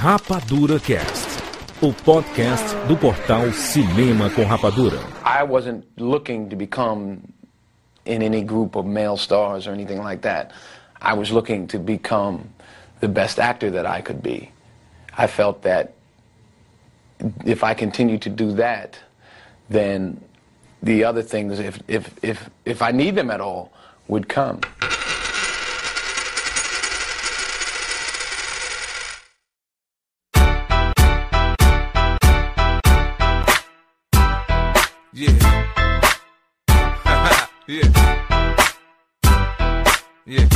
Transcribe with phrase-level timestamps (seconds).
[0.00, 1.42] Rapadura Cast,
[1.82, 4.96] o podcast do portal Cinema com Rapadura.
[5.24, 7.18] I wasn't looking to become
[8.04, 10.52] in any group of male stars or anything like that.
[11.02, 12.44] I was looking to become
[13.00, 14.52] the best actor that I could be.
[15.16, 15.94] I felt that
[17.44, 19.00] if I continued to do that,
[19.68, 20.20] then
[20.80, 23.72] the other things, if, if, if, if I need them at all,
[24.06, 24.60] would come.
[37.68, 37.84] Yeah.
[40.26, 40.48] Yeah.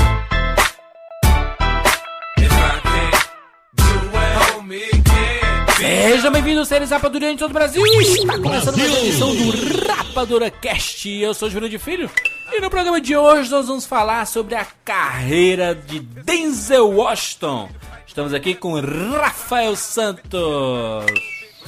[2.39, 3.29] If I can't
[3.77, 5.73] do it, homie, can't.
[5.79, 7.85] Sejam bem-vindos, seres Rapadura em todo o Brasil.
[7.87, 11.09] Está começando mais uma edição do Rapadura Cast.
[11.09, 12.11] Eu sou o Júlio de Filho.
[12.53, 17.69] E no programa de hoje nós vamos falar sobre a carreira de Denzel Washington.
[18.07, 20.31] Estamos aqui com Rafael Santos.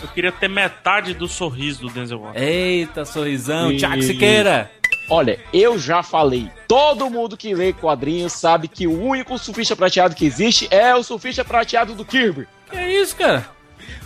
[0.02, 2.44] Eu queria ter metade do sorriso do Denzel Washington.
[2.44, 3.72] Eita, sorrisão.
[3.72, 4.70] E- Tiago Siqueira.
[5.08, 6.50] Olha, eu já falei.
[6.66, 11.02] Todo mundo que lê quadrinhos sabe que o único surfista prateado que existe é o
[11.02, 12.46] surfista prateado do Kirby.
[12.70, 13.46] Que é isso, cara?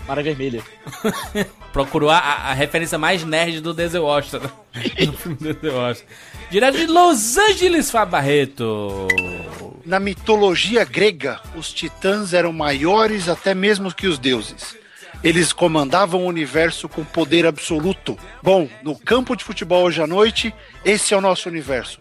[0.06, 0.62] Mara Vermelha.
[1.72, 4.48] Procurou a, a referência mais nerd do Denzel Washington.
[5.40, 6.12] Denzel Washington.
[6.50, 9.06] Direto de Los Angeles, Fábio Barreto.
[9.84, 14.76] Na mitologia grega, os titãs eram maiores até mesmo que os deuses.
[15.22, 18.16] Eles comandavam o universo com poder absoluto.
[18.42, 21.98] Bom, no campo de futebol hoje à noite, esse é o nosso universo.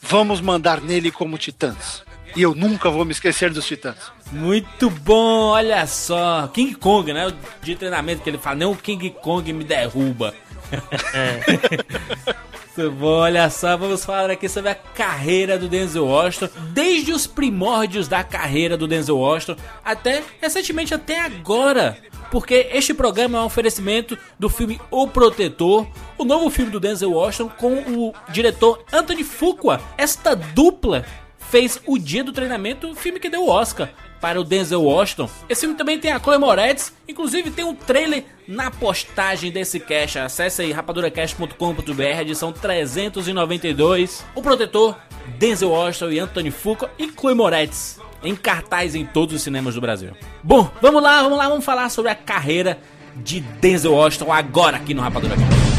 [0.00, 2.02] Vamos mandar nele como titãs.
[2.36, 4.12] E eu nunca vou me esquecer dos titãs.
[4.30, 6.46] Muito bom, olha só.
[6.48, 7.28] King Kong, né?
[7.28, 10.34] O de treinamento que ele fala, nem o King Kong me derruba.
[12.78, 17.26] Muito bom, olha só, vamos falar aqui sobre a carreira do Denzel Washington, desde os
[17.26, 21.98] primórdios da carreira do Denzel Washington até recentemente até agora.
[22.30, 27.10] Porque este programa é um oferecimento do filme O Protetor, o novo filme do Denzel
[27.10, 29.80] Washington com o diretor Anthony Fuqua.
[29.96, 31.04] Esta dupla
[31.36, 33.90] fez O Dia do Treinamento, filme que deu o Oscar
[34.20, 35.28] para o Denzel Washington.
[35.48, 40.18] Esse filme também tem a Chloe Moretz, inclusive tem um trailer na postagem desse cast.
[40.18, 44.24] Acesse aí rapaduracast.com.br, edição 392.
[44.34, 44.96] O Protetor,
[45.38, 49.80] Denzel Washington e Anthony Fuqua e Chloe Moretz em cartaz em todos os cinemas do
[49.80, 50.10] Brasil.
[50.42, 52.78] Bom, vamos lá, vamos lá, vamos falar sobre a carreira
[53.16, 55.77] de Denzel Washington agora aqui no Rapadura Cast.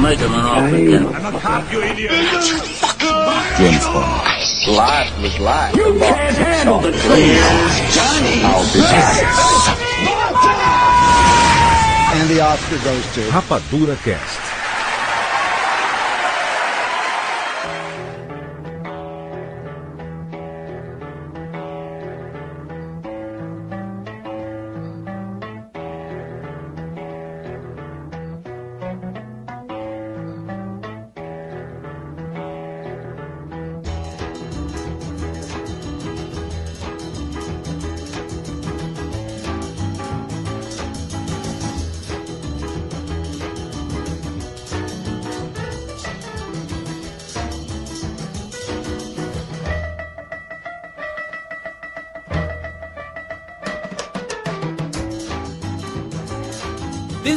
[0.00, 1.06] make him an offer again.
[1.06, 2.10] I'm a cop, you idiot.
[3.56, 4.74] Jim's phone.
[4.74, 5.76] Life was life.
[5.76, 7.02] You can't handle the truth.
[7.94, 8.42] Johnny.
[8.44, 9.76] I'll be back.
[12.16, 14.49] And the Oscar goes to Rapadura Cast.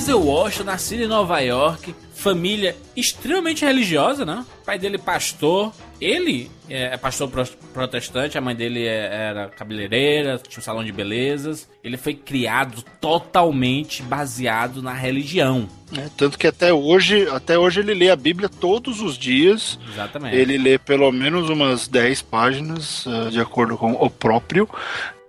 [0.03, 4.43] Denzel Washington, nascido em Nova York, família extremamente religiosa, né?
[4.61, 5.71] O pai dele pastor,
[6.01, 10.91] ele é pastor pro- protestante, a mãe dele é- era cabeleireira, tinha um salão de
[10.91, 11.69] belezas.
[11.81, 15.69] Ele foi criado totalmente baseado na religião.
[15.89, 16.09] né?
[16.17, 19.79] Tanto que até hoje, até hoje ele lê a Bíblia todos os dias.
[19.89, 20.35] Exatamente.
[20.35, 24.67] Ele lê pelo menos umas 10 páginas, eh, de acordo com o próprio.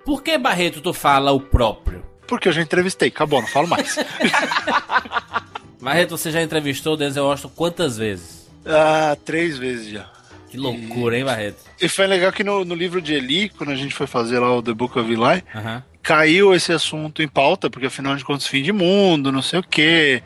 [0.04, 2.02] Por que, Barreto, tu fala o próprio?
[2.26, 3.96] Porque eu já entrevistei, acabou, não falo mais.
[5.80, 8.44] Barreto, você já entrevistou o Denzel Washington quantas vezes?
[8.66, 10.06] ah, três vezes já.
[10.48, 11.58] Que loucura, hein, Barreto?
[11.80, 14.54] E foi legal que no, no livro de Eli, quando a gente foi fazer lá
[14.56, 15.82] o The Book of Eli, Aham.
[16.02, 19.62] caiu esse assunto em pauta, porque afinal de contas, fim de mundo, não sei o
[19.62, 20.22] quê.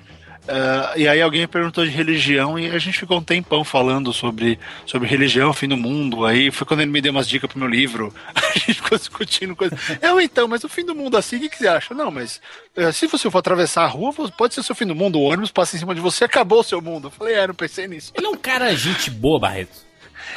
[0.49, 4.59] Ah, e aí alguém perguntou de religião e a gente ficou um tempão falando sobre,
[4.87, 6.25] sobre religião, fim do mundo.
[6.25, 8.13] Aí foi quando ele me deu umas dicas pro meu livro.
[8.35, 9.79] A gente ficou discutindo coisas.
[10.01, 11.95] Eu então, mas o fim do mundo assim, o que, que você acha?
[11.95, 12.41] Não, mas
[12.75, 15.23] eh, se você for atravessar a rua, pode ser o seu fim do mundo, o
[15.23, 17.09] ônibus passa em cima de você, acabou o seu mundo.
[17.09, 18.13] Eu falei, é, não pensei nisso.
[18.17, 19.88] Ele é um cara gente boa, Barreto.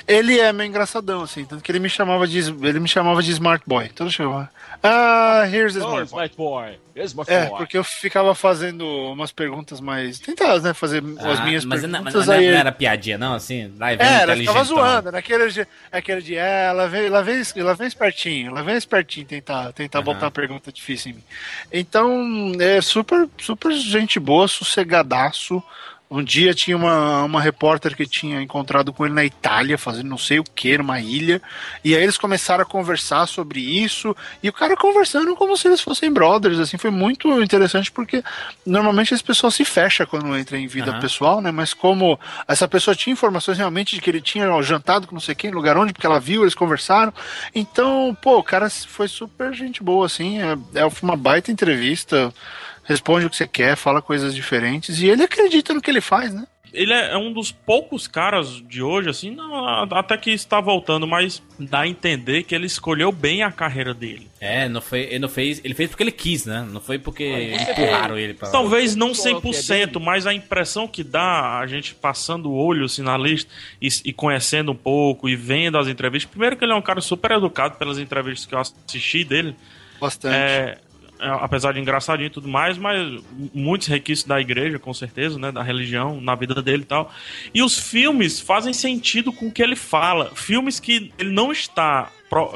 [0.07, 3.31] Ele é meio engraçadão, assim, tanto que ele me chamava de, ele me chamava de
[3.31, 3.89] Smart Boy.
[3.89, 4.49] Todo chamava.
[4.83, 6.05] Ah, here's the Oh, Smart Boy.
[6.07, 6.79] Smart Boy.
[6.95, 7.57] Here's my É, boy.
[7.59, 10.19] porque eu ficava fazendo umas perguntas mais.
[10.19, 10.73] Tentadas, né?
[10.73, 12.27] Fazer as Ah, minhas mas, não, mas perguntas.
[12.27, 13.71] não, aí não era piadinha, não, assim?
[13.77, 17.23] Lá vem É, ela ficava zoando, era aquele de, aquele de é, ela vem, ela
[17.23, 20.05] vem, ela vem espertinho, ela vem espertinho tentar, tentar Aham.
[20.05, 21.23] botar uma pergunta difícil em mim.
[21.71, 25.63] Então, é super, super gente boa, sossegadaço.
[26.11, 30.17] Um dia tinha uma, uma repórter que tinha encontrado com ele na Itália, fazendo não
[30.17, 31.41] sei o que, numa ilha.
[31.85, 34.13] E aí eles começaram a conversar sobre isso.
[34.43, 38.21] E o cara conversando como se eles fossem brothers, assim, foi muito interessante porque
[38.65, 40.99] normalmente as pessoas se fecham quando entra em vida Aham.
[40.99, 41.49] pessoal, né?
[41.49, 45.33] Mas como essa pessoa tinha informações realmente de que ele tinha jantado com não sei
[45.33, 47.13] quem, lugar onde, porque ela viu, eles conversaram.
[47.55, 50.41] Então, pô, o cara foi super gente boa, assim.
[50.41, 52.33] É, é uma baita entrevista.
[52.83, 54.99] Responde o que você quer, fala coisas diferentes.
[55.01, 56.45] E ele acredita no que ele faz, né?
[56.73, 61.05] Ele é é um dos poucos caras de hoje, assim, não, até que está voltando,
[61.05, 64.29] mas dá a entender que ele escolheu bem a carreira dele.
[64.39, 66.65] É, não foi, ele não fez, ele fez porque ele quis, né?
[66.71, 68.51] Não foi porque empurraram ele pra lá.
[68.53, 70.05] Talvez não Qual que é 100%, dele?
[70.05, 73.51] mas a impressão que dá a gente passando o olho assim, na lista
[73.81, 76.31] e, e conhecendo um pouco e vendo as entrevistas.
[76.31, 79.55] Primeiro que ele é um cara super educado pelas entrevistas que eu assisti dele.
[79.99, 80.33] Bastante.
[80.33, 80.77] É, é,
[81.21, 83.21] apesar de engraçadinho e tudo mais, mas
[83.53, 85.51] muitos requisitos da igreja, com certeza, né?
[85.51, 87.11] Da religião, na vida dele e tal.
[87.53, 90.31] E os filmes fazem sentido com o que ele fala.
[90.33, 92.09] Filmes que ele não está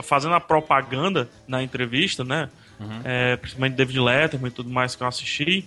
[0.03, 2.49] fazendo a propaganda na entrevista, né?
[3.03, 5.65] É, principalmente David Letterman e tudo mais que eu assisti.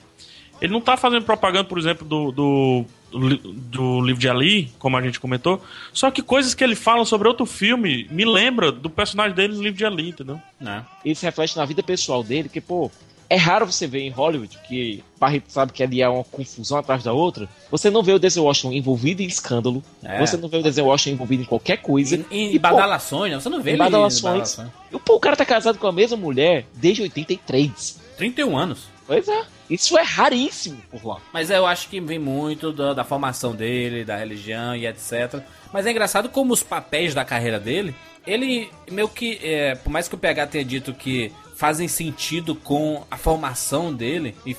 [0.60, 5.02] Ele não tá fazendo propaganda, por exemplo, do, do, do livro de Ali, como a
[5.02, 5.62] gente comentou.
[5.92, 9.62] Só que coisas que ele fala sobre outro filme me lembra do personagem dele no
[9.62, 10.40] livro de Ali, entendeu?
[10.60, 10.84] Né?
[11.04, 12.90] Isso reflete na vida pessoal dele, que, pô,
[13.30, 17.02] é raro você ver em Hollywood, que Barreto sabe que ali é uma confusão atrás
[17.04, 17.48] da outra.
[17.70, 19.82] Você não vê o Denzel Washington envolvido em escândalo.
[20.02, 20.18] É.
[20.18, 22.16] Você não vê o Denzel Washington envolvido em qualquer coisa.
[22.16, 23.40] Em, em E, badalações, né?
[23.40, 24.58] Você não vê em ele badalações.
[24.90, 28.00] E, pô, o cara tá casado com a mesma mulher desde 83.
[28.16, 28.97] 31 anos.
[29.08, 29.44] Pois é.
[29.70, 31.16] Isso é raríssimo por lá.
[31.32, 35.42] Mas eu acho que vem muito da, da formação dele, da religião e etc.
[35.72, 37.94] Mas é engraçado como os papéis da carreira dele,
[38.26, 43.02] ele meio que, é, por mais que o PH tenha dito que fazem sentido com
[43.10, 44.54] a formação dele, e,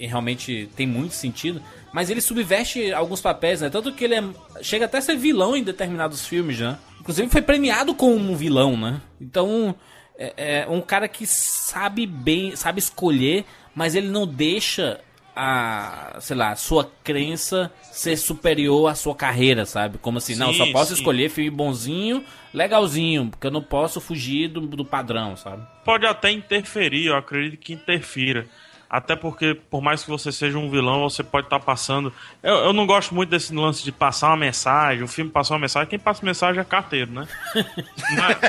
[0.00, 1.62] e realmente tem muito sentido,
[1.92, 3.70] mas ele subverte alguns papéis, né?
[3.70, 4.24] Tanto que ele é-
[4.60, 6.76] chega até a ser vilão em determinados filmes, né?
[7.00, 9.00] Inclusive foi premiado como um vilão, né?
[9.20, 9.74] Então,
[10.18, 13.44] é, é um cara que sabe bem, sabe escolher,
[13.74, 15.00] mas ele não deixa
[15.36, 19.98] a, sei lá, a sua crença ser superior à sua carreira, sabe?
[19.98, 20.94] Como assim, não, Sim, só posso sim.
[20.94, 25.62] escolher filme bonzinho, legalzinho, porque eu não posso fugir do, do padrão, sabe?
[25.84, 28.46] Pode até interferir, eu acredito que interfira.
[28.88, 32.12] Até porque, por mais que você seja um vilão, você pode estar passando.
[32.42, 35.60] Eu, eu não gosto muito desse lance de passar uma mensagem, o filme passar uma
[35.60, 35.88] mensagem.
[35.88, 37.26] Quem passa mensagem é carteiro, né?
[38.08, 38.40] mas, ma-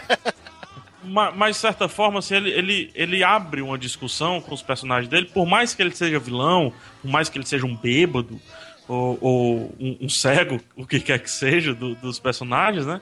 [1.06, 5.25] mas, de certa forma, assim, ele, ele, ele abre uma discussão com os personagens dele,
[5.34, 8.40] por mais que ele seja vilão, por mais que ele seja um bêbado,
[8.88, 13.02] ou, ou um, um cego, o que quer que seja, do- dos personagens, né?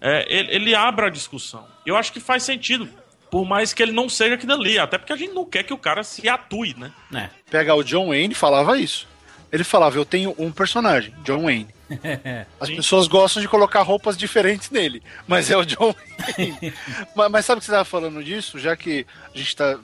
[0.00, 1.64] É, ele, ele abre a discussão.
[1.86, 2.88] Eu acho que faz sentido,
[3.30, 5.72] por mais que ele não seja aquilo ali, até porque a gente não quer que
[5.72, 6.90] o cara se atue, né?
[7.14, 7.28] É.
[7.50, 9.06] Pegar o John Wayne falava isso.
[9.52, 11.68] Ele falava, eu tenho um personagem, John Wayne.
[12.60, 12.76] As Sim.
[12.76, 15.94] pessoas gostam de colocar roupas diferentes nele, mas é o John
[16.36, 16.72] Wayne.
[17.14, 18.58] mas, mas sabe que você estava falando disso?
[18.58, 19.78] Já que a gente está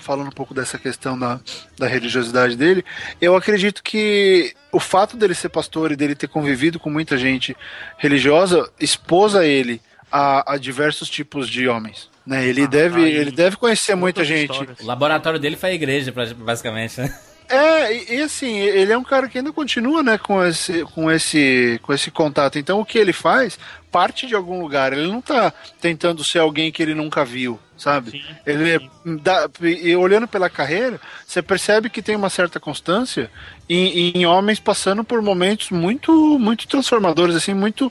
[0.00, 1.40] falando um pouco dessa questão da,
[1.78, 2.84] da religiosidade dele,
[3.20, 7.56] eu acredito que o fato dele ser pastor e dele ter convivido com muita gente
[7.98, 9.80] religiosa expôs a ele
[10.10, 12.08] a, a diversos tipos de homens.
[12.26, 12.44] Né?
[12.46, 14.50] Ele, Ah, deve, aí, ele deve conhecer muita gente.
[14.50, 14.80] histórias.
[14.80, 17.16] O laboratório dele foi a igreja, basicamente, né?
[17.48, 21.10] É, e, e assim, ele é um cara que ainda continua, né, com esse, com
[21.10, 22.58] esse, com esse contato.
[22.58, 23.58] Então, o que ele faz
[23.96, 24.92] parte de algum lugar.
[24.92, 25.50] Ele não tá
[25.80, 28.10] tentando ser alguém que ele nunca viu, sabe?
[28.10, 29.16] Sim, ele sim.
[29.22, 33.30] dá, e olhando pela carreira, você percebe que tem uma certa constância
[33.66, 37.90] em, em homens passando por momentos muito, muito transformadores, assim, muito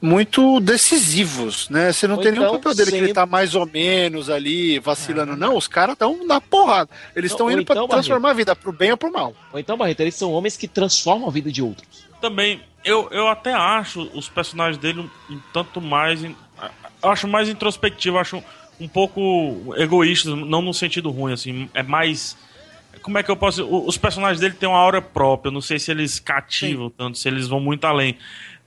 [0.00, 1.92] muito decisivos, né?
[1.92, 4.78] Você não Ou tem nenhum então papel dele que ele tá mais ou menos ali,
[4.78, 5.36] vacilando.
[5.36, 6.90] Não, os caras estão na porrada.
[7.14, 9.34] Eles estão indo pra então, transformar a vida pro bem ou pro mal.
[9.52, 12.06] Ou então, Barreto, eles são homens que transformam a vida de outros.
[12.20, 16.22] Também, eu, eu até acho os personagens dele um, um tanto mais.
[16.22, 16.36] in-
[17.02, 18.42] eu acho mais introspectivo, acho
[18.78, 21.68] um pouco egoístas, não no sentido ruim, assim.
[21.72, 22.36] É mais.
[23.02, 23.64] Como é que eu posso.
[23.64, 27.28] Os personagens dele têm uma aura própria, eu não sei se eles cativam tanto, se
[27.28, 28.16] eles vão muito além.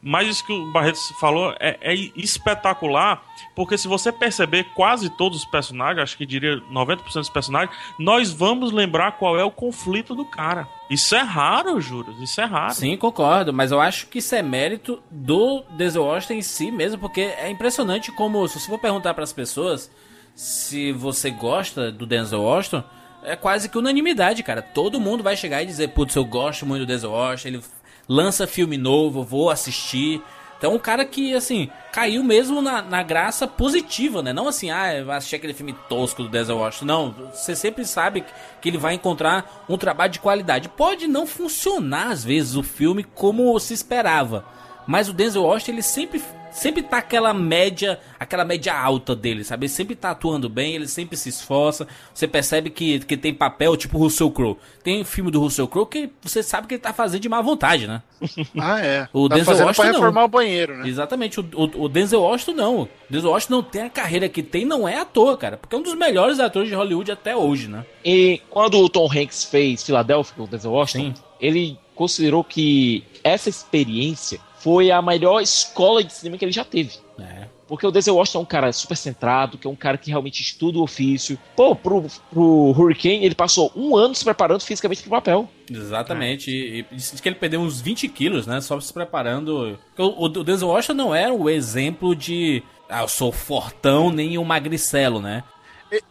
[0.01, 3.21] Mas isso que o Barreto falou é, é espetacular,
[3.55, 8.31] porque se você perceber quase todos os personagens, acho que diria 90% dos personagens, nós
[8.31, 10.67] vamos lembrar qual é o conflito do cara.
[10.89, 12.73] Isso é raro, Juros, isso é raro.
[12.73, 16.97] Sim, concordo, mas eu acho que isso é mérito do Denzel Washington em si mesmo,
[16.97, 19.91] porque é impressionante como, se você for perguntar para as pessoas
[20.33, 22.81] se você gosta do Denzel Washington,
[23.23, 24.61] é quase que unanimidade, cara.
[24.61, 27.63] Todo mundo vai chegar e dizer, putz, eu gosto muito do Denzel Washington, ele
[28.09, 30.21] lança filme novo, vou assistir.
[30.57, 34.33] Então, um cara que, assim, caiu mesmo na, na graça positiva, né?
[34.33, 36.85] Não assim, ah, eu assisti aquele filme tosco do Denzel Washington.
[36.85, 38.25] Não, você sempre sabe
[38.59, 40.67] que ele vai encontrar um trabalho de qualidade.
[40.67, 44.43] Pode não funcionar, às vezes, o filme como se esperava.
[44.85, 49.65] Mas o Denzel Washington, ele sempre sempre tá aquela média, aquela média alta dele, sabe?
[49.65, 51.87] Ele sempre tá atuando bem, ele sempre se esforça.
[52.13, 54.57] Você percebe que, que tem papel tipo Russell Crowe.
[54.83, 57.87] Tem filme do Russell Crowe que você sabe que ele tá fazendo de má vontade,
[57.87, 58.01] né?
[58.57, 59.07] Ah, é.
[59.13, 59.99] O tá Denzel fazendo Washington pra não.
[59.99, 60.87] reformar o banheiro, né?
[60.87, 61.39] Exatamente.
[61.39, 62.81] O, o, o Denzel Washington não.
[62.81, 65.57] O Denzel Washington não tem a carreira que tem, não é à toa, cara.
[65.57, 67.85] Porque é um dos melhores atores de Hollywood até hoje, né?
[68.03, 73.49] E quando o Tom Hanks fez Filadélfia com o Denzel Washington, ele considerou que essa
[73.49, 76.91] experiência foi a melhor escola de cinema que ele já teve.
[77.19, 77.47] É.
[77.67, 80.41] Porque o Denzel Washington é um cara super centrado, que é um cara que realmente
[80.41, 81.37] estuda o ofício.
[81.55, 85.47] Pô, pro, pro Hurricane, ele passou um ano se preparando fisicamente pro papel.
[85.69, 86.49] Exatamente.
[86.49, 88.59] E, e disse que ele perdeu uns 20 quilos, né?
[88.59, 89.77] Só se preparando.
[89.95, 92.63] O, o, o Denzel Washington não era o exemplo de.
[92.89, 95.43] Ah, eu sou fortão, nem um magricelo, né?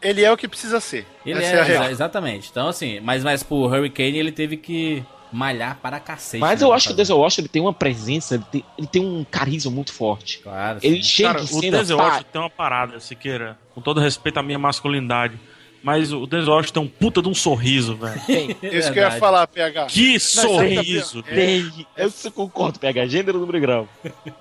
[0.01, 1.07] Ele é o que precisa ser.
[1.27, 2.49] Ele Essa é, exa- exatamente.
[2.51, 6.41] Então, assim, mas, mas pro Hurricane ele teve que malhar para cacete.
[6.41, 6.97] Mas né, eu acho que o.
[6.97, 10.39] Denzel Washington ele tem uma presença, ele tem, ele tem um carisma muito forte.
[10.39, 10.79] Claro.
[10.83, 11.03] Ele sim.
[11.03, 13.59] chega Cara, em o cena, Denzel pá, Washington tem uma parada, Siqueira.
[13.75, 15.39] Com todo respeito à minha masculinidade.
[15.89, 18.21] Mas o Denzel Washington tem um puta de um sorriso, velho.
[18.63, 19.87] Isso que eu ia falar, PH.
[19.87, 21.23] Que sorriso!
[21.23, 21.87] tem.
[21.97, 23.89] Eu concordo, pega gênero, número e grau.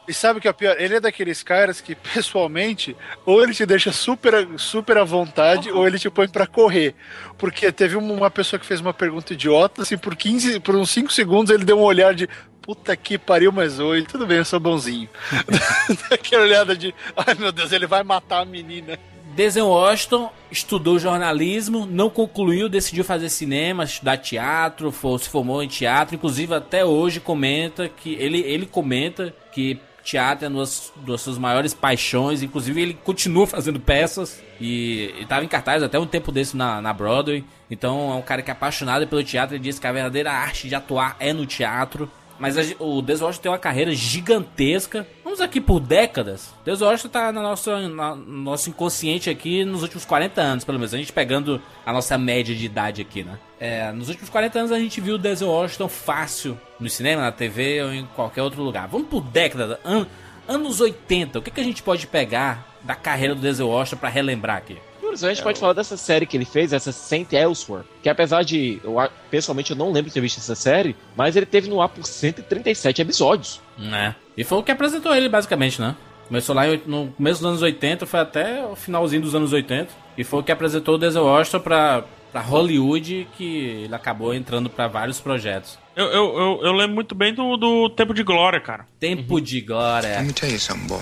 [0.06, 0.76] E sabe o que é pior?
[0.78, 5.88] Ele é daqueles caras que, pessoalmente, ou ele te deixa super, super à vontade, ou
[5.88, 6.94] ele te põe pra correr.
[7.38, 10.90] Porque teve uma uma pessoa que fez uma pergunta idiota, assim, por 15, por uns
[10.90, 12.28] 5 segundos ele deu um olhar de
[12.62, 15.08] puta que pariu, mas oi, tudo bem, eu sou bonzinho.
[16.12, 19.00] Aquela olhada de, ai meu Deus, ele vai matar a menina.
[19.38, 26.16] Denzel Washington estudou jornalismo, não concluiu, decidiu fazer cinema, estudar teatro, se formou em teatro,
[26.16, 31.38] inclusive até hoje comenta que ele, ele comenta que teatro é uma das, das suas
[31.38, 36.58] maiores paixões, inclusive ele continua fazendo peças e estava em cartaz até um tempo desse
[36.58, 37.46] na, na Broadway.
[37.70, 40.68] Então é um cara que é apaixonado pelo teatro, ele diz que a verdadeira arte
[40.68, 42.10] de atuar é no teatro.
[42.40, 45.08] Mas a o Washington tem uma carreira gigantesca.
[45.24, 46.54] Vamos aqui por décadas.
[46.86, 50.94] Washington tá na nossa, na- no nosso inconsciente aqui nos últimos 40 anos, pelo menos.
[50.94, 53.38] A gente pegando a nossa média de idade aqui, né?
[53.60, 57.32] É, nos últimos 40 anos a gente viu o Denzel Washington fácil no cinema, na
[57.32, 58.88] TV ou em qualquer outro lugar.
[58.88, 59.78] Vamos por décadas.
[59.84, 60.06] An-
[60.48, 61.40] anos 80.
[61.40, 63.68] O que, que a gente pode pegar da carreira do Denzel
[63.98, 64.78] pra relembrar aqui?
[65.16, 68.44] Juro, a gente pode falar dessa série que ele fez, essa Saint Elsewhere, que apesar
[68.44, 68.96] de, eu,
[69.32, 72.06] pessoalmente eu não lembro de ter visto essa série, mas ele teve no ar por
[72.06, 73.62] 137 episódios.
[73.78, 74.16] né?
[74.36, 75.96] E foi o que apresentou ele, basicamente, né?
[76.28, 79.90] Começou lá no começo dos anos 80, foi até o finalzinho dos anos 80.
[80.18, 84.70] E foi o que apresentou o Denzel Washington pra, pra Hollywood, que ele acabou entrando
[84.70, 85.80] pra vários projetos.
[85.96, 88.86] Eu, eu, eu, eu lembro muito bem do, do Tempo de Glória, cara.
[89.00, 90.18] Tempo de glória.
[90.18, 91.02] Let me tell you something, boy.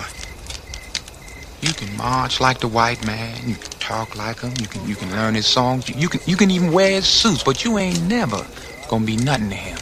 [1.65, 3.35] You can march like the white man.
[3.47, 4.53] You can talk like him.
[4.59, 5.89] You can you can learn his songs.
[5.89, 8.45] You can you can even wear his suits, but you ain't never
[8.89, 9.79] gonna be nothing to him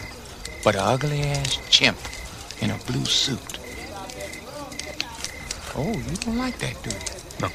[0.63, 1.97] but a ugly ass chimp
[2.61, 3.59] in a blue suit.
[5.75, 6.95] Oh, you don't like that, do you?
[7.41, 7.47] No.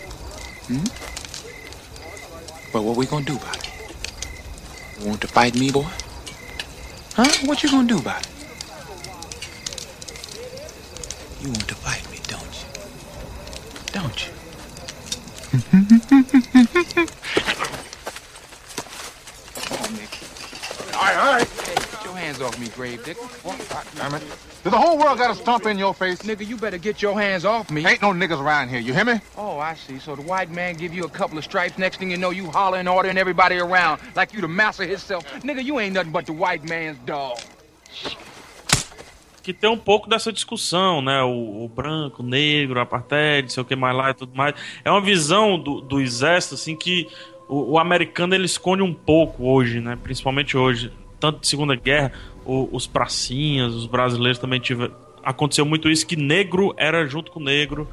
[0.68, 0.84] Hmm?
[2.72, 3.72] But what we gonna do about it?
[5.00, 5.86] You want to fight me, boy?
[7.14, 7.46] Huh?
[7.46, 8.32] What you gonna do about it?
[11.40, 12.07] You want to fight me, don't you?
[13.92, 14.32] Don't you?
[20.94, 21.48] All right, all right.
[21.48, 23.20] Hey, get your hands off me, grave digger.
[23.96, 24.22] Damn it.
[24.64, 26.18] Does the whole world got a stump in your face?
[26.18, 27.86] Nigga, you better get your hands off me.
[27.86, 29.20] Ain't no niggas around here, you hear me?
[29.36, 29.98] Oh, I see.
[29.98, 31.78] So the white man give you a couple of stripes.
[31.78, 35.24] Next thing you know, you hollering, ordering everybody around like you the master himself.
[35.42, 37.38] Nigga, you ain't nothing but the white man's dog.
[39.48, 41.22] Que tem um pouco dessa discussão, né?
[41.22, 44.54] O, o branco, o negro, a apartheid, sei o que mais lá e tudo mais.
[44.84, 47.08] É uma visão do, do exército, assim, que
[47.48, 49.96] o, o americano ele esconde um pouco hoje, né?
[50.02, 50.92] Principalmente hoje.
[51.18, 52.12] Tanto de Segunda Guerra,
[52.44, 54.94] o- os pracinhas, os brasileiros também tiveram.
[55.24, 57.88] Aconteceu muito isso, que negro era junto com negro.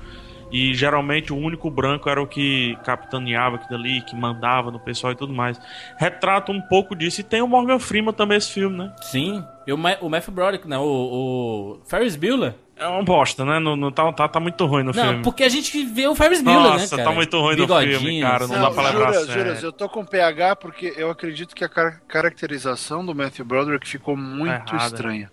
[0.51, 5.11] E geralmente o único branco era o que capitaneava aquilo ali, que mandava no pessoal
[5.11, 5.59] e tudo mais.
[5.97, 7.21] Retrata um pouco disso.
[7.21, 8.93] E tem o Morgan Freeman também esse filme, né?
[9.01, 9.43] Sim.
[9.67, 10.77] E o, Ma o Matthew Broderick, né?
[10.77, 13.57] O, o Ferris Bueller, É uma bosta, né?
[13.59, 15.23] Não, não tá, tá, tá muito ruim no Não, filme.
[15.23, 17.09] porque a gente vê o Ferris Bueller, né, Nossa, cara?
[17.09, 18.47] tá muito ruim no Bigodinho, filme, cara.
[18.47, 19.43] Não, Não, dá pra levar a juras, sério.
[19.43, 23.87] juras, eu tô com PH porque eu acredito que a car- caracterização do Matthew Broderick
[23.87, 24.85] ficou muito errada.
[24.85, 25.31] estranha.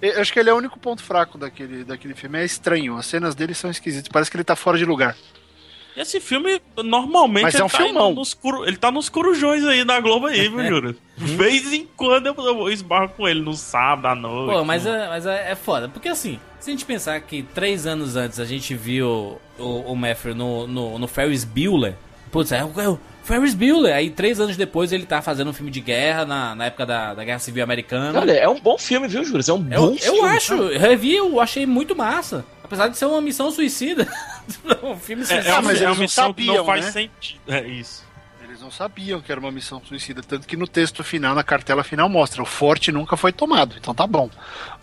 [0.00, 2.38] Eu acho que ele é o único ponto fraco daquele, daquele filme.
[2.38, 2.96] É estranho.
[2.96, 4.08] As cenas dele são esquisitas.
[4.08, 5.16] Parece que ele tá fora de lugar.
[5.96, 8.14] Esse filme, normalmente, Mas é ele, um tá filmão.
[8.14, 10.94] nos curu- ele tá nos corujões aí da Globo aí, viu, Jura?
[11.16, 14.52] De vez em quando eu, esbarro com ele no sábado à noite.
[14.58, 15.88] Pô, mas, é, mas é, é foda.
[15.88, 19.96] Porque assim, se a gente pensar que três anos antes a gente viu o, o
[19.96, 21.94] Matthew no, no, no Ferris Bueller,
[22.30, 23.94] putz, é o, é o Ferris Bueller.
[23.94, 27.12] Aí três anos depois ele tá fazendo um filme de guerra na, na época da,
[27.14, 28.18] da Guerra Civil Americana.
[28.20, 29.48] Olha, é um bom filme, viu, Juras?
[29.48, 30.28] É um eu, bom eu filme.
[30.28, 32.44] acho, eu revi, eu achei muito massa.
[32.62, 34.06] Apesar de ser uma missão suicida.
[34.82, 35.48] um filme É, suicida.
[35.48, 36.90] é, uma, mas é eles uma não missão que não sabiam, faz né?
[36.92, 37.40] sentido.
[37.48, 38.06] É isso.
[38.42, 40.22] Eles não sabiam que era uma missão suicida.
[40.22, 43.74] Tanto que no texto final, na cartela final, mostra: o forte nunca foi tomado.
[43.78, 44.30] Então tá bom.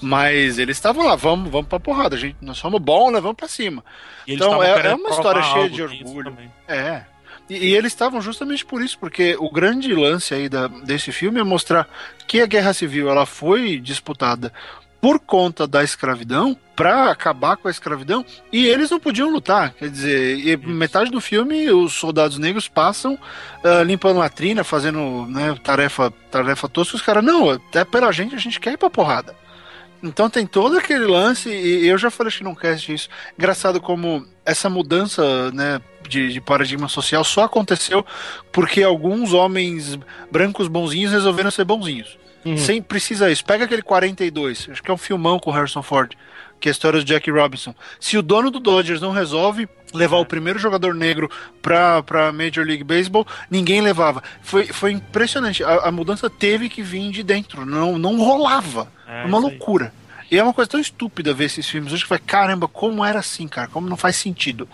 [0.01, 2.15] Mas eles estavam lá, vamos, vamos pra porrada.
[2.17, 3.19] Gente, nós somos bons, né?
[3.19, 3.83] Vamos pra cima.
[4.27, 6.38] E eles Então, é- é uma história cheia de orgulho.
[6.67, 7.03] É.
[7.50, 11.39] E, e eles estavam justamente por isso, porque o grande lance aí da, desse filme
[11.39, 11.88] é mostrar
[12.27, 14.51] que a guerra civil ela foi disputada
[15.03, 19.73] por conta da escravidão, para acabar com a escravidão, e eles não podiam lutar.
[19.73, 23.19] Quer dizer, metade do filme os soldados negros passam
[23.65, 28.38] ah, limpando latrina, fazendo né, tarefa, tarefa tosca, os caras, não, até pela gente a
[28.38, 29.35] gente quer ir pra porrada.
[30.03, 33.10] Então tem todo aquele lance, e eu já falei acho que não cast isso.
[33.38, 38.05] Engraçado como essa mudança né, de, de paradigma social só aconteceu
[38.51, 39.98] porque alguns homens
[40.29, 42.17] brancos bonzinhos resolveram ser bonzinhos.
[42.57, 43.45] Sem precisa isso.
[43.45, 46.12] Pega aquele 42, acho que é um filmão com o Harrison Ford,
[46.63, 47.75] que é a história do Jack Robinson.
[48.00, 51.29] Se o dono do Dodgers não resolve levar o primeiro jogador negro
[51.62, 54.24] pra, pra Major League Baseball, ninguém levava.
[54.41, 55.62] Foi, foi impressionante.
[55.62, 58.88] A, a mudança teve que vir de dentro, não, não rolava.
[59.05, 59.93] É, É uma loucura.
[60.32, 63.20] E é uma coisa tão estúpida ver esses filmes hoje que vai, caramba, como era
[63.20, 63.67] assim, cara?
[63.67, 64.65] Como não faz sentido.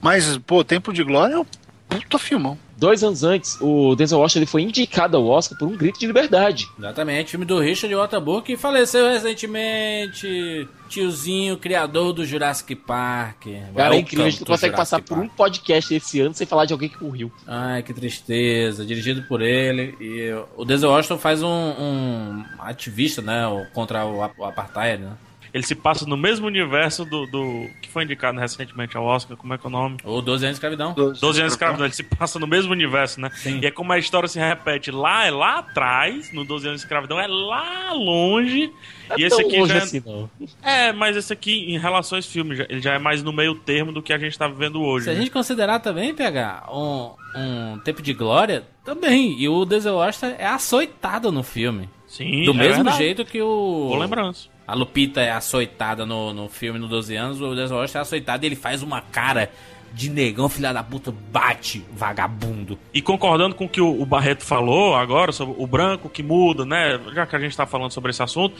[0.00, 1.46] Mas, pô, Tempo de Glória é um
[1.88, 2.56] puta filmão.
[2.76, 6.06] Dois anos antes, o Denzel Washington ele foi indicado ao Oscar por um grito de
[6.06, 6.68] liberdade.
[6.78, 10.68] Exatamente, filme do Richard Waterbourne que faleceu recentemente.
[10.88, 13.44] Tiozinho, criador do Jurassic Park.
[13.44, 15.36] Cara, é Welcome incrível, a gente não consegue Jurassic passar por um Park.
[15.36, 17.32] podcast esse ano sem falar de alguém que morreu.
[17.46, 18.84] Ai, que tristeza.
[18.84, 19.96] Dirigido por ele.
[20.00, 23.42] E o Denzel Washington faz um, um ativista, né?
[23.74, 25.12] Contra o apartheid, né?
[25.56, 29.54] Ele se passa no mesmo universo do, do que foi indicado recentemente ao Oscar, como
[29.54, 29.96] é que é o nome?
[30.04, 30.92] Ou 12 anos de escravidão.
[30.92, 33.30] 12 anos de escravidão, ele se passa no mesmo universo, né?
[33.36, 33.60] Sim.
[33.62, 36.84] E é como a história se repete lá, é lá atrás, no 12 anos de
[36.84, 38.70] escravidão, é lá longe.
[39.16, 40.30] e esse Tão aqui longe já é, assim, não.
[40.62, 43.32] é, mas esse aqui, em relação a esse filme, já- ele já é mais no
[43.32, 45.04] meio termo do que a gente tá vivendo hoje.
[45.04, 45.20] Se a né?
[45.20, 49.40] gente considerar também, PH, um, um tempo de glória, também.
[49.40, 51.88] E o Denzel Washington é açoitado no filme.
[52.06, 52.98] Sim, Do é mesmo verdade.
[52.98, 53.86] jeito que o.
[53.88, 54.48] Boa lembrança.
[54.66, 58.44] A Lupita é açoitada no, no filme no 12 anos, o Denzel Washington é açoitado
[58.44, 59.50] e ele faz uma cara
[59.92, 62.78] de negão, filha da puta, bate, vagabundo.
[62.92, 67.00] E concordando com o que o Barreto falou agora, sobre o branco que muda, né?
[67.14, 68.54] Já que a gente tá falando sobre esse assunto,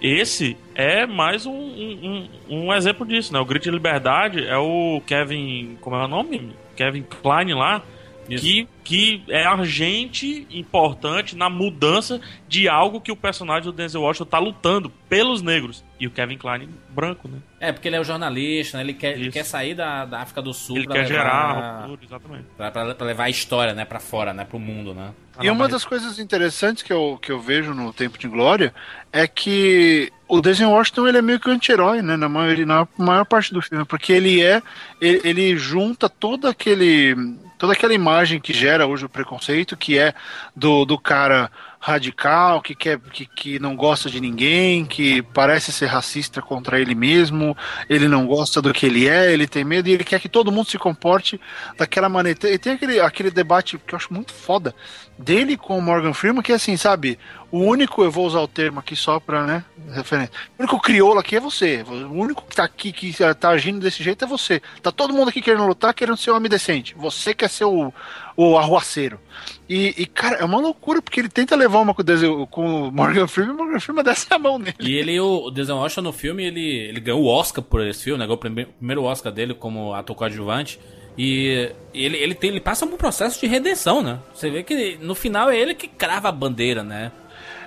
[0.00, 3.38] esse é mais um, um- um exemplo disso, né?
[3.38, 5.76] O Grito de Liberdade é o Kevin.
[5.80, 6.50] Como é o nome?
[6.74, 7.82] Kevin Klein lá.
[8.28, 14.24] Que, que é agente importante na mudança de algo que o personagem do Denzel Washington
[14.30, 15.84] tá lutando pelos negros.
[15.98, 17.38] E o Kevin Klein branco, né?
[17.60, 18.84] É, porque ele é o jornalista, né?
[18.84, 21.32] Ele quer, ele quer sair da, da África do Sul Ele pra quer levar, gerar
[21.32, 22.44] a ruptura, exatamente.
[22.56, 25.10] pra, pra- pra levar a história, né, pra fora, né, pro mundo, né?
[25.40, 28.74] E uma das coisas interessantes que eu, que eu vejo no Tempo de Glória
[29.12, 32.16] é que o Denzel Washington ele é meio que um anti-herói, né?
[32.16, 34.60] Na, maioria, na maior parte do filme, porque ele é.
[35.00, 37.14] Ele, ele junta todo aquele.
[37.62, 40.12] Toda aquela imagem que gera hoje o preconceito, que é
[40.56, 41.48] do, do cara
[41.78, 46.92] radical, que, quer, que, que não gosta de ninguém, que parece ser racista contra ele
[46.92, 47.56] mesmo,
[47.88, 50.50] ele não gosta do que ele é, ele tem medo e ele quer que todo
[50.50, 51.40] mundo se comporte
[51.78, 52.50] daquela maneira.
[52.50, 54.74] E tem aquele, aquele debate que eu acho muito foda
[55.22, 57.18] dele com o Morgan Freeman, que é assim, sabe?
[57.50, 60.32] O único, eu vou usar o termo aqui só pra, né, referência.
[60.58, 61.84] O único crioulo aqui é você.
[61.86, 64.60] O único que tá aqui, que tá agindo desse jeito é você.
[64.82, 66.94] Tá todo mundo aqui querendo lutar, querendo ser um homem decente.
[66.96, 67.92] Você quer ser o,
[68.36, 69.20] o arruaceiro.
[69.68, 72.02] E, e, cara, é uma loucura, porque ele tenta levar uma com
[72.46, 74.76] com o Morgan Freeman, e o Morgan Freeman desce a mão nele.
[74.80, 78.18] E ele, o Denzel Washington no filme, ele, ele ganhou o Oscar por esse filme,
[78.18, 78.24] né?
[78.24, 80.80] Ganhou o prime- primeiro Oscar dele como ator coadjuvante.
[81.16, 84.18] E ele, ele, tem, ele passa por um processo de redenção, né?
[84.34, 87.12] Você vê que no final é ele que crava a bandeira, né?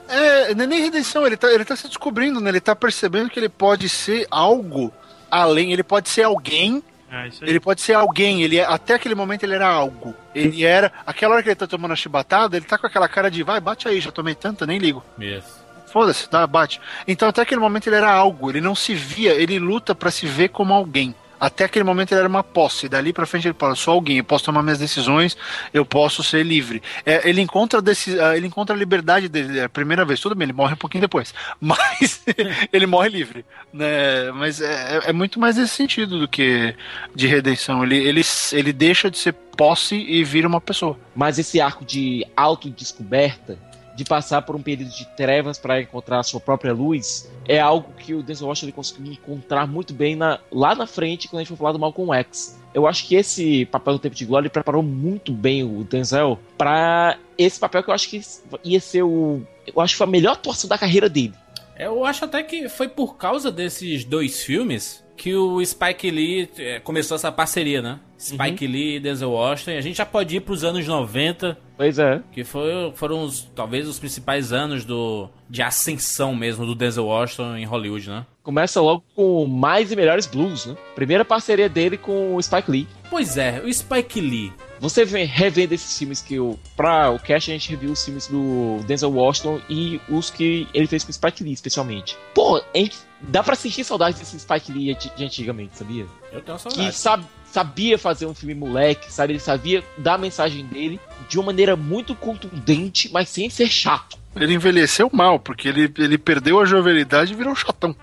[0.08, 2.50] É, não é nem redenção, ele tá, ele tá se descobrindo, né?
[2.50, 4.94] Ele tá percebendo que ele pode ser algo
[5.30, 7.30] além, ele pode ser alguém É.
[7.42, 10.14] Ele pode ser alguém, ele é, até aquele momento ele era algo.
[10.34, 10.92] Ele era.
[11.06, 13.60] Aquela hora que ele tá tomando a chibatada, ele tá com aquela cara de vai,
[13.60, 15.04] bate aí, já tomei tanta, nem ligo.
[15.20, 15.64] Isso.
[15.88, 16.82] foda-se, tá, bate.
[17.08, 20.26] Então até aquele momento ele era algo, ele não se via, ele luta pra se
[20.26, 21.16] ver como alguém.
[21.40, 24.24] Até aquele momento ele era uma posse, dali pra frente ele fala, sou alguém, eu
[24.24, 25.38] posso tomar minhas decisões,
[25.74, 26.82] eu posso ser livre.
[27.06, 30.46] É, ele encontra ah, ele encontra a liberdade dele, é a primeira vez, tudo bem,
[30.46, 32.24] ele morre um pouquinho depois, mas
[32.72, 34.32] ele morre livre, né?
[34.32, 36.76] Mas é, é muito mais nesse sentido do que
[37.14, 37.84] de redenção.
[37.84, 38.22] Ele, ele,
[38.52, 40.98] ele deixa de ser posse e vira uma pessoa.
[41.16, 43.58] Mas esse arco de autodescoberta,
[43.96, 47.94] de passar por um período de trevas para encontrar a sua própria luz, é algo
[47.98, 51.50] que o Denzel Washington conseguiu encontrar muito bem na- lá na frente quando a gente
[51.50, 52.60] for falar do Malcolm X.
[52.74, 57.18] Eu acho que esse papel do Tempo de Glória preparou muito bem o Denzel para
[57.38, 58.22] esse papel que eu acho que
[58.66, 59.42] ia ser o.
[59.66, 61.34] Eu acho que foi a melhor atuação da carreira dele.
[61.80, 66.80] Eu acho até que foi por causa desses dois filmes que o Spike Lee eh,
[66.82, 68.00] começou essa parceria, né?
[68.18, 69.72] Spike Lee e Denzel Washington.
[69.72, 72.22] E a gente já pode ir pros anos 90, Pois é.
[72.32, 77.58] que foi, foram os, talvez os principais anos do, de ascensão mesmo do Denzel Washington
[77.58, 78.26] em Hollywood, né?
[78.42, 80.76] Começa logo com Mais e Melhores Blues, né?
[80.96, 82.88] Primeira parceria dele com o Spike Lee.
[83.10, 84.54] Pois é, o Spike Lee.
[84.80, 86.60] Você vê, revendo esses filmes que o.
[86.76, 90.86] Pra o Cash a gente reviu os filmes do Denzel Washington e os que ele
[90.88, 92.18] fez com o Spike Lee, especialmente.
[92.34, 96.06] Pô, a gente- dá pra sentir saudade desse Spike Lee de de antigamente, sabia?
[96.32, 96.96] Eu tenho Que saudade.
[96.96, 99.34] sab- sabia fazer um filme moleque, sabe?
[99.34, 101.00] Ele sabia dar a mensagem dele
[101.30, 104.18] de uma maneira muito contundente, mas sem ser chato.
[104.36, 107.96] Ele envelheceu mal, porque ele, ele perdeu a jovialidade e virou um chatão.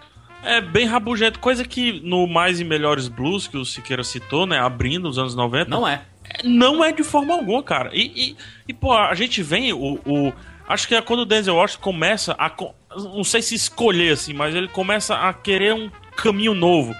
[0.42, 4.58] É bem rabugento, coisa que no Mais e Melhores Blues, que o Siqueira citou, né,
[4.58, 6.02] abrindo os anos 90, Não é.
[6.42, 7.90] não é de forma alguma, cara.
[7.92, 10.32] E, e, e, pô, a gente vem, o, o-
[10.68, 12.50] Acho que é quando o Denzel Washington começa a.
[12.96, 16.94] Não sei se escolher, assim, mas ele começa a querer um caminho novo.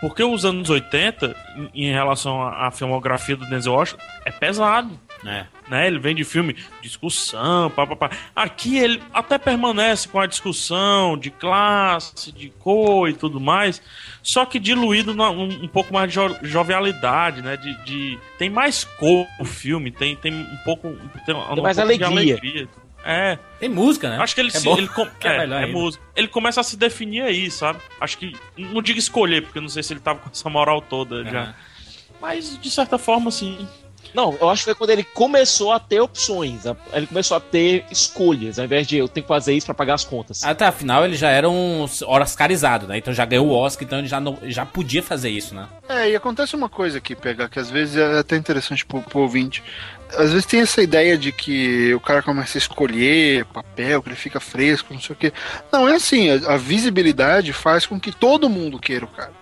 [0.00, 1.34] Porque os anos 80,
[1.74, 4.98] em, relação à, filmografia do Denzel Washington, é pesado.
[5.24, 5.46] É.
[5.66, 5.86] Né?
[5.86, 8.10] Ele vem de filme discussão, pá, pá, pá.
[8.36, 13.80] Aqui ele até permanece com a discussão de classe, de cor e tudo mais,
[14.22, 17.56] só que diluído na- um, um pouco mais de jo- jovialidade, né?
[17.56, 21.88] De, de- tem mais cor o filme, tem, tem um pouco tem, um mais pouco
[21.96, 22.68] de alegria.
[23.04, 24.16] É, Tem música, né?
[24.18, 26.02] acho que ele, é se, ele com- é é, é música.
[26.16, 27.78] Ele começa a se definir aí, sabe?
[28.00, 31.22] Acho que não digo escolher, porque não sei se ele tava com essa moral toda
[31.24, 31.54] já.
[32.20, 33.68] Mas de certa forma, assim,
[34.14, 36.66] Não, eu acho que foi quando ele começou a ter opções.
[36.66, 39.74] a- Ele começou a ter escolhas, ao invés de eu tenho que fazer isso pra
[39.74, 40.42] pagar as contas.
[40.44, 42.98] Até afinal ele já era um oscarizado, né?
[42.98, 45.66] Então já ganhou o Oscar, então ele já, não, já podia fazer isso, né?
[45.88, 49.20] É, e acontece uma coisa aqui, pegar, que às vezes é até interessante pro, pro
[49.20, 49.62] ouvinte.
[50.16, 54.16] Às vezes tem essa ideia de que o cara começa a escolher papel, que ele
[54.16, 55.32] fica fresco, não sei o quê.
[55.72, 59.32] Não, é assim, a, a visibilidade faz com que todo mundo queira o cara.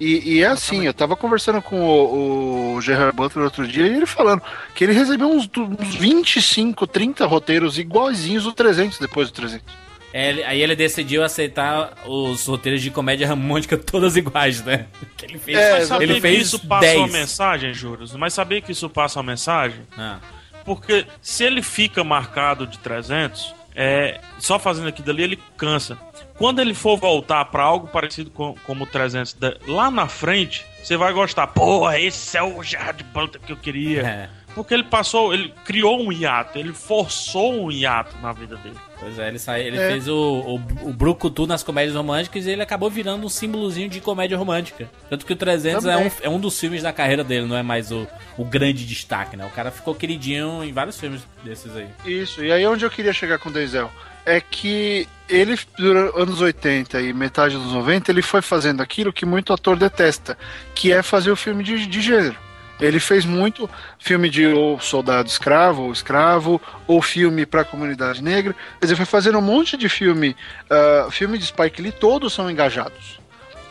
[0.00, 3.94] E, e é assim, eu tava conversando com o, o Gerard Butler outro dia e
[3.96, 4.42] ele falando
[4.74, 9.64] que ele recebeu uns, uns 25, 30 roteiros iguaizinhos do 300 depois do 300.
[10.12, 14.86] É, ele- aí ele decidiu aceitar os roteiros de comédia romântica todas iguais, né?
[15.16, 16.98] Que ele fez, É, Mas sabia ele que fez isso passa 10.
[16.98, 18.14] uma mensagem, Juros?
[18.16, 19.80] Mas sabia que isso passa uma mensagem?
[19.96, 20.18] Ah,
[20.64, 25.98] Porque se ele fica marcado de 300, é, só fazendo aquilo dali, ele cansa.
[26.36, 30.64] Quando ele for voltar pra algo parecido com como o 300 da- lá na frente,
[30.82, 31.46] você vai gostar.
[31.48, 34.00] Porra, esse é o Gerard Butler que eu queria.
[34.02, 34.28] é.
[34.54, 38.76] Porque ele passou, ele criou um hiato, ele forçou um hiato na vida dele.
[39.00, 39.88] Pois é, ele, saiu, ele É.
[39.90, 40.54] fez o, o,
[40.88, 44.88] o Brucutu nas comédias românticas e ele acabou virando um símbolozinho de comédia romântica.
[45.10, 47.62] Tanto que o 300 é um, é um dos filmes da carreira dele, não é
[47.62, 48.06] mais o,
[48.38, 49.44] o grande destaque, né?
[49.44, 51.88] O cara ficou queridinho em vários filmes desses aí.
[52.06, 53.90] Isso, e aí onde eu queria chegar com o Denzel
[54.24, 59.26] é que ele, durante anos 80 e metade dos 90, ele foi fazendo aquilo que
[59.26, 60.38] muito ator detesta,
[60.74, 62.36] que é fazer o filme de, de gênero.
[62.84, 63.68] Ele fez muito
[63.98, 68.54] filme de ou soldado escravo, ou escravo, ou filme para a comunidade negra.
[68.78, 70.36] Quer dizer, foi fazendo um monte de filme,
[70.68, 73.18] ah, filme de Spike Lee, todos são engajados.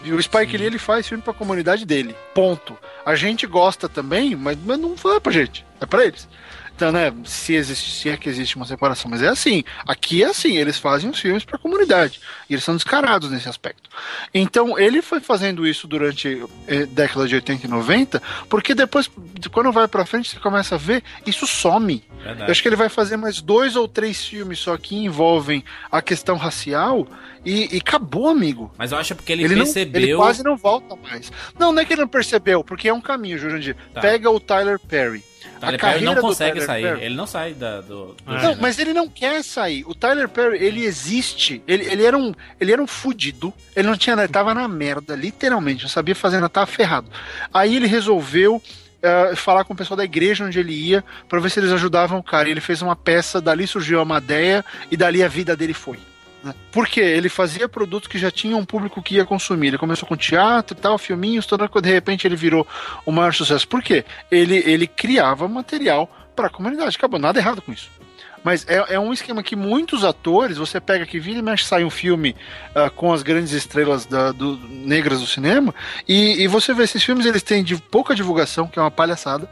[0.03, 2.13] E o Spike Lee ele faz filme para a comunidade dele.
[2.33, 2.77] Ponto.
[3.05, 6.27] A gente gosta também, mas, mas não é pra gente, é para eles.
[6.75, 9.63] Então, né, se, existe, se é que existe uma separação, mas é assim.
[9.87, 12.19] Aqui é assim, eles fazem os filmes para a comunidade.
[12.49, 13.89] E eles são descarados nesse aspecto.
[14.33, 19.09] Então, ele foi fazendo isso durante eh, década de 80 e 90, porque depois,
[19.39, 22.03] de- quando vai pra frente, você começa a ver, isso some.
[22.17, 22.41] Verdade.
[22.47, 26.01] Eu acho que ele vai fazer mais dois ou três filmes só que envolvem a
[26.01, 27.07] questão racial
[27.45, 28.73] e, e acabou, amigo.
[28.77, 30.01] Mas eu acho porque ele, Ele, não, percebeu.
[30.01, 31.31] ele quase não volta mais.
[31.59, 33.75] Não, não é que ele não percebeu, porque é um caminho, Jurandir.
[33.93, 34.01] Tá.
[34.01, 35.23] Pega o Tyler Perry.
[35.65, 36.81] Tyler Perry não consegue sair.
[36.83, 38.15] Perry- Ele não sai da, do.
[38.25, 38.43] do É.
[38.43, 39.83] Não, mas ele não quer sair.
[39.87, 41.61] O Tyler Perry, ele existe.
[41.67, 43.53] Ele, ele era um, ele era um fudido.
[43.75, 45.83] Ele não tinha, ele tava na merda, literalmente.
[45.83, 47.09] Não sabia fazer nada, tava ferrado.
[47.53, 48.61] Aí ele resolveu
[49.01, 52.19] eh, falar com o pessoal da igreja onde ele ia pra ver se eles ajudavam
[52.19, 52.47] o cara.
[52.47, 55.99] E ele fez uma peça, dali surgiu a Madeia e dali a vida dele foi.
[56.71, 57.01] Por quê?
[57.01, 59.67] Ele fazia produtos que já tinham um público que ia consumir.
[59.67, 62.67] Ele começou com teatro e tal, filminhos, toda de repente ele virou
[63.05, 63.67] o maior sucesso.
[63.67, 64.03] Por quê?
[64.29, 66.95] Ele, ele criava material para a comunidade.
[66.97, 67.89] Acabou, nada errado com isso.
[68.43, 71.85] Mas é, é um esquema que muitos atores, você pega que vira e mexe, sai
[71.85, 72.35] um filme
[72.75, 75.73] ah, com as grandes estrelas da- do- negras do cinema,
[76.05, 79.49] e, e você vê esses filmes, eles têm de pouca divulgação, que é uma palhaçada.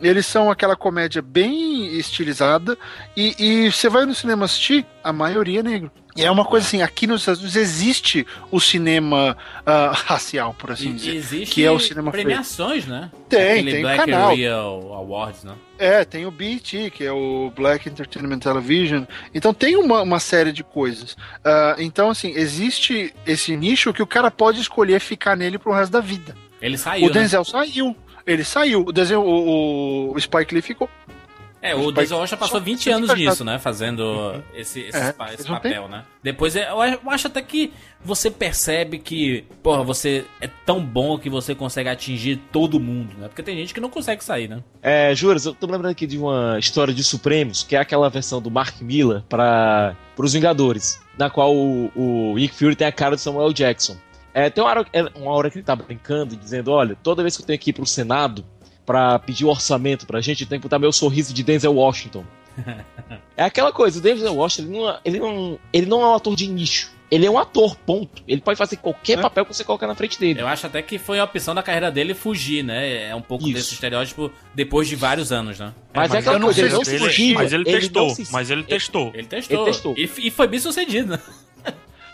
[0.00, 2.78] Eles são aquela comédia bem estilizada,
[3.16, 5.90] e, e você vai no cinema assistir, a maioria é negro.
[6.18, 10.72] E é uma coisa assim, aqui nos Estados Unidos existe o cinema ah, racial, por
[10.72, 11.14] assim E- dizer.
[11.14, 13.08] existe que é o cinema premiações, né?
[13.28, 14.34] Tem, Aquele tem o Black canal.
[14.34, 15.52] Real Awards, né?
[15.78, 19.04] É, tem o BET, que é o Black Entertainment Television.
[19.32, 21.16] Então tem uma, uma série de coisas.
[21.44, 25.92] Ah, então, assim, existe esse nicho que o cara pode escolher ficar nele pro resto
[25.92, 26.34] da vida.
[26.60, 27.12] Ele saiu, o né?
[27.20, 27.96] Denzel saiu.
[28.26, 28.84] Ele saiu.
[28.86, 30.90] O, Denzel, o, o Spike Lee ficou.
[31.60, 33.58] É, o Denzel Washington passou só- 20 só anos nisso, né?
[33.58, 36.04] Fazendo esse, esse, É, esse papel, né?
[36.22, 37.72] Depois é- eu acho- até que
[38.04, 43.28] você percebe que, porra, você é tão bom que você consegue atingir todo mundo, né?
[43.28, 44.62] Porque tem gente que não consegue sair, né?
[44.82, 48.40] É, Juras, eu tô lembrando aqui de uma história de Supremos, que é aquela versão
[48.40, 53.16] do Mark Miller para os Vingadores, na qual o, o Nick Fury tem a cara
[53.16, 53.96] do Samuel Jackson.
[54.32, 57.22] É, tem uma hora, é, uma hora que ele tá brincando e dizendo: olha, toda
[57.22, 58.44] vez que eu tenho que ir pro Senado
[58.88, 62.24] pra pedir o orçamento pra gente, eu tenho que botar meu sorriso de Denzel Washington.
[63.36, 66.34] é aquela coisa, o Denzel Washington, ele não, ele, não, ele não é um ator
[66.34, 66.96] de nicho.
[67.10, 68.22] Ele é um ator, ponto.
[68.26, 70.40] Ele pode fazer qualquer papel que você colocar na frente dele.
[70.42, 73.08] Eu acho até que foi a opção da carreira dele fugir, né?
[73.08, 73.54] É um pouco Isso.
[73.54, 75.72] desse estereótipo depois de vários anos, né?
[75.94, 77.42] Mas é aquela coisa, ele não se se ele- esquiva.
[77.42, 79.10] Mas ele não testou, se- mas ele testou.
[79.14, 79.56] Ele testou.
[79.56, 79.94] Ele testou.
[79.96, 81.20] E, e foi bem sucedido, né?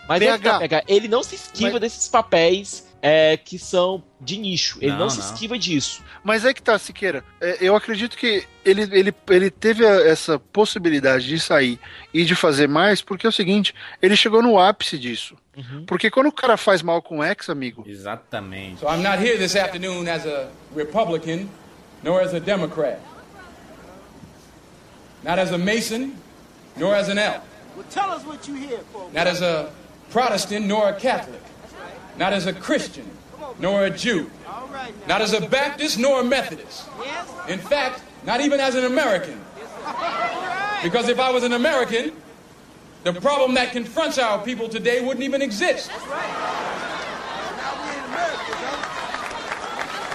[0.07, 0.59] Mas PH.
[0.63, 4.79] é tá, ele não se esquiva Mas- desses papéis é, que são de nicho.
[4.81, 5.25] Ele não, Não, se não.
[5.25, 6.03] esquiva disso.
[6.23, 7.23] Mas é que tá, Siqueira.
[7.39, 11.79] É, eu acredito que ele, ele, ele teve a- essa possibilidade de sair
[12.11, 15.35] e de fazer mais, porque é o seguinte, ele chegou no ápice disso.
[15.85, 18.79] Porque quando o cara faz mal com X, amigo, Exatamente.
[18.79, 21.47] So I'm not here this afternoon as a Republican
[22.03, 22.99] nor as a Democrat.
[25.23, 26.11] Not as a Mason
[26.75, 27.41] nor as an elk.
[27.75, 29.09] Well, tell us what you here for.
[29.13, 29.69] Not as a
[30.11, 31.41] Protestant nor a Catholic.
[32.17, 33.09] Not as a Christian
[33.59, 34.29] nor a Jew.
[34.47, 35.07] All right now.
[35.07, 36.87] Not as a Baptist nor a Methodist.
[37.47, 39.39] In fact, not even as an American.
[40.83, 42.11] Because if I was an American,
[43.03, 45.91] the problem that confronts our people today wouldn't even exist.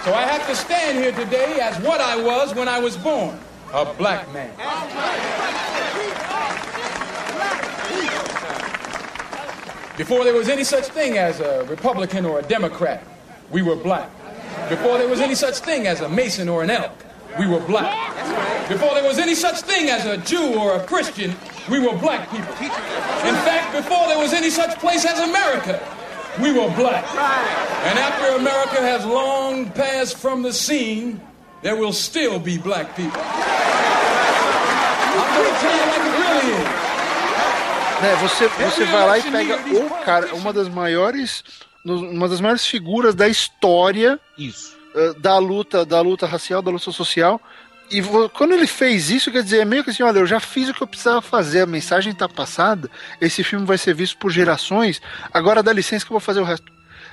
[0.03, 3.39] So I have to stand here today as what I was when I was born
[3.73, 4.51] a black man.
[9.97, 13.03] Before there was any such thing as a Republican or a Democrat,
[13.51, 14.09] we were black.
[14.69, 16.93] Before there was any such thing as a Mason or an elk,
[17.37, 18.69] we were black.
[18.69, 21.35] Before there was any such thing as a Jew or a Christian,
[21.69, 22.53] we were black people.
[22.53, 25.79] In fact, before there was any such place as America,
[26.41, 27.03] we were black.
[27.85, 31.19] And after America has long passed from the scene,
[31.61, 33.21] there will still be black people.
[35.13, 36.40] I'm going to tell you like it really.
[38.01, 41.43] Né, você, você vai lá e pega o cara, uma das maiores,
[41.85, 44.75] uma das maiores figuras da história Isso.
[44.95, 47.39] eh, da luta, da luta racial, da luta social.
[47.89, 48.01] E
[48.33, 50.73] quando ele fez isso, quer dizer, é meio que assim, olha, eu já fiz o
[50.73, 55.01] que eu precisava fazer, a mensagem tá passada, esse filme vai ser visto por gerações,
[55.33, 56.71] agora dá licença que eu vou fazer o resto.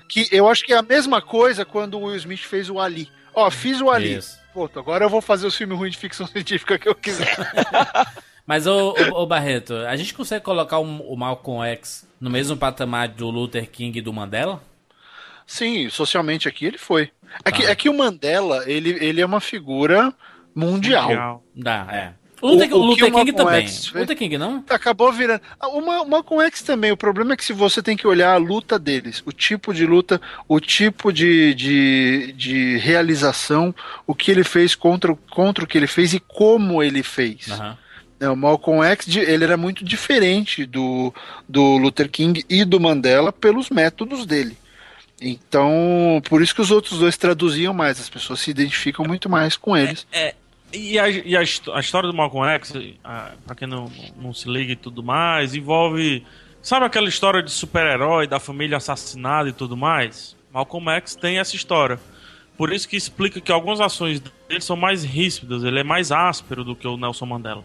[0.08, 3.10] Que eu acho que é a mesma coisa quando o Will Smith fez o Ali.
[3.34, 4.18] Ó, fiz o Ali.
[4.18, 4.38] Isso.
[4.54, 7.36] Pô, agora eu vou fazer os filmes ruins de ficção científica que eu quiser.
[8.48, 12.56] Mas, ô, ô, ô, Barreto, a gente consegue colocar o, o Malcolm X no mesmo
[12.56, 14.62] patamar do Luther King e do Mandela?
[15.46, 17.10] Sim, socialmente aqui ele foi.
[17.44, 17.70] É, que, Ah.
[17.70, 20.14] é que o Mandela, ele, ele é uma figura
[20.54, 21.08] mundial.
[21.08, 21.44] Mundial.
[21.54, 22.12] Dá, é.
[22.40, 23.66] O Luther, O- o Luther o King Malcolm também.
[23.66, 24.64] X Luther King, não?
[24.70, 25.40] Acabou virando.
[25.60, 26.90] Ah, O Ma- o Malcolm X também.
[26.92, 29.84] O problema é que se você tem que olhar a luta deles, o tipo de
[29.84, 33.74] luta, o tipo de, de, de realização,
[34.06, 37.50] o que ele fez contra, o- contra o que ele fez e como ele fez.
[37.50, 37.76] Aham.
[38.20, 41.14] É, o Malcolm X, ele era muito diferente do,
[41.48, 44.56] do Luther King e do Mandela pelos métodos dele.
[45.20, 49.56] Então, por isso que os outros dois traduziam mais, as pessoas se identificam muito mais
[49.56, 50.06] com eles.
[50.72, 54.48] E, a, e a, a história do Malcolm X, a, pra quem não, não se
[54.48, 56.24] liga e tudo mais, envolve.
[56.60, 60.36] Sabe aquela história de super-herói, da família assassinada e tudo mais?
[60.52, 61.98] Malcolm X tem essa história.
[62.56, 66.64] Por isso que explica que algumas ações dele são mais ríspidas, ele é mais áspero
[66.64, 67.64] do que o Nelson Mandela.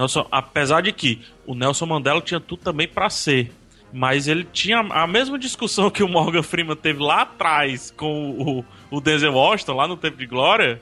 [0.00, 3.52] Nelson, apesar de que o Nelson Mandela tinha tudo também pra ser.
[3.92, 8.64] Mas ele tinha a mesma discussão que o Morgan Freeman teve lá atrás com o,
[8.96, 10.80] o Denzel Washington, lá no Tempo de Glória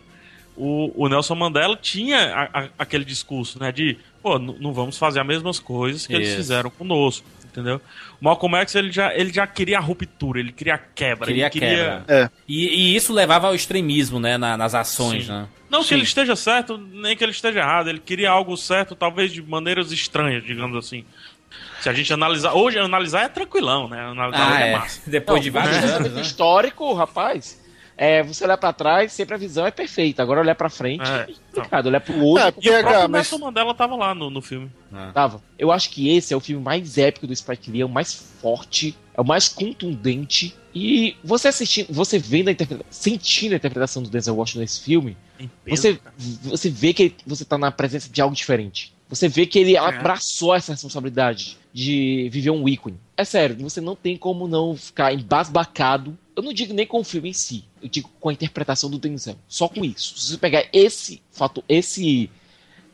[0.60, 3.70] o, o Nelson Mandela tinha a- a- aquele discurso, né?
[3.70, 6.36] De, pô, não vamos fazer as mesmas coisas que eles Isso.
[6.38, 7.24] fizeram conosco,
[7.58, 7.80] Entendeu?
[8.20, 11.26] O Malcolm X ele já, ele já queria a ruptura, ele queria a quebra.
[11.26, 11.68] Queria ele queria...
[11.68, 12.04] quebra.
[12.08, 12.30] É.
[12.46, 14.38] E, e isso levava ao extremismo, né?
[14.38, 15.32] na- nas ações, Sim.
[15.32, 15.48] né?
[15.68, 15.94] Não que Sim.
[15.96, 17.88] ele esteja certo, nem que ele esteja errado.
[17.90, 21.04] Ele queria algo certo, talvez de maneiras estranhas, digamos assim.
[21.80, 22.52] Se a gente analisar.
[22.54, 24.00] Hoje, analisar é tranquilão, né?
[24.00, 24.76] Analisar Ah, é é.
[24.78, 25.10] massa.
[25.10, 26.22] Depois de Não, vários no anos, pensamento né?
[26.22, 27.60] histórico, rapaz,
[27.98, 30.22] é, você olhar pra trás, sempre a visão é perfeita.
[30.22, 31.86] Agora olhar pra frente É, é complicado.
[31.86, 34.70] Olhar pro outro, É, E o próprio mas Nelson Mandela tava lá no, no filme.
[35.12, 35.42] Tava.
[35.58, 38.14] Eu acho que esse é o filme mais épico do Spike Lee, é o mais
[38.40, 40.56] forte, é o mais contundente.
[40.72, 45.16] E você assistindo, você vendo a interpretação, sentindo a interpretação do Denzel Washington nesse filme,
[45.66, 46.14] você, cara.
[46.16, 48.94] você vê que você tá na presença de algo diferente.
[49.08, 52.98] Você vê que ele abraçou essa responsabilidade de viver um ícone.
[53.16, 56.16] É sério, você não tem como não ficar embasbacado.
[56.36, 58.98] Eu não digo nem com o filme em si, eu digo com a interpretação do
[58.98, 59.36] Denzel.
[59.48, 60.18] Só com isso.
[60.18, 62.30] Se você pegar esse fato, esse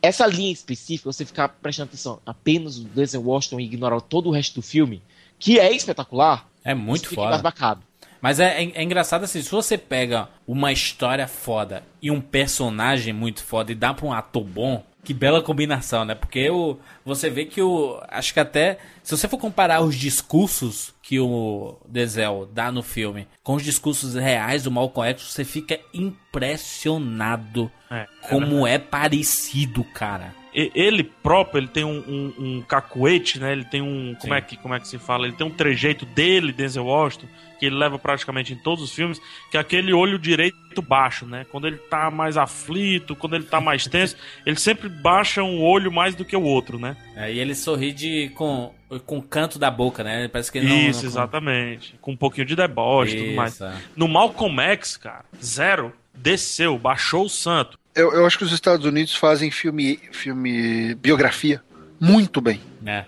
[0.03, 4.33] essa linha específica, você ficar prestando atenção apenas no Denzel Washington e ignorar todo o
[4.33, 5.01] resto do filme,
[5.39, 7.29] que é espetacular, É você muito fica foda.
[7.29, 7.83] embasbacado.
[8.21, 13.13] Mas é, é- é engraçado assim, se você pega uma história foda e um personagem
[13.15, 16.15] muito foda e dá pra um ator bom, que bela combinação, né?
[16.15, 18.01] Porque o, você vê que o.
[18.09, 18.79] Acho que até.
[19.03, 24.15] Se você for comparar os discursos que o Denzel dá no filme com os discursos
[24.15, 30.35] reais do Malcolm X, você fica impressionado É, como é parecido, cara.
[30.55, 33.53] Ele próprio, ele tem um, um, um cacuete, né?
[33.53, 34.15] Ele tem um.
[34.21, 34.39] Como Sim.
[34.39, 35.27] é, que, como é que se fala?
[35.27, 37.27] Ele tem um trejeito dele, Denzel Washington,
[37.65, 39.19] que ele leva praticamente em todos os filmes,
[39.51, 41.47] que é aquele olho direito baixo, né?
[41.51, 45.91] Quando ele tá mais aflito, quando ele tá mais tenso, ele sempre baixa um olho
[45.91, 46.97] mais do que o outro, né?
[47.17, 48.75] É, e ele sorri de, com,
[49.07, 50.29] com o canto da boca, né?
[50.29, 50.77] Parece que ele não.
[50.77, 51.95] Isso, não- exatamente.
[52.01, 53.61] Com um pouquinho de deboche e tudo mais.
[53.61, 53.73] É.
[53.97, 55.93] No Malcolm X, cara, zero.
[56.17, 57.77] Desceu, baixou o santo.
[57.95, 61.61] eu, eu acho que os Estados Unidos fazem filme, filme biografia
[62.01, 62.61] muito bem.
[62.87, 63.05] É.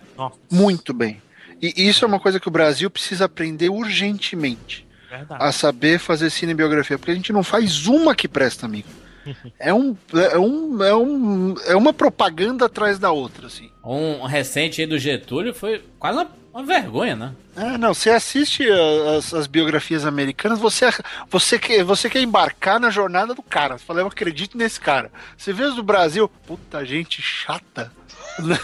[0.51, 1.21] Muito bem.
[1.61, 4.87] E isso é uma coisa que o Brasil precisa aprender urgentemente.
[5.11, 5.43] verdade.
[5.43, 6.99] A saber fazer cinebiografia.
[6.99, 8.89] Porque a gente não faz uma que presta, amigo.
[9.59, 13.69] É, um, é, um, é, um, é uma propaganda atrás da outra, assim.
[13.85, 17.33] Um recente aí do Getúlio foi quase uma, uma vergonha, né?
[17.57, 20.89] É, não, você assiste a- as, as biografias americanas, você,
[21.29, 23.77] você, quer, você quer embarcar na jornada do cara.
[23.77, 25.11] Você fala, eu acredito nesse cara.
[25.37, 27.91] Você vê os do Brasil, puta gente chata.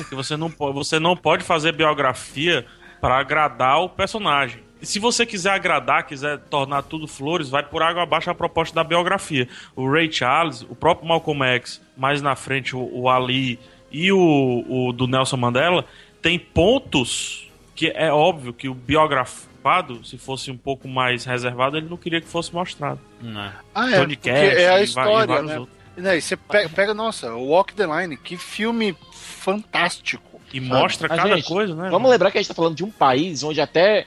[0.08, 2.64] que você não você não pode fazer biografia
[3.02, 4.62] para agradar o personagem.
[4.80, 8.72] E se você quiser agradar, quiser tornar tudo flores, vai por água abaixo a proposta
[8.76, 9.48] da biografia.
[9.74, 13.58] O Ray Charles, o próprio Malcolm X, mais na frente o, o Ali
[13.90, 15.84] e o, o do Nelson Mandela,
[16.22, 21.88] tem pontos que é óbvio que o biografado, se fosse um pouco mais reservado, ele
[21.88, 23.00] não queria que fosse mostrado.
[23.20, 23.52] Não.
[23.74, 25.58] Ah, Johnny porque Cash é a e e história, vários né?
[25.58, 25.78] outros.
[25.96, 30.31] Né, E você pega, pega, nossa, Walk the Line, que filme fantástico.
[30.52, 31.88] E mostra Mas, cada gente, coisa, né?
[31.90, 34.06] Vamos lembrar que a gente tá falando de um país onde até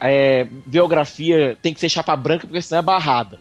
[0.00, 3.38] é, biografia tem que ser chapa branca, porque senão é barrada.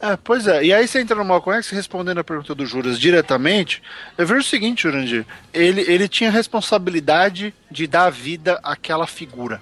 [0.00, 3.00] É, pois é, e aí você entra no Malcolm X respondendo a pergunta do Juras
[3.00, 3.82] diretamente.
[4.16, 9.60] Eu vejo o seguinte, Jurandir, ele, ele tinha responsabilidade de dar vida àquela figura.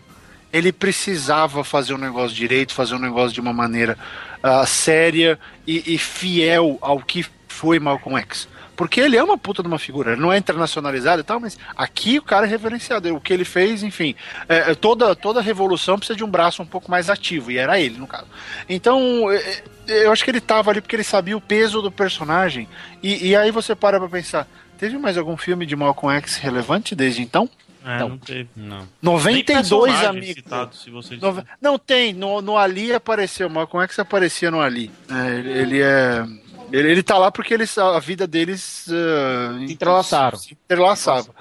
[0.53, 3.99] Ele precisava fazer um negócio direito, fazer um negócio de uma maneira
[4.43, 8.47] ah, séria e, e fiel ao que foi Malcolm X.
[8.77, 11.59] Porque ele é uma puta de uma figura, ele não é internacionalizado e tal, mas
[11.77, 13.15] aqui o cara é reverenciado.
[13.15, 14.15] O que ele fez, enfim,
[14.49, 17.81] é, é, toda, toda revolução precisa de um braço um pouco mais ativo, e era
[17.81, 18.27] ele, no caso.
[18.69, 21.91] Então, é, é, eu acho que ele tava ali porque ele sabia o peso do
[21.91, 22.69] personagem.
[23.03, 24.47] E, e aí você para pra pensar:
[24.79, 27.49] teve mais algum filme de Malcolm X relevante desde então?
[27.85, 28.49] É, Então, não teve.
[28.57, 28.79] Não.
[28.79, 30.35] Nem 92 personagem amigos.
[30.35, 30.75] citado,
[31.23, 34.91] Nove- Não tem, no, no Ali apareceu, Malcolm X aparecia no Ali.
[35.09, 36.27] É, ele, ele é.
[36.72, 40.37] Ele, ele tá lá porque eles, a vida deles uh, entrelaçaram.
[40.38, 41.35] se entrelaçava.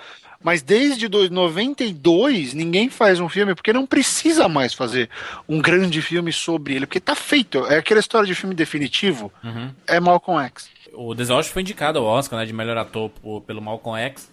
[0.44, 5.10] Mas desde do- 92, ninguém faz um filme, porque não precisa mais fazer
[5.50, 7.66] um grande filme sobre ele, porque tá feito.
[7.66, 9.72] É aquela história de filme definitivo, Uhum.
[9.88, 10.70] é Malcolm X.
[10.94, 14.32] O Washington foi indicado ao Oscar, né, de melhor ator por- pelo Malcolm X.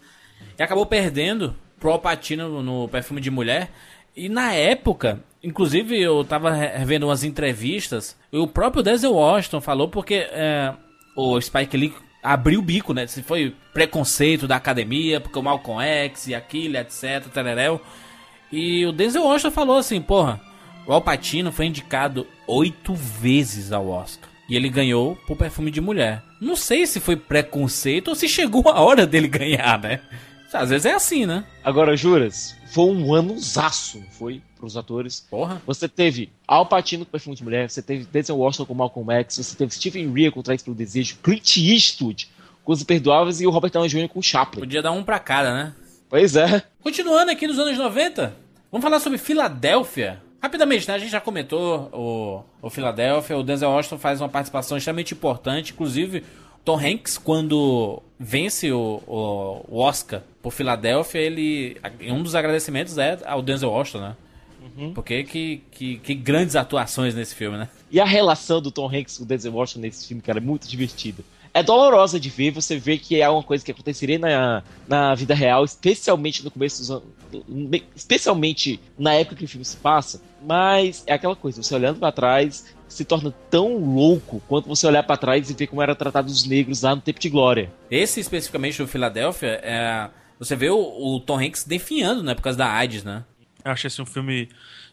[0.59, 3.71] E acabou perdendo pro Al Pacino no Perfume de Mulher.
[4.15, 9.61] E na época, inclusive eu tava re- vendo umas entrevistas, e o próprio Denzel Washington
[9.61, 10.73] falou porque é,
[11.17, 13.07] o Spike Lee abriu o bico, né?
[13.07, 17.81] Se foi preconceito da academia, porque o Malcolm X e aquilo, etc, tereréu.
[18.51, 20.41] E o Denzel Washington falou assim, porra,
[20.87, 24.29] o Al Pacino foi indicado oito vezes ao Oscar.
[24.49, 26.23] E ele ganhou por Perfume de Mulher.
[26.41, 30.01] Não sei se foi preconceito ou se chegou a hora dele ganhar, né?
[30.53, 31.45] Às vezes é assim, né?
[31.65, 34.43] Agora, juras, foi um anozaço, não foi?
[34.63, 35.27] Pros atores.
[35.29, 35.61] Porra.
[35.67, 39.37] Você teve Al Pacino com Perfume de Mulher, você teve Denzel Washington com Malcolm X,
[39.37, 42.29] você teve Stephen Rea com Trás pelo Desejo, Clint Eastwood
[42.65, 44.09] com Os Imperdoáveis e o Robert Downey Jr.
[44.09, 44.61] com Chaplin.
[44.61, 45.75] Podia dar um pra cada, né?
[46.09, 46.63] Pois é.
[46.81, 50.23] Continuando aqui nos anos 90, Vamos falar sobre Filadélfia.
[50.41, 50.95] Rapidamente, né?
[50.95, 53.37] A gente já comentou o, o Filadélfia.
[53.37, 55.75] O Denzel Washington faz uma participação extremamente importante.
[55.75, 56.25] Inclusive,
[56.65, 61.77] Tom Hanks, quando vence o, o, o Oscar por Filadélfia, ele.
[62.01, 64.17] Um dos agradecimentos é ao Denzel Washington, né?
[64.95, 67.69] Porque que, que, que grandes atuações nesse filme, né?
[67.91, 70.69] E a relação do Tom Hanks com o Denzel Washington nesse filme, cara, é muito
[70.69, 71.23] divertida.
[71.55, 75.35] É dolorosa de ver, você vê que é uma coisa que aconteceria na, na vida
[75.35, 77.05] real, especialmente no começo dos anos.
[77.95, 80.23] Especialmente na época que o filme se passa.
[80.43, 85.03] Mas é aquela coisa, você olhando pra trás, se torna tão louco quanto você olhar
[85.03, 87.71] pra trás e ver como era tratado os negros lá no tempo de glória.
[87.91, 90.09] Esse especificamente do Filadélfia, é,
[90.39, 92.35] você vê o, o Tom Hanks definhando, né?
[92.35, 93.25] Por causa da AIDS, né?
[93.65, 94.49] Eu achei esse um filme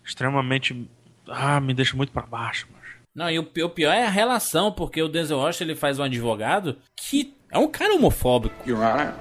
[0.06, 0.90] extremamente.
[1.28, 2.80] Ah, me deixa muito pra baixo, mas.
[3.14, 6.04] Não, e o, o pior é a relação, porque o Denzel Washington ele faz um
[6.04, 8.56] advogado que é um cara homofóbico.
[8.68, 9.14] Your Honor.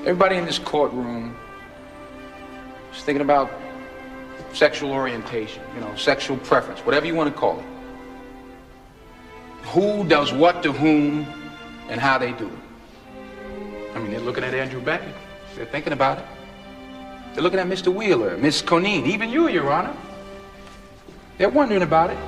[0.00, 1.34] Everybody in this courtroom
[2.92, 3.50] is thinking about
[4.54, 7.66] sexual orientation, you know, sexual preference, whatever you want to call it.
[9.74, 11.26] Who does what to whom
[11.88, 13.96] and how they do it.
[13.96, 15.14] I mean, they're looking at Andrew Beckett.
[15.56, 16.24] They're thinking about it.
[17.32, 17.92] They're looking at Mr.
[17.92, 19.96] Wheeler, Miss Conine, even you, Your Honor.
[21.38, 22.18] They're wondering about it.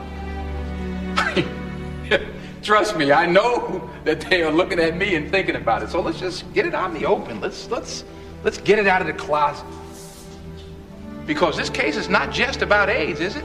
[2.62, 5.90] Trust me, I know that they are looking at me and thinking about it.
[5.90, 7.40] So let's just get it out in the open.
[7.40, 8.04] Let's let's
[8.44, 9.66] let's get it out of the closet.
[11.26, 13.44] Because this case is not just about AIDS, is it?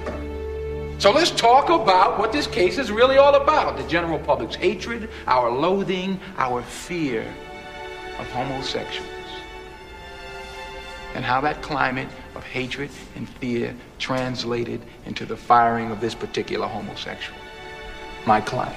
[1.00, 3.78] So let's talk about what this case is really all about.
[3.78, 7.26] The general public's hatred, our loathing, our fear
[8.20, 9.13] of homosexuals.
[11.16, 16.68] And how that climate of hatred and fear translated into the firing of this particular
[16.68, 17.38] homosexual.
[18.26, 18.76] My client,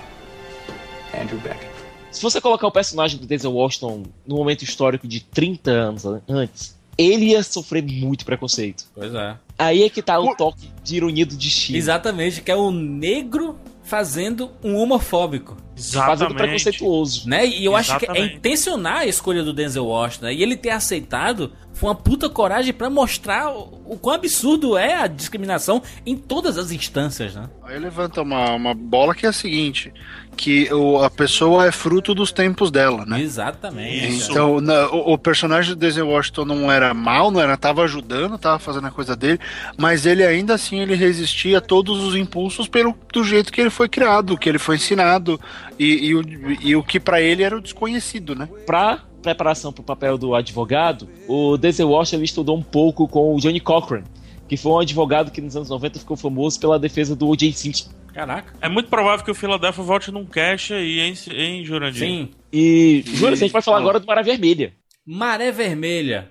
[1.14, 1.70] Andrew Beckett.
[2.11, 6.76] Se você colocar o personagem do Denzel Washington no momento histórico de 30 anos antes,
[6.97, 8.87] ele ia sofrer muito preconceito.
[8.95, 9.37] Pois é.
[9.59, 11.76] Aí é que tá o toque de ironia do destino.
[11.78, 15.57] Exatamente, que é o negro fazendo um homofóbico.
[15.93, 17.28] Fazendo preconceituoso.
[17.28, 17.47] Né?
[17.47, 18.37] E eu acho que é Exatamente.
[18.37, 20.26] intencional a escolha do Denzel Washington.
[20.26, 20.34] né?
[20.34, 24.95] E ele ter aceitado foi uma puta coragem pra mostrar o, o quão absurdo é
[24.95, 27.49] a discriminação em todas as instâncias, né?
[27.64, 29.93] Aí levanta uma, uma bola que é a seguinte:
[30.37, 33.20] que o, a pessoa é fruto dos tempos dela, né?
[33.20, 34.31] Exatamente.
[34.31, 38.39] Então, na- o, o personagem do Denzel Washington não era mal, não era, tava ajudando,
[38.39, 39.39] tava fazendo a coisa dele,
[39.77, 43.70] mas ele ainda assim ele resistia a todos os impulsos pelo do jeito que ele
[43.70, 45.39] foi criado, que ele foi ensinado
[45.79, 46.22] e, e, o,
[46.61, 48.49] e o que pra ele era o desconhecido, né?
[48.66, 49.01] Pra
[49.35, 53.59] preparação pro papel do advogado, o Denzel Washington ele estudou um pouco com o Johnny
[53.61, 54.03] Cochran,
[54.49, 57.53] que foi um advogado que nos anos 90 ficou famoso pela defesa do O.J.
[57.53, 57.91] Simpson.
[58.14, 58.53] Caraca.
[58.62, 61.99] É muito provável que o Philadelphia volte num cash aí, hein, em Jurandir?
[62.09, 62.31] Sim.
[62.53, 64.72] E, Júlio, a gente vai falar agora do Maré Vermelha.
[65.07, 66.31] Maré Vermelha.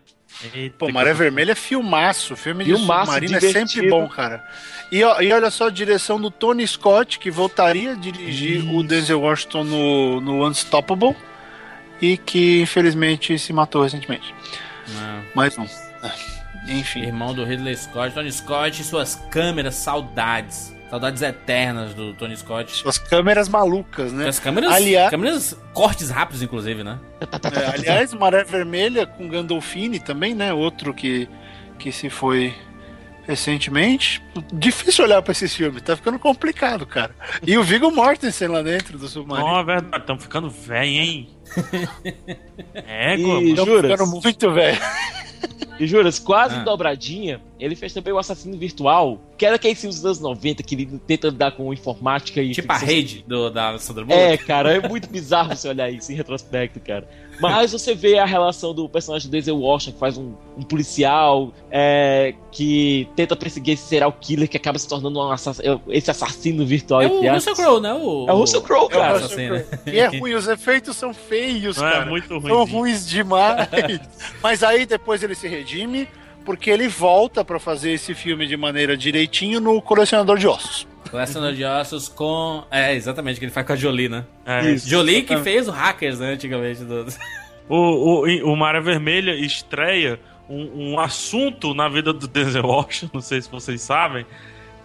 [0.54, 2.36] Eita, Pô, que- Maré Vermelha é filmaço.
[2.36, 3.70] Filme de Filmaço, submarino é divertido.
[3.70, 4.44] sempre bom, cara.
[4.92, 8.82] E, ó- e olha só a direção do Tony Scott, que voltaria a dirigir o
[8.84, 11.16] Denzel Washington no, no Unstoppable
[12.02, 14.34] e que infelizmente se matou recentemente.
[14.94, 15.24] Não.
[15.36, 15.64] Mais um.
[15.66, 17.02] É, Enfim.
[17.02, 20.74] Irmão do Ridley Scott, Tony Scott e suas câmeras, saudades.
[20.90, 22.72] Saudades eternas do Tony Scott.
[22.72, 24.28] Suas câmeras malucas, né?
[24.30, 27.00] As câmeras, Aliás- câmeras cortes rápidos, inclusive, né?
[27.22, 30.54] É, aliás, Maré Vermelha com Gandolfini também, né?
[30.54, 31.28] Outro que,
[31.80, 32.54] que se foi
[33.28, 34.22] recentemente.
[34.54, 37.16] Difícil olhar pra esse filme, tá ficando complicado, cara.
[37.46, 39.48] E o Viggo Mortensen lá dentro do submarino.
[39.48, 41.30] Não, é verdade, estamos ficando velho, hein?
[43.18, 43.54] E.
[43.56, 43.92] Tão juras?
[43.92, 44.80] ficando muito velho.
[45.78, 46.64] E juras, quase Ah.
[46.64, 50.74] dobradinha, ele fez também o Assassino Virtual, que era aquele filme dos anos 90 que
[50.74, 52.52] ele tenta lidar com informática e.
[52.52, 54.24] Tipo a rede do, da Sandra Bullock.
[54.24, 57.06] É, cara, é muito bizarro você olhar isso em retrospecto, cara.
[57.40, 61.52] Mas você vê a relação do personagem do Denzel Washington, que faz um, um policial
[61.70, 66.66] é, que tenta perseguir esse serial killer que acaba se tornando um assass- esse assassino
[66.66, 67.02] virtual.
[67.02, 67.34] É o.
[67.34, 67.94] Russell Crowe, né?
[67.94, 69.18] O, É o Russell Crowe, é o cara.
[69.18, 69.64] assassino.
[69.86, 72.06] E é ruim, os efeitos são feios, Não, é cara.
[72.06, 72.66] muito São ruimzinho.
[72.80, 73.68] ruins demais.
[74.42, 76.08] Mas aí depois ele se redime,
[76.46, 80.88] porque ele volta pra fazer esse filme de maneira direitinho no Colecionador de Ossos.
[81.10, 82.64] Colecionador de ossos com.
[82.70, 84.26] É, exatamente, que ele faz com a Jolie, né?
[84.46, 84.90] É, Isso.
[84.90, 86.84] Jolie que fez o Hackers, né, antigamente.
[86.84, 87.06] Do...
[87.68, 93.22] O, o, o Maré Vermelha estreia um, um assunto na vida do Denzel Washington, não
[93.22, 94.26] sei se vocês sabem,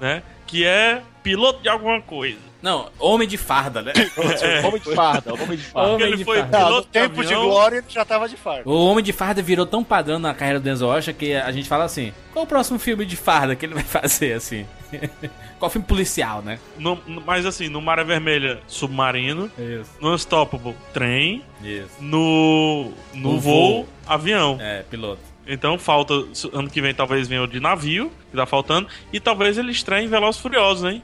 [0.00, 0.22] né?
[0.46, 2.38] Que é piloto de alguma coisa.
[2.62, 3.92] Não, Homem de Farda, né?
[4.64, 5.88] Homem de farda, homem de farda.
[5.88, 6.58] Porque Homem ele de foi farda.
[6.58, 8.70] Não, no piloto tempo de glória ele já tava de fardo.
[8.70, 11.68] O Homem de Farda virou tão padrão na carreira do Denzel Washington que a gente
[11.68, 14.66] fala assim: qual o próximo filme de farda que ele vai fazer, assim?
[15.58, 16.58] qual filme policial, né?
[16.78, 19.50] No- no- mas assim, no Maré Vermelha, submarino.
[19.58, 19.90] Isso.
[20.00, 21.44] No Unstoppable, trem.
[21.62, 21.90] Isso.
[22.00, 23.88] No, no No voo, voo.
[24.06, 24.58] avião.
[24.60, 25.20] É, piloto.
[25.46, 26.14] Então falta.
[26.52, 28.88] Ano que vem talvez venha o de navio, que tá faltando.
[29.12, 31.02] E talvez ele estreie em Velozes Furiosos, hein?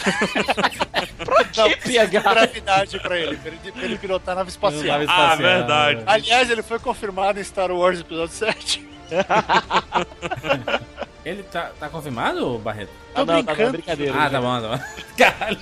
[1.52, 2.20] Que PH?
[2.32, 4.82] gravidade pra ele, pra ele, pra ele pilotar nave espacial.
[4.82, 6.00] Nave Ah, espacial, verdade.
[6.00, 6.04] é.
[6.06, 8.88] Aliás, ele foi confirmado em Star Wars Episódio 7.
[11.24, 12.88] Ele tá, tá confirmado, Barreto?
[13.14, 13.72] Tô Ah, não, tá, não, brincando.
[13.72, 14.14] brincadeira.
[14.16, 14.82] Ah, tá bom, tá bom.
[15.18, 15.58] Caralho,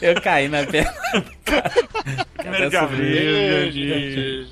[0.00, 0.94] eu caí na perna.
[2.36, 4.46] Primeiro de abril.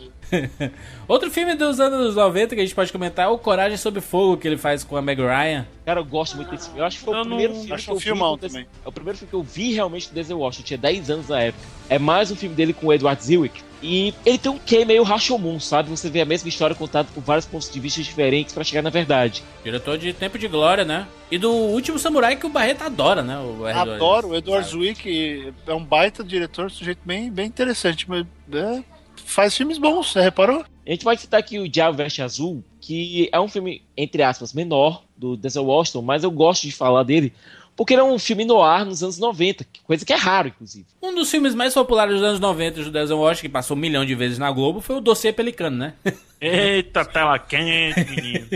[1.07, 4.36] Outro filme dos anos 90 que a gente pode comentar é o Coragem Sob Fogo,
[4.36, 5.66] que ele faz com a Meg Ryan.
[5.84, 6.80] Cara, eu gosto muito desse filme.
[6.80, 8.03] Eu acho que foi Eu o não- primeiro filme acho que eu vi.
[8.03, 8.66] filmão Denzel- também.
[8.84, 10.62] É o primeiro filme que eu vi realmente do Denzel Washington.
[10.62, 11.64] Eu tinha 10 anos na época.
[11.88, 13.62] É mais um filme dele com o Edward Zwick.
[13.87, 15.91] E ele tem um quê meio Rashomon, sabe?
[15.91, 18.89] Você vê a mesma história contada por vários pontos de vista diferentes pra chegar na
[18.89, 19.45] verdade.
[19.62, 21.07] Diretor de Tempo de Glória, né?
[21.30, 23.39] E do Último Samurai que o Barreto adora, né?
[23.39, 23.76] O R2.
[23.76, 28.24] Adoro, o Edward Zwick é um baita diretor, sujeito bem, bem interessante, mas
[28.55, 28.82] é,
[29.16, 30.64] faz filmes bons, você reparou?
[30.87, 34.55] A gente pode citar aqui o Diabo Veste Azul, que é um filme, entre aspas,
[34.55, 37.35] menor do Denzel Washington, mas eu gosto de falar dele
[37.77, 40.87] porque ele é um filme no ar nos anos 90, coisa que é raro, inclusive.
[41.03, 44.05] Um dos filmes mais populares dos anos 90 do Denzel Washington, que passou um milhão
[44.05, 45.95] de vezes na Globo, foi o Dossiê Pelicano, né?
[46.41, 48.47] Eita, tela quente, menino.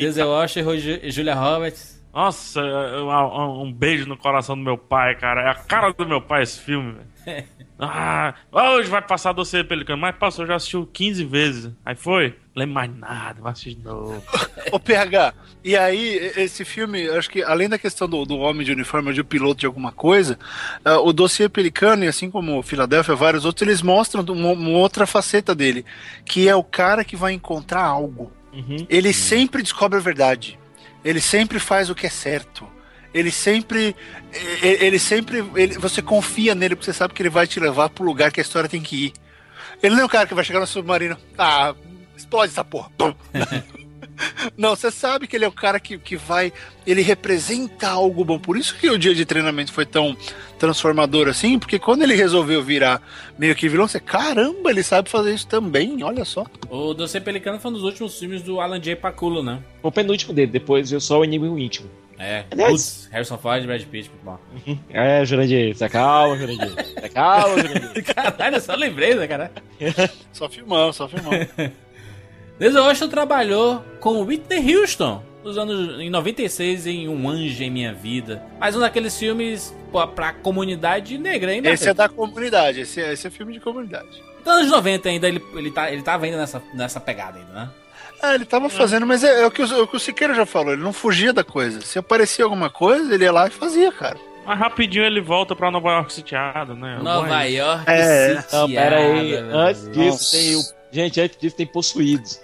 [0.00, 1.97] Denzel Washington e Julia Roberts.
[2.18, 5.42] Nossa, um, um beijo no coração do meu pai, cara.
[5.42, 7.44] É a cara do meu pai esse filme, velho.
[7.80, 11.72] Ah, hoje vai passar doce pelicano, mas passou, já assistiu 15 vezes.
[11.86, 12.34] Aí foi?
[12.56, 14.20] Lembro mais nada, vai assistir de novo.
[14.72, 18.72] Ô PH, e aí, esse filme, acho que além da questão do, do homem de
[18.72, 20.36] uniforme, de um piloto de alguma coisa,
[20.84, 24.70] ah, o dossiê Pelicano, e assim como o Filadélfia, vários outros, eles mostram uma, uma
[24.70, 25.86] outra faceta dele,
[26.24, 28.32] que é o cara que vai encontrar algo.
[28.88, 30.58] Ele sempre descobre a verdade.
[31.08, 32.68] Ele sempre faz o que é certo.
[33.14, 33.96] Ele sempre.
[34.62, 35.38] Ele, sempre.
[35.56, 38.40] ele- você confia nele porque você sabe que ele vai te levar pro lugar que
[38.40, 39.12] a história tem que ir.
[39.82, 41.16] Ele não é o cara que vai chegar no submarino.
[41.38, 41.74] Ah,
[42.14, 42.90] explode essa porra.
[44.56, 46.52] Não, você sabe que ele é o cara que, que vai.
[46.86, 48.38] Ele representa algo bom.
[48.38, 50.16] Por isso que o dia de treinamento foi tão
[50.58, 53.00] transformador assim, porque quando ele resolveu virar
[53.38, 56.44] meio que vilão, você, caramba, ele sabe fazer isso também, olha só.
[56.68, 58.96] O Dossiê Pelicano foi um dos últimos filmes do Alan J.
[58.96, 59.62] Pakula, né?
[59.80, 61.88] Foi o penúltimo dele, depois veio só o Inimigo Íntimo.
[62.18, 62.42] É.
[62.50, 64.38] Putz, Harrison Ford e Brad Pitt, muito bom.
[64.90, 66.84] É, Jurandir, se acalma, Jurandir.
[66.84, 68.04] Se acalma, Jurandir.
[68.04, 69.52] Caralho, eu só lembrei, né, cara?
[70.32, 71.30] Só filmão, só filmão.
[72.58, 77.94] Denzel Washington trabalhou com Whitney Houston nos anos em 96 em Um Anjo em Minha
[77.94, 78.42] Vida.
[78.58, 79.74] Mais um daqueles filmes
[80.14, 81.70] pra comunidade negra ainda.
[81.70, 84.22] esse é da comunidade, esse é, esse é filme de comunidade.
[84.44, 87.70] Nos anos 90 ainda, ele, ele, tá, ele tava ainda nessa, nessa pegada ainda, né?
[88.20, 90.34] Ah, ele tava fazendo, mas é, é o, que o, é o que o Siqueira
[90.34, 91.80] já falou, ele não fugia da coisa.
[91.80, 94.18] Se aparecia alguma coisa, ele ia lá e fazia, cara.
[94.44, 96.98] Mas rapidinho ele volta pra Nova York sitiado, né?
[97.00, 98.44] Nova Mas- York É.
[98.52, 99.30] Não, pera aí.
[99.30, 100.36] sitiada, Antes disso Nossa.
[100.36, 100.60] tem o.
[100.90, 102.40] Gente, antes disso tem Possuídos.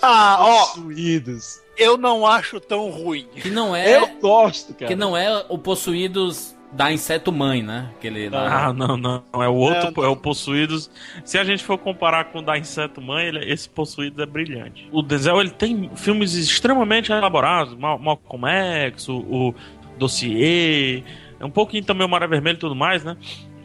[0.00, 1.60] Ah, ó, Possuídos.
[1.76, 3.26] eu não acho tão ruim.
[3.34, 4.86] Que não é, Eu gosto, cara.
[4.86, 7.90] que não é o Possuídos da Inseto Mãe, né?
[7.98, 8.66] Aquele lá.
[8.68, 9.22] Ah, não, não.
[9.34, 10.90] É o outro, É, é, o Possuídos.
[11.24, 14.88] Se a gente for comparar com o da Inseto Mãe, ele- esse Possuídos é brilhante.
[14.90, 17.74] O Denzel, ele tem filmes extremamente elaborados.
[17.76, 19.54] Mal- Malcolm X, o, o
[19.98, 21.02] Dossier,
[21.38, 23.16] é um pouquinho também o Maré Vermelho e tudo mais, né?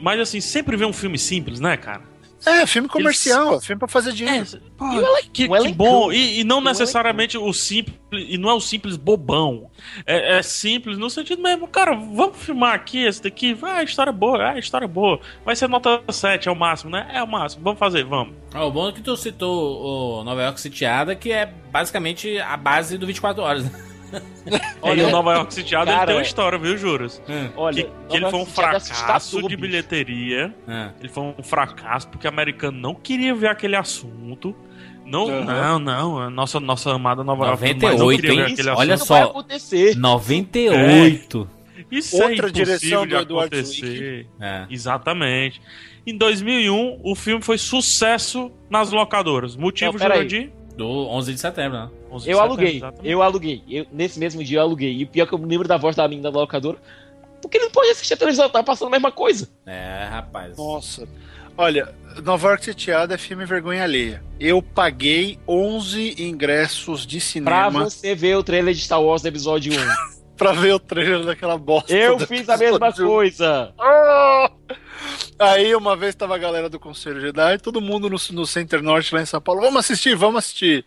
[0.01, 2.01] Mas assim, sempre vê um filme simples, né, cara?
[2.47, 4.45] É, filme comercial, filme pra fazer dinheiro.
[4.77, 6.11] Pô, E o o bom.
[6.11, 7.95] E, e não o necessariamente o simples.
[8.11, 9.69] E não é o simples bobão.
[10.05, 13.57] É, é simples no sentido mesmo, cara, vamos filmar aqui esse daqui.
[13.61, 15.19] Ah, a história é boa, ah, a história é boa.
[15.43, 17.09] Vai ser nota 7, é o máximo, né?
[17.13, 17.63] É o máximo.
[17.63, 18.33] Vamos fazer, vamos.
[18.53, 22.55] Ah, o bom é que tu citou o Nova York Sitiada, que é basicamente a
[22.55, 23.65] base do 24 Horas.
[23.65, 23.96] né?
[24.81, 27.21] Olha, o Nova York Sitiado ele cara, tem uma história, viu, Juros?
[27.55, 30.53] Olha, Que, que ele foi um York é fracasso de bilheteria.
[30.67, 30.89] É.
[30.99, 34.55] Ele foi um fracasso porque o americano não queria ver aquele assunto.
[35.05, 35.45] Não, Uhum.
[35.45, 36.29] não, não.
[36.29, 38.53] Nossa, nossa amada Nova York mas não 98, queria ver hein?
[38.53, 39.13] aquele Olha só.
[39.13, 39.95] vai acontecer.
[39.97, 41.49] 98.
[41.89, 44.27] Isso Outra é impossível direção de do Edward acontecer.
[44.39, 44.65] É.
[44.69, 45.61] Exatamente.
[46.05, 49.55] Em 2001, o filme foi sucesso nas locadoras.
[49.55, 49.97] Motivo.
[49.97, 50.51] Jurandir?
[50.77, 51.89] Do 11 de setembro, né?
[52.11, 53.63] 11 de Eu setembro, aluguei, eu aluguei.
[53.67, 54.93] Eu, nesse mesmo dia eu aluguei.
[54.93, 56.77] E o pior é que eu me lembro da voz da menina da locadora.
[57.41, 59.49] Porque ele não pode assistir a televisão, tá passando a mesma coisa.
[59.65, 60.55] É, rapaz.
[60.57, 61.07] Nossa.
[61.57, 64.23] Olha, Nova York Sitiada é filme vergonha alheia.
[64.39, 69.27] Eu paguei 11 ingressos de Pra cinema você ver o trailer de Star Wars do
[69.27, 69.75] episódio 1.
[70.37, 71.91] pra ver o trailer daquela bosta.
[71.91, 73.73] Eu fiz a mesma coisa.
[73.79, 74.16] Ah!
[75.39, 79.13] Aí uma vez tava a galera do Conselho Jedi, todo mundo no, no Center Norte
[79.13, 80.83] lá em São Paulo, vamos assistir, vamos assistir.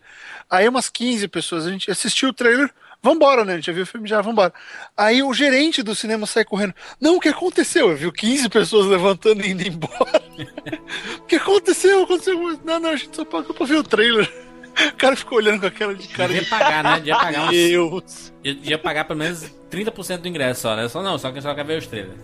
[0.49, 2.69] Aí umas 15 pessoas, a gente assistiu o trailer,
[3.01, 3.53] vambora, né?
[3.53, 4.53] A gente já viu o filme já, vambora.
[4.97, 7.91] Aí o gerente do cinema sai correndo, não, o que aconteceu?
[7.91, 10.21] Eu vi 15 pessoas levantando e indo embora.
[11.17, 12.03] o que aconteceu?
[12.03, 12.59] aconteceu?
[12.65, 14.50] Não, não, a gente só pagou pra ver o trailer.
[14.87, 16.49] O cara ficou olhando com aquela de cara Devia de.
[16.49, 16.95] pagar, né?
[16.97, 17.51] Devia pagar uns...
[17.51, 18.33] Deus.
[18.43, 20.87] Devia pagar pelo menos 30% do ingresso só, né?
[20.89, 22.19] Só não, só que só quer ver os trailers.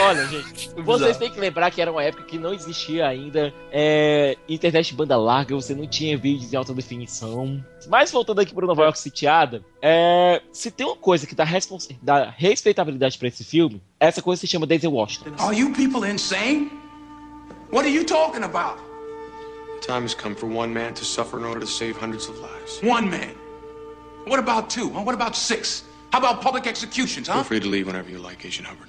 [0.00, 4.36] Olha, gente, vocês têm que lembrar que era uma época que não existia ainda é,
[4.48, 7.62] internet banda larga, você não tinha vídeos em alta definição.
[7.88, 11.44] Mas voltando aqui pro Nova York Sitiada, é, se tem uma coisa que dá,
[12.02, 15.34] dá respeitabilidade pra esse filme, essa coisa se chama Denzel Washington.
[15.38, 16.70] Are you people insane?
[17.72, 18.85] What are you talking about?
[19.76, 22.38] The time has come for one man to suffer in order to save hundreds of
[22.38, 22.80] lives.
[22.80, 23.34] One man.
[24.24, 24.90] What about two?
[24.90, 25.02] Huh?
[25.02, 25.84] What about six?
[26.12, 27.34] How about public executions, huh?
[27.34, 28.88] Feel free to leave whenever you like, Agent Hubbard.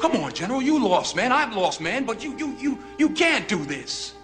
[0.00, 1.32] Come on, General, you lost, man.
[1.32, 4.14] I've lost, man, but you you you you can't do this.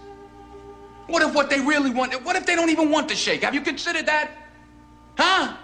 [1.07, 3.43] What if what they really want what if they don't even want to shake?
[3.43, 4.31] Have you considered that?
[5.17, 5.55] Huh?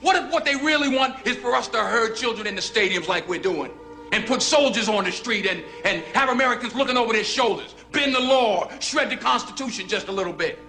[0.00, 3.06] What if what they really want is for us to herd children in the stadiums
[3.06, 3.70] like we're doing?
[4.14, 8.14] And put soldiers on the street and, and have Americans looking over their shoulders, bend
[8.14, 10.60] the law, shred the Constitution just a little bit.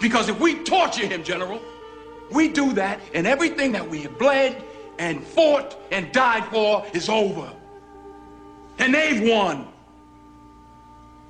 [0.00, 1.60] Because if we torture him, General,
[2.32, 4.60] we do that, and everything that we have bled
[4.98, 7.48] and fought and died for is over.
[8.80, 9.68] And they've won.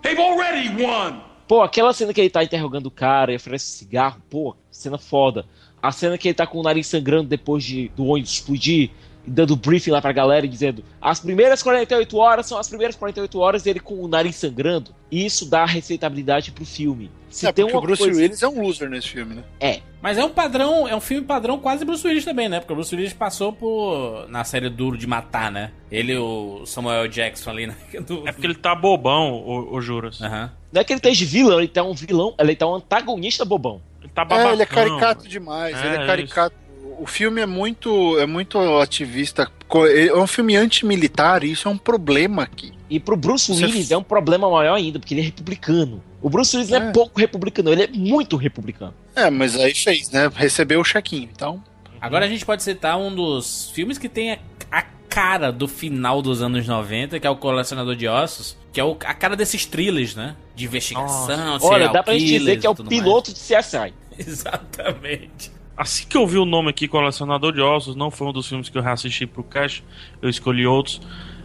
[0.01, 1.21] They've already won.
[1.47, 5.45] Pô, aquela cena que ele tá interrogando o cara e oferece cigarro, pô, cena foda.
[5.83, 8.91] A cena que ele tá com o nariz sangrando depois de, do ônibus explodir,
[9.27, 13.39] dando briefing lá pra galera e dizendo as primeiras 48 horas são as primeiras 48
[13.39, 14.95] horas ele com o nariz sangrando.
[15.11, 17.11] Isso dá respeitabilidade pro filme.
[17.29, 18.21] Se É, tem porque uma o Bruce coisa...
[18.21, 19.45] Willis é um loser nesse filme, né?
[19.61, 19.81] É.
[20.01, 22.61] Mas é um padrão, é um filme padrão quase Bruce Willis também, né?
[22.61, 24.27] Porque o Bruce Willis passou por.
[24.29, 25.73] na série Duro de Matar, né?
[25.91, 27.77] Ele e o Samuel Jackson ali, né?
[28.07, 28.27] Do...
[28.27, 30.21] É porque ele tá bobão, o, o Juras.
[30.23, 30.53] Aham.
[30.73, 33.81] Não é que ele esteja vilão, ele tá um vilão, ele tá um antagonista bobão.
[34.01, 34.53] Ele tá É, babacão.
[34.53, 35.77] ele é caricato demais.
[35.77, 36.57] É, ele é caricato.
[36.99, 39.51] O filme é muito, é muito ativista.
[39.69, 42.73] Co- É um filme antimilitar e isso é um problema aqui.
[42.89, 46.03] E pro Bruce Você- Willis é um problema maior ainda, porque ele é republicano.
[46.23, 46.93] O Bruce Willis não é É.
[46.93, 48.95] pouco republicano, ele é muito republicano.
[49.15, 50.31] É, mas aí fez, né?
[50.35, 51.29] Recebeu o chequinho.
[51.35, 51.63] Então,
[52.01, 54.39] Agora a gente pode citar um dos filmes que tem a,
[54.71, 58.85] a cara do final dos anos 90, que é o Colecionador de Ossos, que é
[58.85, 60.37] o- a cara desses thrillers, né?
[60.55, 63.77] De investigação, Olha, serial dá pra gente dizer que é o piloto de CSI.
[63.79, 63.93] mais.
[64.19, 65.51] Exatamente.
[65.77, 68.69] Assim que eu vi o nome aqui, Colecionador de Ossos, não foi um dos filmes
[68.69, 69.85] que eu reassisti pro cast,
[70.23, 71.01] eu escolhi outros.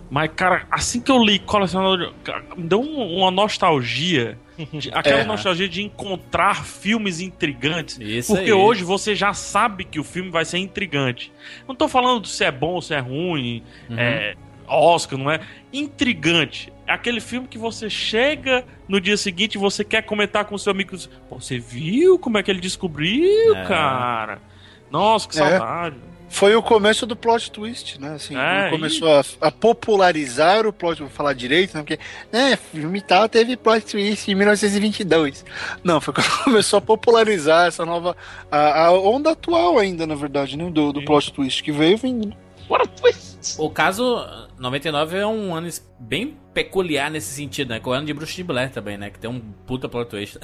[0.10, 4.38] Mas, cara, assim que eu li Colecionador de me deu um- uma nostalgia.
[4.74, 5.24] de- aquela É.
[5.26, 7.98] nostalgia de encontrar filmes intrigantes.
[8.00, 8.54] Isso porque aí.
[8.54, 11.32] hoje você já sabe que o filme vai ser intrigante.
[11.68, 13.98] Não tô falando se é bom ou se é ruim, Uhum.
[13.98, 14.36] é
[14.68, 15.40] Oscar, não é?
[15.72, 16.72] Intrigante.
[16.88, 20.72] É aquele filme que você chega no dia seguinte e você quer comentar com seu
[20.72, 20.96] amigo.
[21.30, 23.66] Você viu como é que ele descobriu, É.
[23.66, 24.40] cara?
[24.90, 25.58] Nossa, que É.
[25.58, 25.96] saudade.
[26.30, 28.14] foi o começo do plot twist, né?
[28.16, 31.82] Assim, É, começou a, a popularizar o plot, vou falar direito, né?
[31.84, 32.00] Porque,
[32.32, 35.44] né, filme tal teve plot twist em 1922.
[35.84, 38.16] Não, foi quando começou a popularizar essa nova.
[38.50, 40.70] A, a onda atual ainda, na verdade, né?
[40.72, 42.34] Do, do plot twist que veio vindo.
[43.58, 44.26] O caso
[44.58, 45.68] 99 é um ano
[46.00, 47.80] bem peculiar nesse sentido, né?
[47.80, 49.10] Que é o ano de Bruxa de Blair também, né?
[49.10, 50.38] Que tem um puta plot twist.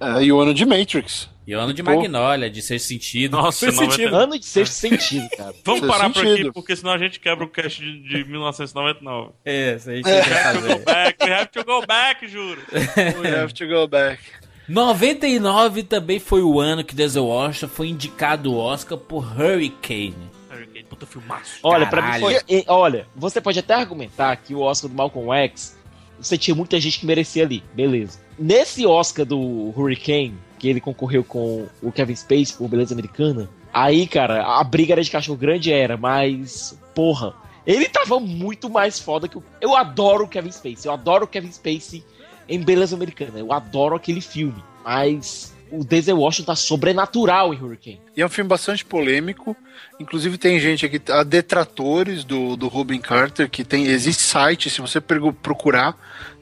[0.00, 1.30] É, e o ano de Matrix.
[1.46, 1.90] E o ano de Pô.
[1.94, 3.36] Magnolia, de Sexto Sentido.
[3.36, 3.96] Nossa, Sexto 90.
[3.96, 4.16] sentido.
[4.16, 5.54] Ano de sexto sentido, cara.
[5.64, 6.48] Vamos Faz parar por sentido.
[6.48, 9.30] aqui, porque senão a gente quebra o cast de, de 1999.
[9.44, 10.02] É, isso aí É.
[10.02, 10.74] que a gente vai We have to fazer.
[10.78, 12.60] go back, we have to go back, juro.
[13.22, 14.22] We have to go back.
[14.68, 20.14] 99 também foi o ano que Denzel Washington foi indicado ao Oscar por Hurricane.
[20.62, 21.58] Hurricane, Puta filmaço.
[21.62, 22.38] Olha, pra mim foi.
[22.48, 25.76] e- Olha, você pode até argumentar que o Oscar do Malcolm X,
[26.20, 28.18] você tinha muita gente que merecia ali, beleza.
[28.38, 29.38] Nesse Oscar do
[29.76, 34.94] Hurricane, que ele concorreu com o Kevin Spacey por Beleza Americana, aí, cara, a briga
[34.94, 37.34] era de cachorro grande era, mas, porra,
[37.66, 39.42] ele tava muito mais foda que o...
[39.60, 42.04] Eu adoro o Kevin Spacey, eu adoro o Kevin Spacey
[42.48, 48.00] em Beleza Americana, eu adoro aquele filme, mas o Denzel Washington tá sobrenatural em Hurricane.
[48.14, 49.56] E é um filme bastante polêmico.
[49.98, 53.86] Inclusive tem gente aqui, há detratores do, do Ruben Carter, que tem.
[53.86, 55.96] Existe site, se você procurar,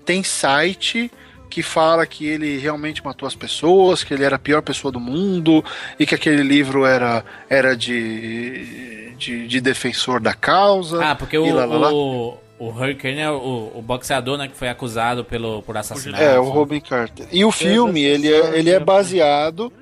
[0.04, 1.10] tem site
[1.48, 5.00] que fala que ele realmente matou as pessoas, que ele era a pior pessoa do
[5.00, 5.64] mundo,
[5.98, 11.04] e que aquele livro era, era de, de, de defensor da causa.
[11.04, 11.92] Ah, porque o, lá, lá, lá.
[11.92, 16.22] o, o Hurricane é o, o boxeador, né, que foi acusado pelo, por assassinato.
[16.22, 17.26] É, o Robin Carter.
[17.32, 19.72] E o filme, ele é, ele é baseado,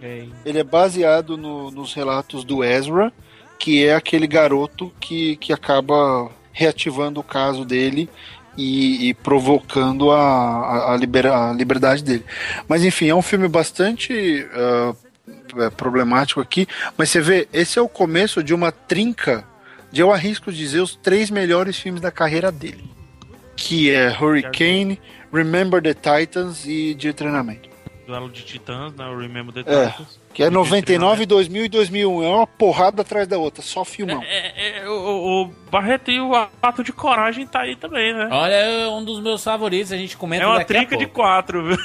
[0.46, 3.12] ele é baseado no- nos relatos do Ezra,
[3.58, 8.08] que é aquele garoto que, que acaba reativando o caso dele
[8.56, 12.24] e, e provocando a, a, a libera- a liberdade dele.
[12.68, 16.66] Mas enfim, é um filme bastante é, problemático aqui,
[16.96, 19.44] mas você vê, esse é o começo de uma trinca
[19.90, 22.84] de, eu arrisco dizer, os três melhores filmes da carreira dele.
[23.56, 25.00] Que é Hurricane,
[25.32, 27.68] Remember the Titans e De Treinamento.
[28.06, 29.04] Duelo de Titãs, né?
[29.06, 30.18] O Remember the É, Titans.
[30.32, 32.22] que é 99, 2000 e 2001.
[32.22, 34.22] É uma porrada atrás da outra, só filmão.
[34.22, 36.32] É, é, o, o- o Barreto e o
[36.62, 38.28] ato de coragem tá aí também, né?
[38.30, 41.06] Olha, é um dos meus favoritos, a gente comenta É uma daqui a trinca de
[41.06, 41.76] quatro, viu?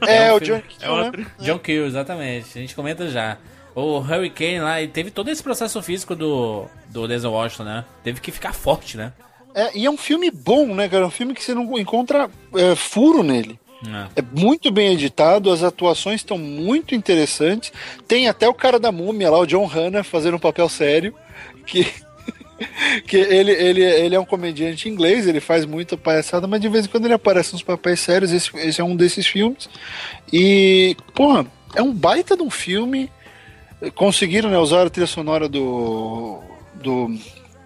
[0.00, 1.26] É, um o filme- John Kill, É né?
[1.40, 2.46] John Kill, exatamente.
[2.58, 3.36] A gente comenta já.
[3.74, 7.84] O Hurricane lá, ele teve todo esse processo físico do, do Denzel Washington, né?
[8.04, 9.12] Teve que ficar forte, né?
[9.54, 11.04] É, e é um filme bom, né, cara?
[11.04, 13.58] É um filme que você não encontra é, furo nele.
[14.14, 17.72] É muito bem editado, as atuações estão muito interessantes.
[18.06, 21.14] Tem até o cara da múmia lá, o John Hanna, fazendo um papel sério.
[21.66, 21.92] Que,
[23.06, 26.86] que ele, ele, ele é um comediante inglês, ele faz muita palhaçada, mas de vez
[26.86, 28.32] em quando ele aparece nos papéis sérios.
[28.32, 29.68] Esse, esse é um desses filmes.
[30.32, 31.44] E, porra,
[31.74, 33.10] é um baita de um filme.
[33.94, 36.40] Conseguiram né, usar a trilha sonora do,
[36.74, 37.16] do,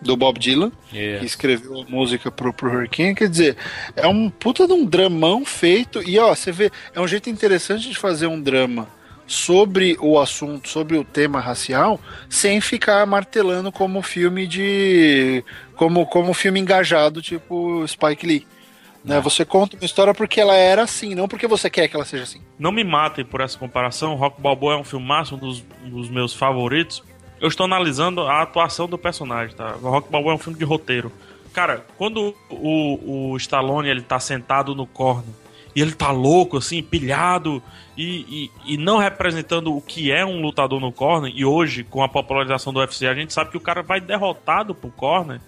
[0.01, 1.21] do Bob Dylan Yeah.
[1.21, 3.57] que escreveu a música pro, pro Hurricane, quer dizer,
[3.95, 7.89] é um puta de um dramão feito, e ó, você vê, é um jeito interessante
[7.89, 8.89] de fazer um drama
[9.27, 15.45] sobre o assunto, sobre o tema racial, sem ficar martelando como filme de.
[15.75, 18.47] como, como filme engajado, tipo Spike Lee.
[19.07, 19.21] Né?
[19.21, 22.25] Você conta uma história porque ela era assim, não porque você quer que ela seja
[22.25, 22.41] assim.
[22.59, 24.17] Não me matem por essa comparação.
[24.17, 27.05] Rock Balboa é um filmaço, um dos, um dos meus favoritos.
[27.41, 29.77] Eu estou analisando a atuação do personagem, tá?
[29.81, 31.13] Rock Balboa é um filme de roteiro.
[31.53, 35.33] Cara, quando o, o Stallone ele tá sentado no corno
[35.75, 37.63] e ele tá louco, assim, pilhado
[37.97, 42.03] e, e, e não representando o que é um lutador no corner, e hoje, com
[42.03, 45.41] a popularização do UFC, a gente sabe que o cara vai derrotado pro corner.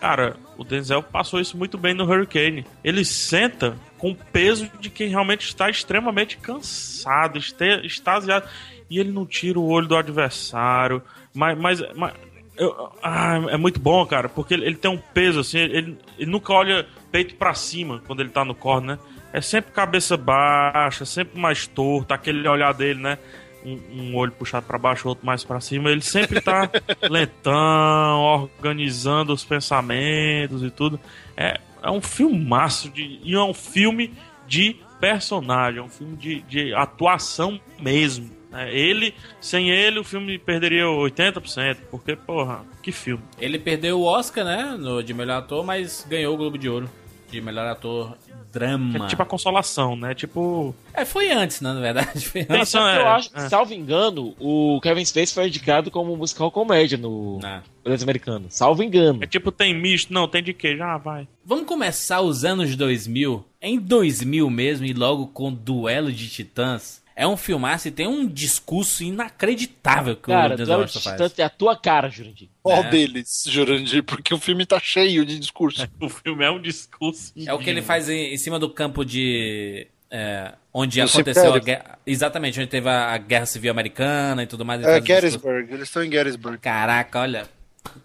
[0.00, 2.64] Cara, o Denzel passou isso muito bem no Hurricane.
[2.82, 7.38] Ele senta com o peso de quem realmente está extremamente cansado,
[7.84, 8.48] extasiado.
[8.88, 11.02] E ele não tira o olho do adversário.
[11.34, 12.14] Mas, mas, mas
[12.56, 15.58] eu- ah, é muito bom, cara, porque ele, ele tem um peso assim.
[15.58, 19.02] Ele, ele nunca olha peito pra cima quando ele tá no corner, né?
[19.32, 23.16] É sempre cabeça baixa, sempre mais torto, aquele olhar dele, né?
[23.64, 25.90] Um, um olho puxado pra baixo, outro mais pra cima.
[25.90, 26.70] Ele sempre tá
[27.08, 30.98] lentão, organizando os pensamentos e tudo.
[31.36, 34.12] É, é um filmaço de, e é um filme
[34.46, 38.30] de personagem, é um filme de, de atuação mesmo.
[38.50, 38.74] né?
[38.74, 43.22] Ele, sem ele, o filme perderia 80%, porque, porra, que filme.
[43.38, 44.76] Ele perdeu o Oscar, né?
[44.78, 46.90] No, de melhor ator, mas ganhou o Globo de Ouro.
[47.30, 48.16] De melhor ator
[48.52, 49.06] drama.
[49.06, 50.14] É tipo a consolação, né?
[50.14, 50.74] Tipo.
[50.94, 52.24] É, foi antes, né, na verdade.
[52.26, 52.68] Foi antes.
[52.68, 53.48] só- eu é, acho, é.
[53.48, 57.62] salvo engano, o Kevin Spacey foi indicado como musical comédia no Ah.
[57.84, 58.46] Brasil Americano.
[58.48, 59.22] Salvo engano.
[59.22, 61.26] É tipo, tem misto, não, tem de queijo, ah, vai.
[61.44, 63.44] Vamos começar os anos 2000.
[63.62, 67.00] Em 2000 mesmo, e logo com Duelo de Titãs.
[67.20, 71.38] É um filmaço e tem um discurso inacreditável que Cara, o Denzel faz.
[71.38, 72.48] É a tua cara, Jurandir.
[72.62, 72.88] Qual É.
[72.88, 74.02] deles, Jurandir?
[74.02, 75.86] Porque o filme tá cheio de discurso.
[76.00, 77.30] O filme é um discurso.
[77.46, 79.86] É o que ele faz em, em cima do campo de.
[80.10, 81.98] é, onde Do aconteceu a guerra.
[82.06, 84.82] Exatamente, onde teve a, a guerra civil americana e tudo mais.
[84.82, 85.04] É, um.
[85.04, 86.56] Gettysburg, eles estão em Gettysburg.
[86.56, 87.46] Caraca, olha.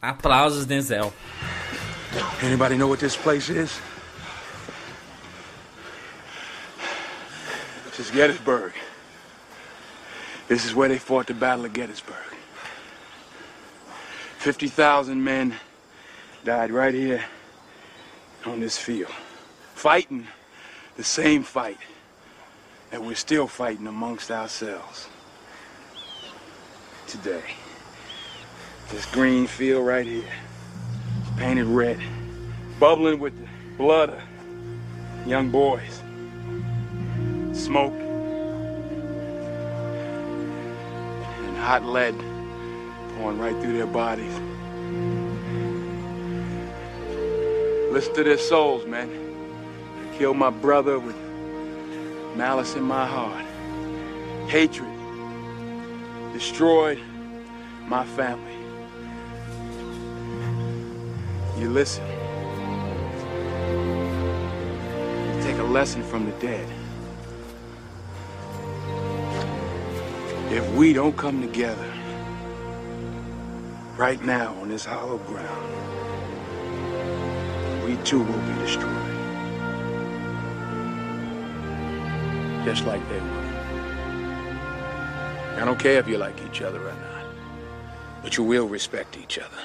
[0.02, 1.14] Aplausos, Denzel.
[2.44, 3.80] Anybody know what this place is?
[7.92, 8.74] This is Gettysburg.
[10.48, 12.16] This is where they fought the Battle of Gettysburg.
[14.38, 15.56] 50,000 men
[16.44, 17.24] died right here
[18.46, 19.12] on this field,
[19.74, 20.28] fighting
[20.98, 21.80] the same fight
[22.92, 25.08] that we're still fighting amongst ourselves
[27.08, 27.44] today.
[28.90, 30.32] This green field right here,
[31.38, 32.00] painted red,
[32.80, 36.04] bubbling with the blood of young boys.
[37.54, 38.05] Smoke
[41.66, 42.14] hot lead
[43.18, 44.32] pouring right through their bodies.
[47.92, 49.10] Listen to their souls, man.
[50.16, 51.16] Killed my brother with
[52.36, 53.44] malice in my heart,
[54.48, 54.92] hatred,
[56.34, 57.00] destroyed
[57.88, 58.54] my family.
[61.60, 62.06] You listen.
[65.26, 66.85] You take a lesson from the dead.
[70.56, 71.94] If we don't come together
[73.98, 75.74] right now on this hollow ground,
[77.84, 78.94] we too will be destroyed.
[82.64, 83.46] Just like they were.
[85.58, 87.26] I don't care if you like each other or not,
[88.24, 89.62] but you will respect each other.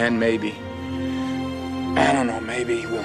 [0.00, 0.52] And maybe,
[1.96, 3.04] I don't know, maybe we'll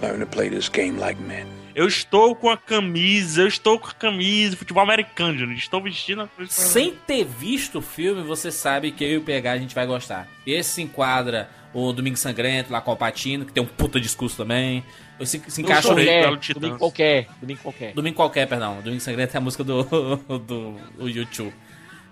[0.00, 1.63] learn to play this game like men.
[1.74, 5.58] Eu estou com a camisa, eu estou com a camisa futebol americano, Júnior.
[5.58, 6.52] Estou vestindo a camisa.
[6.52, 9.84] Sem ter visto o filme, você sabe que eu e o PH a gente vai
[9.84, 10.28] gostar.
[10.46, 14.36] Esse se enquadra o Domingo Sangrento lá com o Patino, que tem um puta discurso
[14.36, 14.84] também.
[15.24, 16.60] Se, se encaixa qualquer, Titãs.
[16.60, 17.92] domingo qualquer, domingo qualquer.
[17.92, 18.80] Domingo qualquer, perdão.
[18.80, 19.82] Domingo Sangrento é a música do,
[20.38, 21.52] do, do YouTube.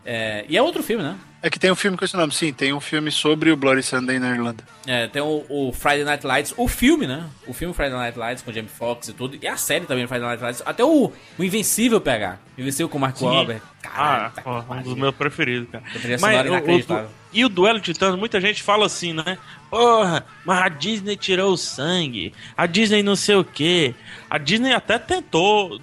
[0.05, 1.17] É, e é outro filme, né?
[1.45, 3.83] É que tem um filme com esse nome, sim, tem um filme sobre o Bloody
[3.83, 4.63] Sunday na Irlanda.
[4.87, 7.29] É, tem o, o Friday Night Lights, o filme, né?
[7.49, 9.37] O filme Friday Night Lights com o Jamie Foxx e tudo.
[9.43, 10.63] E a série também Friday Night Lights.
[10.65, 12.41] Até o, o Invencível pegar.
[12.57, 13.21] Invencível com o Mark.
[13.21, 13.61] Wahlberg.
[13.85, 15.83] Ah, tá pô, com um dos meus preferidos, cara.
[16.21, 17.11] Mas o- o- inacreditável.
[17.33, 19.37] e o Duelo de Titãs, muita gente fala assim, né?
[19.69, 22.33] Porra, mas a Disney tirou o sangue.
[22.57, 23.97] A Disney não sei o quê.
[24.31, 25.77] A Disney até tentou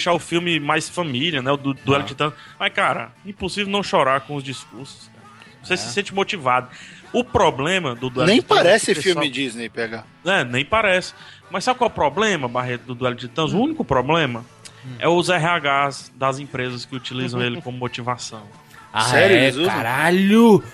[0.00, 1.52] deixar o filme mais família, né?
[1.52, 2.06] O do Duelo Ah.
[2.06, 2.32] de Titãs.
[2.58, 5.08] Mas, cara, impossível não chorar com os discursos.
[5.08, 5.20] cara.
[5.62, 6.68] Você se sente motivado.
[7.12, 10.06] O problema do Duelo Nem Titãs é parece pessoal- filme Disney pegar.
[10.24, 11.12] é, nem parece.
[11.50, 13.52] Mas sabe qual é o problema, Barreto, do Duelo de Titãs?
[13.52, 14.44] O único problema
[14.98, 18.44] é os RHs das empresas que utilizam ele como motivação.
[18.92, 19.66] Ah, Sério, é, eles usam?
[19.74, 20.64] caralho!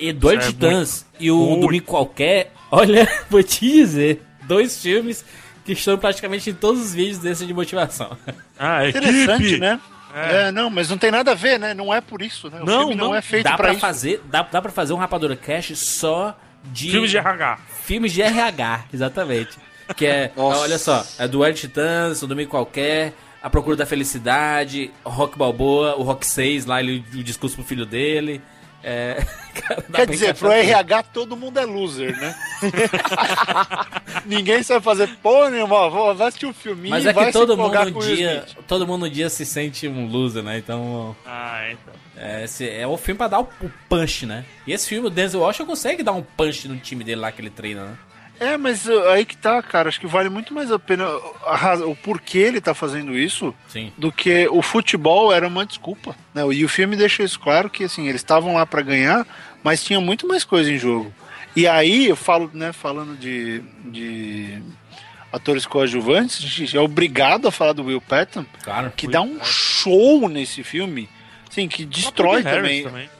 [0.00, 1.60] E, Duelo de É Titãs e o muito.
[1.66, 5.24] Domingo Qualquer, olha, vou te dizer, dois filmes
[5.64, 8.16] que estão praticamente em todos os vídeos desse de motivação.
[8.58, 9.60] Ah, Interessante, equipe!
[9.60, 9.80] né?
[10.14, 10.48] É.
[10.48, 10.52] É.
[10.52, 11.72] não, mas não tem nada a ver, né?
[11.72, 12.60] Não é por isso, né?
[12.60, 13.14] O Não, filme não, não.
[13.14, 13.80] é feito dá pra, pra isso.
[13.80, 17.58] fazer, dá, dá pra fazer um Rapadura Cash só de Filmes de RH.
[17.82, 19.58] filmes de RH, exatamente.
[19.96, 20.60] Que é, Nossa.
[20.60, 25.36] olha só, é Duelo de Titãs, o Domingo Qualquer, A Procura da Felicidade, o Rock
[25.38, 28.40] Balboa, o Rock 6, lá ele, o discurso pro filho dele.
[28.84, 29.24] É,
[29.54, 30.52] cara, Quer dizer, encaixar pro.
[30.52, 32.34] RH todo mundo é loser, né?
[34.26, 35.88] Ninguém sabe fazer porra nenhuma.
[35.88, 39.10] Vou- Vai assistir um filminho Mas é que todo mundo no dia, todo mundo no
[39.10, 40.58] dia se sente um loser, né?
[40.58, 41.94] Então, Ah, então.
[42.16, 44.44] é, esse é o filme pra dar o, o punch, né?
[44.66, 47.40] E esse filme, o Denzel Washington consegue dar um punch no time dele lá que
[47.40, 47.96] ele treina, né?
[48.42, 49.88] É, mas uh, aí que tá, cara.
[49.88, 51.06] Acho que vale muito mais a pena
[51.46, 53.92] a raz- o porquê ele tá fazendo isso Sim.
[53.96, 56.14] do que o futebol era uma desculpa.
[56.34, 56.42] Né?
[56.52, 59.26] E o filme deixa isso claro que assim, eles estavam lá pra ganhar,
[59.62, 61.12] mas tinha muito mais coisa em jogo.
[61.54, 64.58] E aí eu falo, né, falando de, de
[65.30, 68.92] atores coadjuvantes, a gente é obrigado a falar do Will Patton, Claro.
[68.96, 71.08] que dá um show nesse filme,
[71.50, 72.82] assim, que destrói também.
[72.84, 73.10] Também.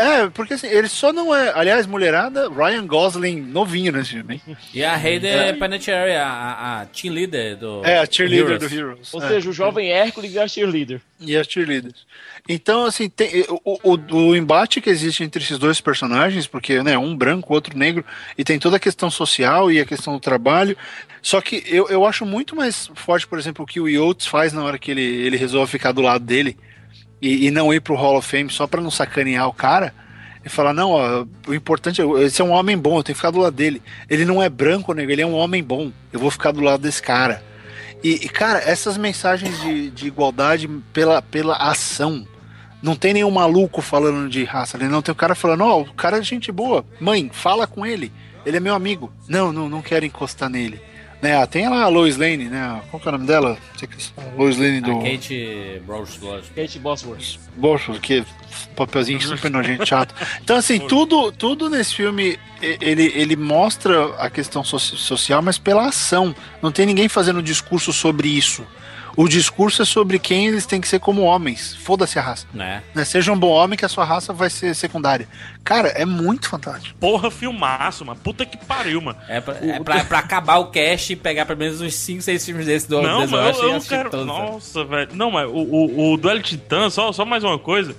[0.00, 1.52] É, porque assim, ele só não é.
[1.54, 4.40] Aliás, mulherada, Ryan Gosling novinho nesse filme.
[4.46, 4.56] hein?
[4.72, 8.70] E a Hayden Panettiere, a, a, a team leader do É, a cheerleader Heroes.
[8.70, 9.14] do Heroes.
[9.14, 9.28] Ou é.
[9.28, 11.00] seja, o jovem Hércules e a cheerleader.
[11.20, 12.06] E as cheerleaders.
[12.48, 16.96] Então, assim, tem, o, o, o embate que existe entre esses dois personagens, porque né,
[16.96, 18.04] um branco, outro negro,
[18.38, 20.76] e tem toda a questão social e a questão do trabalho.
[21.20, 24.52] Só que eu, eu acho muito mais forte, por exemplo, o que o Yotes faz
[24.52, 26.56] na hora que ele, ele resolve ficar do lado dele
[27.20, 29.94] e, e não ir pro Hall of Fame só pra não sacanear o cara.
[30.44, 33.20] E falar, não, ó, o importante é, esse é um homem bom, eu tenho que
[33.20, 33.82] ficar do lado dele.
[34.08, 35.92] Ele não é branco, nego, ele é um homem bom.
[36.12, 37.42] Eu vou ficar do lado desse cara.
[38.02, 42.26] E, e, cara, essas mensagens de, de igualdade pela, pela ação.
[42.82, 45.02] Não tem nenhum maluco falando de raça ali, não.
[45.02, 46.82] Tem o cara falando, ó, o cara é gente boa.
[46.98, 48.10] Mãe, fala com ele.
[48.46, 49.12] Ele é meu amigo.
[49.28, 50.80] Não, não, não quero encostar nele.
[51.22, 52.80] Né, ah, tem lá a Lois Lane, né?
[52.90, 53.58] Qual que é o nome dela?
[54.16, 54.90] A Lois Lane do.
[55.00, 56.44] A Kate Bosworth.
[56.56, 57.38] Kate Bosworth.
[57.56, 58.24] Bolso, que
[58.74, 60.14] papelzinho super nojento, chato.
[60.42, 65.88] Então, assim, tudo, tudo nesse filme ele, ele mostra a questão soci- social, mas pela
[65.88, 66.34] ação.
[66.62, 68.66] Não tem ninguém fazendo discurso sobre isso.
[69.20, 71.76] O discurso é sobre quem eles têm que ser como homens.
[71.76, 72.46] Foda-se a raça.
[72.54, 72.82] Né?
[72.94, 73.04] Né?
[73.04, 75.28] Seja um bom homem que a sua raça vai ser secundária.
[75.62, 76.96] Cara, é muito fantástico.
[76.98, 78.18] Porra, filmaço, mano.
[78.18, 79.18] Puta que pariu, mano.
[79.28, 82.46] É, pra, é pra, pra acabar o cast e pegar pelo menos uns 5, 6
[82.46, 84.08] filmes desses do Não, mas eu, eu assistir quero.
[84.08, 84.50] todos, sabe?
[84.52, 85.10] Nossa, velho.
[85.12, 87.94] Não, mas o, o, o Duelo de Titãs, só, só mais uma coisa.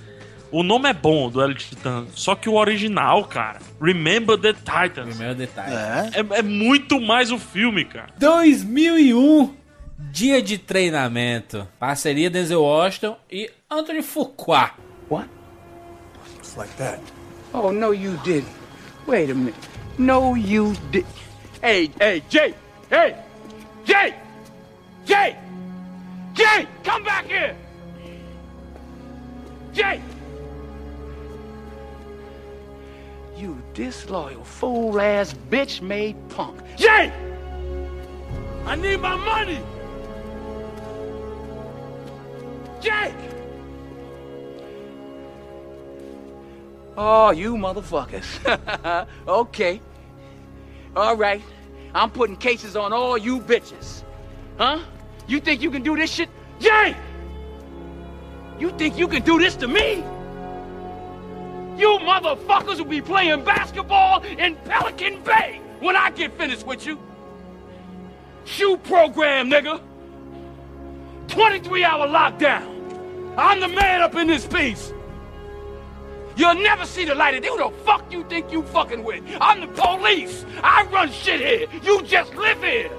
[0.50, 2.08] O nome é bom, Duelo de Titãs.
[2.16, 3.60] Só que o original, cara.
[3.80, 5.06] Remember the Titans.
[5.10, 5.72] Primeiro detalhe.
[5.72, 6.20] É.
[6.20, 8.08] É, é muito mais o filme, cara.
[8.18, 9.54] 2001,
[10.12, 11.66] dia de treinamento.
[11.80, 14.72] Parceria Denzel Washington e Anthony Fuqua.
[16.38, 17.00] It's like that.
[17.54, 18.52] Oh, no, you didn't.
[19.06, 19.54] Wait a minute.
[19.98, 21.06] No, you did.
[21.62, 22.54] Hey, hey, Jay!
[22.90, 23.16] Hey!
[23.84, 24.14] Jay!
[25.06, 25.36] Jay!
[26.34, 26.68] Jay!
[26.84, 27.56] Come back here!
[29.72, 30.02] Jay!
[33.36, 36.60] You disloyal, fool ass, bitch made punk.
[36.76, 37.10] Jay!
[38.66, 39.60] I need my money!
[42.82, 43.14] Jake!
[46.96, 49.06] Oh, you motherfuckers.
[49.28, 49.80] okay.
[50.94, 51.42] All right.
[51.94, 54.02] I'm putting cases on all you bitches.
[54.58, 54.80] Huh?
[55.26, 56.28] You think you can do this shit?
[56.58, 56.96] Jay!
[58.58, 59.96] You think you can do this to me?
[61.76, 66.98] You motherfuckers will be playing basketball in Pelican Bay when I get finished with you.
[68.44, 69.80] Shoe program, nigga.
[71.28, 72.71] 23 hour lockdown.
[73.36, 74.92] I'm the man up in this piece.
[76.36, 77.48] You'll never see the light of day.
[77.48, 79.22] Who the fuck you think you fucking with?
[79.40, 80.44] I'm the police.
[80.62, 81.68] I run shit here.
[81.82, 82.90] You just live here.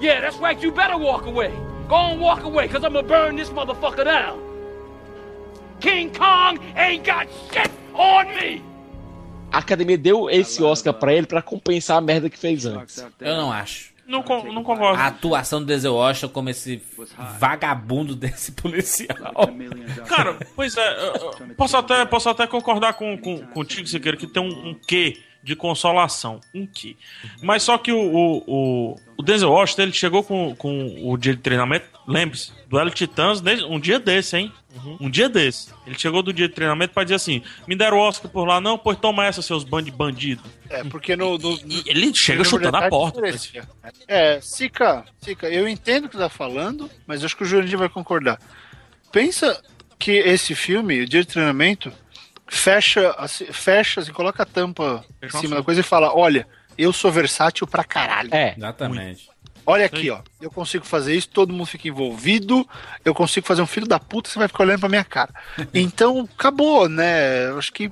[0.00, 0.60] Yeah, that's right.
[0.62, 1.52] You better walk away.
[1.88, 4.40] Go and walk away, cause I'm gonna burn this motherfucker down.
[5.80, 8.62] King Kong ain't got shit on me.
[9.50, 13.04] A academia deu esse Oscar pra ele pra compensar a merda que fez antes.
[13.20, 13.91] Eu não acho.
[14.06, 15.00] Não, con- não concordo.
[15.00, 16.82] A atuação do Denzel Washington como esse
[17.38, 19.16] vagabundo desse policial.
[20.08, 20.96] Cara, pois é,
[21.56, 25.56] posso até, posso até concordar com, com, contigo, Siqueira, que tem um, um quê de
[25.56, 26.40] consolação.
[26.54, 26.96] Um quê.
[27.42, 31.34] Mas só que o, o, o, o Denzel Washington, ele chegou com, com o dia
[31.34, 34.52] de treinamento, lembre-se, duelo de titãs, um dia desse, hein?
[34.98, 35.68] Um dia desse.
[35.86, 38.60] Ele chegou do dia de treinamento pra dizer assim: me deram o Oscar por lá,
[38.60, 40.44] não, pois toma essa, seus band bandidos.
[40.70, 41.36] É, porque no.
[41.36, 43.20] no- no- Ele chega chutando a porta.
[44.08, 47.78] É, Sica, Sica, eu entendo o que você tá falando, mas acho que o Jurandir
[47.78, 48.38] vai concordar.
[49.10, 49.62] Pensa
[49.98, 51.92] que esse filme, o dia de treinamento,
[52.48, 56.46] fecha, assim, fecha assim, coloca a tampa em Fecha cima da coisa e fala: olha,
[56.78, 58.30] eu sou versátil pra caralho.
[58.34, 58.54] É.
[58.56, 59.28] Exatamente.
[59.64, 60.20] Olha aqui, ó.
[60.40, 62.66] Eu consigo fazer isso, todo mundo fica envolvido.
[63.04, 65.32] Eu consigo fazer um filho da puta, você vai ficar olhando pra minha cara.
[65.74, 67.48] Então, acabou, né?
[67.48, 67.90] Eu acho que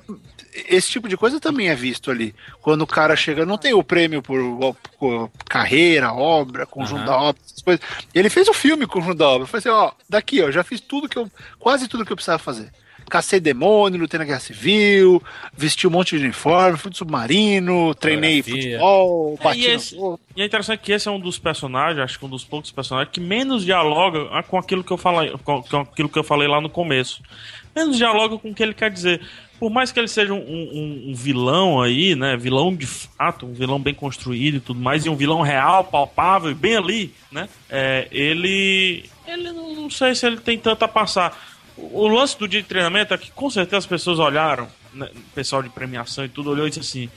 [0.53, 2.35] esse tipo de coisa também é visto ali.
[2.61, 7.05] Quando o cara chega, não tem o prêmio por, por carreira, obra, conjunto Aham.
[7.05, 7.81] da obra, essas coisas.
[8.13, 9.47] Ele fez o filme conjunto da obra.
[9.47, 11.29] Foi assim, ó, daqui, ó, já fiz tudo que eu.
[11.59, 12.71] Quase tudo que eu precisava fazer.
[13.11, 15.21] Cacei demônio, lutei na guerra civil,
[15.53, 19.95] vesti um monte de uniforme, fui de submarino, treinei futebol, É, bati e, esse-
[20.35, 23.11] e é interessante que esse é um dos personagens, acho que um dos poucos personagens
[23.13, 26.61] que menos dialoga com aquilo que eu falei, com, com aquilo que eu falei lá
[26.61, 27.21] no começo.
[27.75, 29.21] Menos dialoga com o que ele quer dizer.
[29.59, 32.35] Por mais que ele seja um, um- um vilão aí, né?
[32.35, 36.49] Vilão de fato, um vilão bem construído e tudo mais, e um vilão real, palpável,
[36.49, 37.47] e bem ali, né?
[37.69, 39.05] É, ele.
[39.27, 41.37] Ele não, não sei se ele tem tanto a passar.
[41.91, 45.33] O, lance do dia de treinamento é que com certeza as pessoas olharam, né, o
[45.35, 47.09] pessoal de premiação e tudo olhou e disse assim: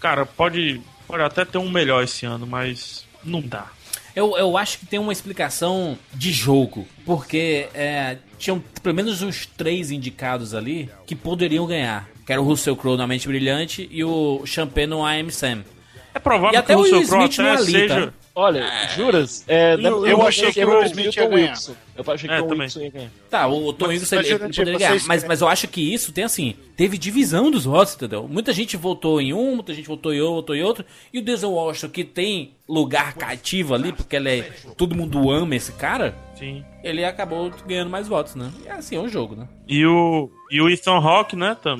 [0.00, 3.68] Cara, pode, pode até ter um melhor esse ano, mas não dá.
[4.14, 6.86] Eu, eu acho que tem uma explicação de jogo.
[7.04, 12.08] Porque é, tinham pelo menos uns três indicados ali que poderiam ganhar.
[12.26, 15.64] Que era o Russell Crowe na Mente Brilhante e o Champagne no I Am Sam.
[16.12, 18.14] É provável E até que o Russell Crowe até ali, seja.
[18.38, 18.44] Tá?
[18.46, 19.44] Olha, juras?
[19.48, 21.50] É, Eu- eu achei que o Will Smith ia Tom ganhar.
[21.50, 21.74] Wilson.
[21.96, 22.60] Eu achei que É, o também.
[22.60, 23.10] Wilson ia ganhar.
[23.30, 24.90] Tá, o Tom Mas- Wilson mas, ele, ele poderia ganhar.
[24.90, 26.54] vocês- Mas, mas eu acho que isso tem assim.
[26.76, 28.28] Teve divisão dos votos, entendeu?
[28.28, 30.84] Muita gente votou em um, muita gente votou em outro, votou em outro.
[31.12, 34.52] E o Denzel Washington, que tem lugar cativo ali, porque ele é.
[34.76, 36.14] Todo mundo ama esse cara.
[36.36, 36.64] Sim.
[36.84, 38.50] Ele acabou ganhando mais votos, né?
[38.64, 39.48] E assim, é um jogo, né?
[39.66, 41.56] E o, e o Ethan Hawke, né?
[41.60, 41.78] Tam,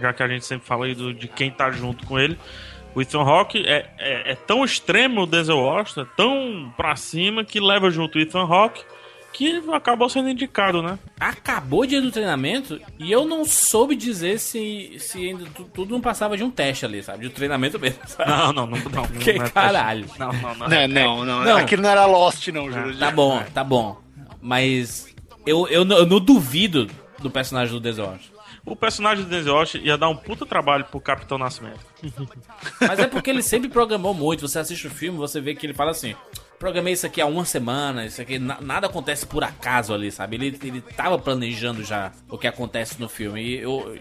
[0.00, 2.38] já que a gente sempre fala aí do, de quem tá junto com ele.
[2.96, 7.44] O Ethan Hawke é, é, é tão extremo o Denzel Washington, é tão pra cima
[7.44, 8.82] que leva junto o Ethan Hawke
[9.34, 10.98] que acabou sendo indicado, né?
[11.20, 15.90] Acabou o dia do treinamento e eu não soube dizer se, se ainda tu- tudo
[15.92, 17.18] não passava de um teste ali, sabe?
[17.20, 18.30] De um treinamento mesmo, sabe?
[18.30, 18.78] Não, não, não.
[18.78, 20.06] não, Que não é caralho.
[20.18, 20.68] Não, não, não.
[20.68, 21.56] Não, não, não, Não.
[21.58, 22.98] Aquilo não era Lost, não, Jurandir.
[22.98, 24.00] Tá bom, tá bom.
[24.40, 26.88] Mas eu, eu, não- eu não duvido
[27.18, 28.35] do personagem do Denzel Washington.
[28.66, 31.78] O personagem do Denzel Washington ia dar um puta trabalho pro Capitão Nascimento.
[32.80, 34.46] Mas é porque ele sempre programou muito.
[34.46, 36.16] Você assiste o filme, você vê que ele fala assim:
[36.58, 40.34] programei isso aqui há uma semana, isso aqui, na- nada acontece por acaso ali, sabe?
[40.36, 43.40] Ele, ele tava planejando já o que acontece no filme.
[43.40, 43.96] E eu,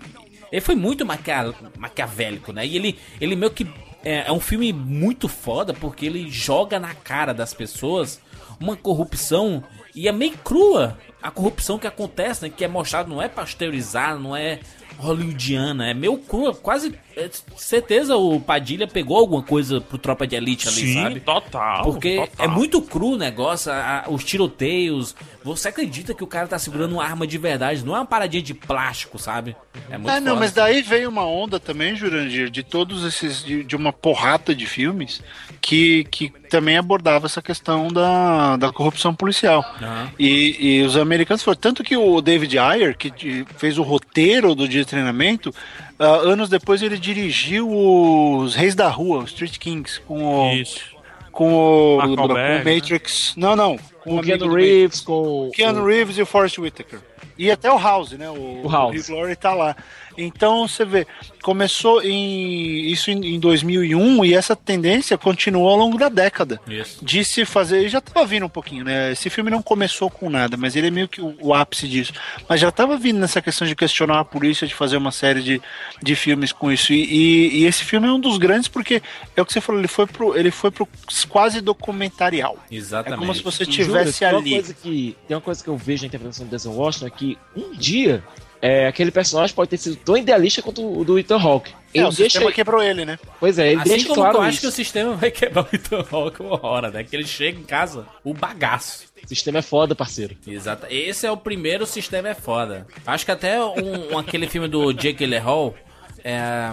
[0.51, 2.65] ele foi muito maquia, maquiavélico, né?
[2.65, 3.71] E ele, ele meio que.
[4.03, 8.19] É, é um filme muito foda porque ele joga na cara das pessoas
[8.59, 9.63] uma corrupção
[9.95, 12.53] e é meio crua a corrupção que acontece, né?
[12.55, 14.59] Que é mostrado, não é pasteurizado, não é
[14.97, 16.93] hollywoodiana, é meio crua, quase.
[17.15, 21.19] É, certeza o Padilha pegou alguma coisa pro Tropa de Elite ali, Sim, sabe?
[21.21, 21.83] total.
[21.83, 22.45] Porque total.
[22.45, 25.15] é muito cru o negócio, a- a- os tiroteios.
[25.43, 28.41] Você acredita que o cara tá segurando uma arma de verdade, não é uma paradinha
[28.41, 29.55] de plástico, sabe?
[29.89, 33.43] É muito É, não, mas daí veio uma onda também, Jurandir, de todos esses.
[33.43, 35.21] de, de uma porrata de filmes
[35.61, 39.63] que, que também abordava essa questão da, da corrupção policial.
[39.81, 40.11] Aham.
[40.17, 41.57] E, e os americanos foram.
[41.59, 45.53] Tanto que o David Ayer, que fez o roteiro do dia de treinamento,
[45.99, 50.53] ah, anos depois ele dirigiu os Reis da Rua, os Street Kings, com o.
[50.53, 50.95] Isso.
[51.31, 51.53] Com
[51.97, 52.63] o, com o né?
[52.63, 53.33] Matrix.
[53.35, 53.77] Não, não.
[54.03, 54.53] Com o o Keanu.
[54.53, 56.99] Reeves, com Keanu o- Reeves e o Forrest Whitaker.
[57.37, 58.29] E até o House, né?
[58.29, 59.09] O, O House.
[59.09, 59.75] Hugh Laurie tá lá.
[60.17, 61.05] Então você vê,
[61.41, 66.59] começou em isso em, em 2001 e essa tendência continuou ao longo da década.
[66.67, 67.03] Isso.
[67.03, 69.11] De se fazer, e já tava vindo um pouquinho, né?
[69.11, 72.13] Esse filme não começou com nada, mas ele é meio que o, o ápice disso.
[72.47, 75.61] Mas já tava vindo nessa questão de questionar a polícia, de fazer uma série de,
[76.01, 76.93] de filmes com isso.
[76.93, 79.01] E, e- e esse filme é um dos grandes porque
[79.35, 80.87] é o que você falou, ele foi pro, ele foi pro
[81.29, 82.57] quase documentarial.
[82.71, 83.15] Exatamente.
[83.15, 84.51] É como se você E, Júlio, tivesse tem uma ali.
[84.51, 87.37] coisa que Tem uma coisa que eu vejo na interpretação do Denzel Washington é que
[87.55, 88.23] um dia
[88.65, 91.71] é, aquele personagem pode ter sido tão idealista quanto o do Ethan Hawke.
[91.93, 92.55] É, Ele o sistema deixa...
[92.55, 93.19] quebrou ele, né?
[93.39, 95.67] Pois é, ele Assim deixa como claro eu acho que o sistema vai quebrar o
[95.71, 97.03] Ethan Hawke uma hora, né?
[97.03, 99.05] Que ele chega em casa, o bagaço.
[99.23, 100.35] O sistema é foda, parceiro.
[100.47, 100.87] Exato.
[100.89, 102.87] Esse é o primeiro sistema é foda.
[103.05, 105.75] Acho que até um, um- aquele filme do Jake Gyllenhaal,
[106.23, 106.71] é...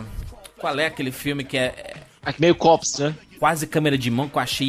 [0.57, 1.93] Qual é aquele filme que é...
[2.25, 3.15] Aqui meio Cops, né?
[3.39, 4.67] Quase câmera de mão que eu achei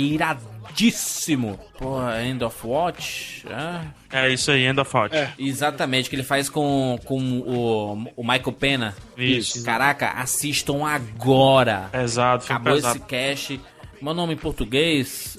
[0.74, 1.60] iradíssimo.
[1.78, 3.46] Porra, End of Watch?
[3.48, 4.26] É.
[4.26, 5.16] É isso aí, End of Watch.
[5.38, 8.96] Exatamente, que ele faz com, com o, o Michael Pena.
[9.18, 9.64] Isso.
[9.64, 11.90] Caraca, assistam agora.
[11.92, 12.98] Filme Acabou pesado.
[12.98, 13.62] esse cast.
[14.02, 15.38] Meu nome em português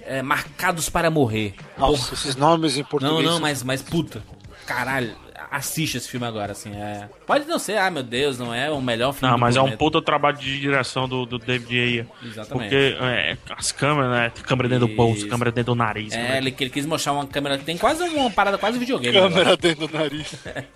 [0.00, 1.54] é Marcados para Morrer.
[1.76, 3.24] Nossa, esses nomes em português.
[3.24, 4.22] Não, não, mas, mas puta.
[4.66, 5.14] Caralho,
[5.50, 6.72] assiste esse filme agora, assim.
[6.74, 7.08] É...
[7.26, 9.60] Pode não ser, ah, meu Deus, não é o melhor filme Não, do mas é
[9.62, 12.06] um puta trabalho de direção do, do David Ayer.
[12.22, 12.68] Exatamente.
[12.70, 14.32] Porque é, as câmeras, né?
[14.42, 15.28] Câmera dentro do bolso, Isso.
[15.28, 16.12] câmera dentro do nariz.
[16.12, 19.14] É, ele, ele quis mostrar uma câmera que tem quase uma parada quase videogame.
[19.18, 19.56] Câmera agora.
[19.56, 20.34] dentro do nariz.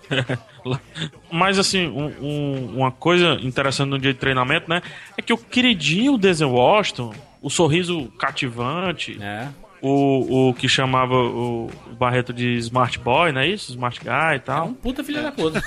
[1.31, 4.81] Mas assim, um- um- uma coisa interessante no dia de treinamento, né?
[5.17, 9.47] É que o queridinho Denzel Washington, o sorriso cativante, É.
[9.83, 11.69] o, o que chamava o
[11.99, 13.71] Barreto de Smart Boy, não é isso?
[13.71, 14.65] Smart Guy e tal.
[14.67, 15.61] É um puta filho da puta.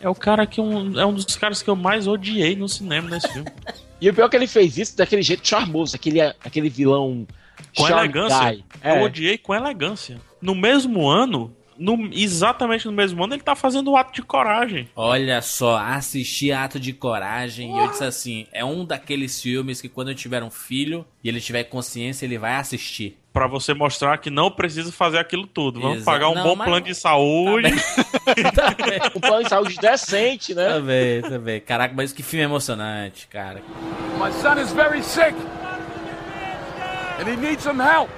[0.00, 3.08] É o cara que um, é um dos caras que eu mais odiei no cinema
[3.10, 3.48] nesse filme.
[4.00, 7.24] E o pior é que ele fez isso daquele jeito charmoso, aquele, aquele vilão
[7.76, 8.50] Com elegância.
[8.50, 8.64] guy.
[8.82, 8.98] É.
[8.98, 10.20] Eu odiei com elegância.
[10.40, 14.88] No mesmo ano, no, exatamente no mesmo ano, ele tá fazendo o ato de coragem.
[14.96, 19.88] Olha só, assisti Ato de Coragem e eu disse assim: é um daqueles filmes que
[19.88, 23.18] quando eu tiver um filho e ele tiver consciência, ele vai assistir.
[23.32, 25.80] Pra você mostrar que não precisa fazer aquilo tudo.
[25.80, 26.04] Vamos Exato.
[26.04, 27.68] pagar um Não, bom mas- plano de saúde.
[29.16, 30.68] Um plano de saúde decente, né?
[30.68, 31.60] Também, também.
[31.60, 33.62] Caraca, mas que filme emocionante, cara.
[34.18, 35.34] My son is very sick.
[37.18, 38.10] And he needs some help.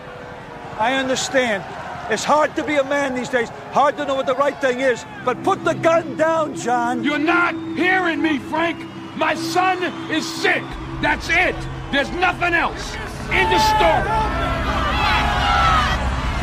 [0.80, 1.62] I understand.
[2.10, 3.48] It's hard to be a man these days.
[3.72, 5.04] Hard to know what the right thing is.
[5.24, 7.02] But put the gun down, John.
[7.02, 8.78] You're not hearing me, Frank.
[9.16, 10.62] My son is sick.
[11.00, 11.56] That's it.
[11.92, 12.94] There's nothing else.
[13.30, 14.08] End of story.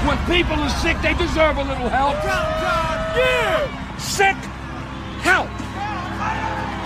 [0.07, 2.17] When people are sick, they deserve a little help.
[3.99, 4.35] Sick
[5.21, 5.49] help.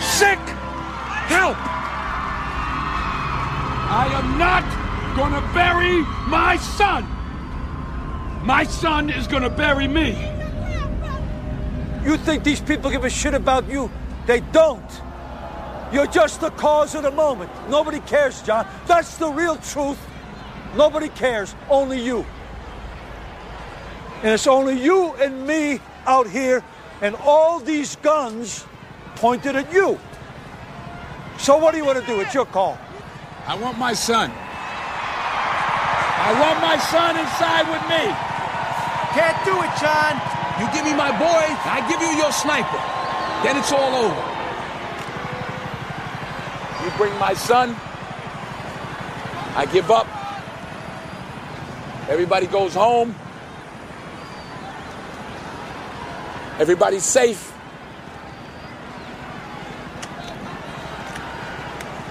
[0.02, 0.40] Sick
[1.32, 1.56] help.
[3.88, 4.66] I am not
[5.16, 7.14] gonna bury my son.
[8.46, 10.12] My son is gonna bury me.
[12.04, 13.89] You think these people give a shit about you?
[14.28, 15.02] They don't.
[15.91, 17.50] You're just the cause of the moment.
[17.70, 18.68] Nobody cares, John.
[18.86, 19.98] That's the real truth.
[20.78, 21.56] Nobody cares.
[21.72, 22.24] Only you.
[24.22, 26.64] And it's only you and me out here,
[27.02, 28.64] and all these guns
[29.16, 30.00] pointed at you.
[31.39, 32.20] So what do you want to do?
[32.20, 32.78] It's your call.
[33.48, 34.32] I want my son.
[36.28, 38.35] I want my son inside with me.
[39.16, 40.20] Can't do it, John.
[40.59, 42.82] You give me my boy, I give you your sniper.
[43.43, 44.36] Then it's all over.
[46.84, 47.76] You bring my son,
[49.55, 50.07] I give up.
[52.09, 53.16] Everybody goes home.
[56.59, 57.53] Everybody's safe.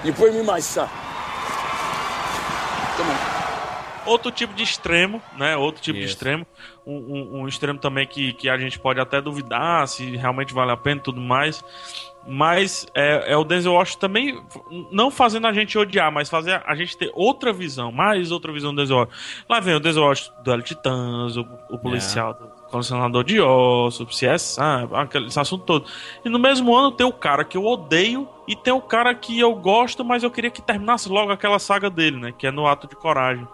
[0.04, 0.88] You bring me my son.
[2.96, 3.43] Come on.
[4.06, 5.56] Outro tipo de extremo, né?
[5.56, 6.14] Outro tipo de Isso.
[6.14, 6.46] extremo.
[6.86, 10.70] Um, um- um extremo também que, que a gente pode até duvidar se realmente vale
[10.72, 11.62] a pena e tudo mais.
[12.26, 14.42] Mas é, é o Denzel Washington também,
[14.90, 18.74] não fazendo a gente odiar, mas fazer a gente ter outra visão, mais outra visão
[18.74, 19.16] do Denzel Washington.
[19.46, 24.00] Lá vem o Denzel Washington do L Titãs, o, o policial do colecionador de ossos,
[24.00, 24.60] o CSI,
[24.94, 25.86] aquele, esse assunto todo.
[26.24, 29.38] E no mesmo ano tem o cara que eu odeio e tem o cara que
[29.38, 32.32] eu gosto, mas eu queria que terminasse logo aquela saga dele, né?
[32.36, 33.46] Que é no Ato de Coragem.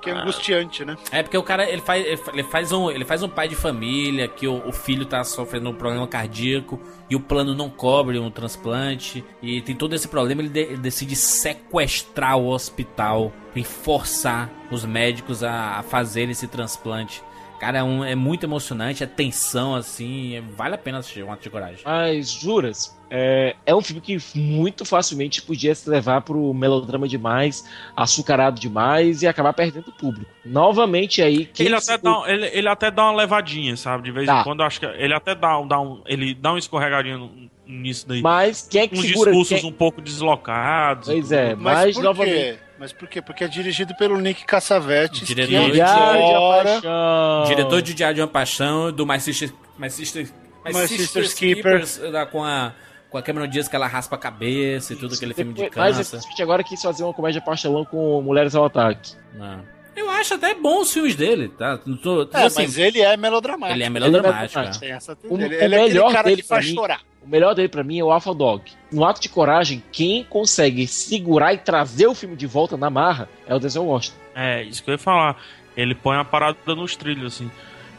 [0.00, 0.96] Que é angustiante, né?
[1.10, 3.48] É porque o cara ele faz, ele fa- ele faz, um, ele faz um pai
[3.48, 6.80] de família que o, o filho tá sofrendo um problema cardíaco
[7.10, 10.42] e o plano não cobre um transplante e tem todo esse problema.
[10.42, 16.46] Ele, de- ele decide sequestrar o hospital e forçar os médicos a, a fazer esse
[16.46, 17.22] transplante.
[17.58, 21.32] Cara, é, um- é muito emocionante, é tensão assim, é- vale a pena assistir um
[21.32, 21.78] ato de coragem.
[21.84, 27.64] Mas, juras, é, é um filme que muito facilmente podia se levar pro melodrama demais,
[27.96, 30.30] açucarado demais e acabar perdendo o público.
[30.44, 34.02] Novamente aí, quem Ele se- até, dá, um- ele, ele até dá uma levadinha, sabe?
[34.04, 34.40] De vez Dá.
[34.40, 36.02] em quando, acho que ele até dá, um- dá um.
[36.06, 38.20] Ele dá um escorregadinho no- nisso daí.
[38.22, 41.08] Mas quem é que Uns segura- discursos quem- um pouco deslocados.
[41.08, 41.54] Pois é.
[41.54, 42.34] Mas, mas novamente.
[42.34, 42.58] quê?
[42.78, 43.22] Mas por quê?
[43.22, 45.26] Porque é dirigido pelo Nick Cassavetes.
[45.26, 47.44] Diretor que de- adora- Paixão.
[47.46, 50.24] Diretor de Diário de uma Paixão, do My Sister, My Sister,
[50.64, 51.34] My My Keeper.
[51.34, 52.72] Keepers, da- com a
[53.08, 55.74] com a Cameron Diaz que ela raspa a cabeça e tudo aquele filme de Depois-
[55.96, 55.98] câncer.
[56.16, 59.12] recentemente agora quis fazer uma comédia pastelão com Mulheres ao Ataque.
[59.32, 59.60] Não.
[59.94, 61.78] Eu acho até bons os filmes dele, tá?
[61.86, 63.74] Não tô- É, assim, mas ele é melodramático.
[63.76, 66.28] Ele é melodramático, Ele é Tem essa- O, ele, o ele é aquele melhor cara
[66.28, 67.00] dele que pra faz chorar.
[67.26, 68.62] O melhor dele pra mim é o Alpha Dog.
[68.92, 73.28] No ato de coragem, quem consegue segurar e trazer o filme de volta na marra
[73.46, 74.16] é o Denzel Washington.
[74.34, 75.36] É, isso que eu ia falar.
[75.76, 77.50] Ele põe a parada nos trilhos, assim.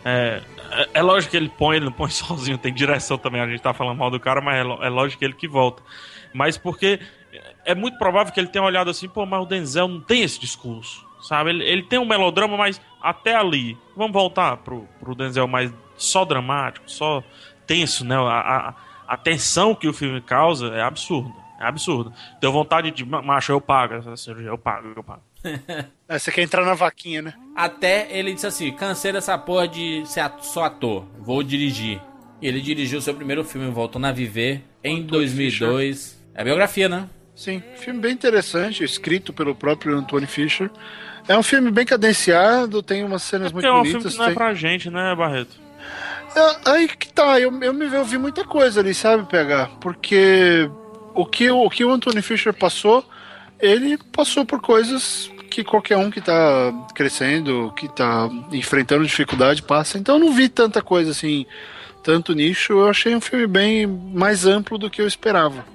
[0.06, 0.42] É,
[0.72, 3.42] é, é lógico que ele põe, ele não põe sozinho, tem direção também.
[3.42, 5.84] A gente tá falando mal do cara, mas é, é lógico que ele que volta.
[6.34, 7.00] Mas porque
[7.66, 10.40] é muito provável que ele tenha olhado assim, pô, mas o Denzel não tem esse
[10.40, 11.50] discurso, sabe?
[11.50, 13.78] Ele, ele tem um melodrama, mas até ali.
[13.96, 17.22] Vamos voltar pro, pro Denzel mais só dramático, só
[17.66, 18.16] tenso, né?
[18.16, 18.76] A, a,
[19.08, 21.34] a tensão que o filme causa é absurda.
[21.60, 22.12] É absurda.
[22.40, 25.22] Deu vontade de, "Ma- macho, eu pago essa cirurgia, eu pago, eu pago.
[26.10, 27.34] É, você quer entrar na vaquinha, né?
[27.56, 32.00] Até ele disse assim: cansei dessa porra de ser só ator, vou dirigir.
[32.42, 36.24] E ele dirigiu seu primeiro filme, Voltando a Viver, em 2002.
[36.36, 37.10] É biografia, né?
[37.36, 40.70] Sim, filme bem interessante, escrito pelo próprio Anthony Fisher.
[41.28, 44.14] É um filme bem cadenciado, tem umas cenas Porque muito é um filme bonitas.
[44.14, 45.60] que não é tem- pra gente, né, Barreto?
[46.38, 49.72] É, aí que tá, eu, eu me eu vi muita coisa ali, sabe, pegar?
[49.82, 50.70] Porque
[51.16, 53.04] o que, o o que o Anthony Fisher passou,
[53.60, 59.98] ele passou por coisas que qualquer um que tá crescendo, que tá enfrentando dificuldade passa.
[59.98, 61.44] Então eu não vi tanta coisa assim,
[62.04, 62.74] tanto nicho.
[62.74, 65.66] Eu achei um filme bem mais amplo do que eu esperava.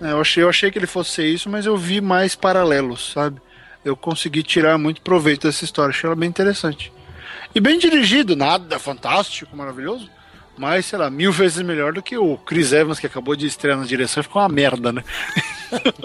[0.00, 3.12] É, Eu achei, eu achei que ele fosse ser isso, mas eu vi mais paralelos,
[3.12, 3.42] sabe?
[3.84, 6.90] Eu consegui tirar muito proveito dessa história, achei ela bem interessante.
[7.54, 10.08] E bem dirigido, nada fantástico, maravilhoso,
[10.56, 13.78] mas, sei lá, mil vezes melhor do que o Chris Evans, que acabou de estrear
[13.78, 15.02] na direção e ficou uma merda, né?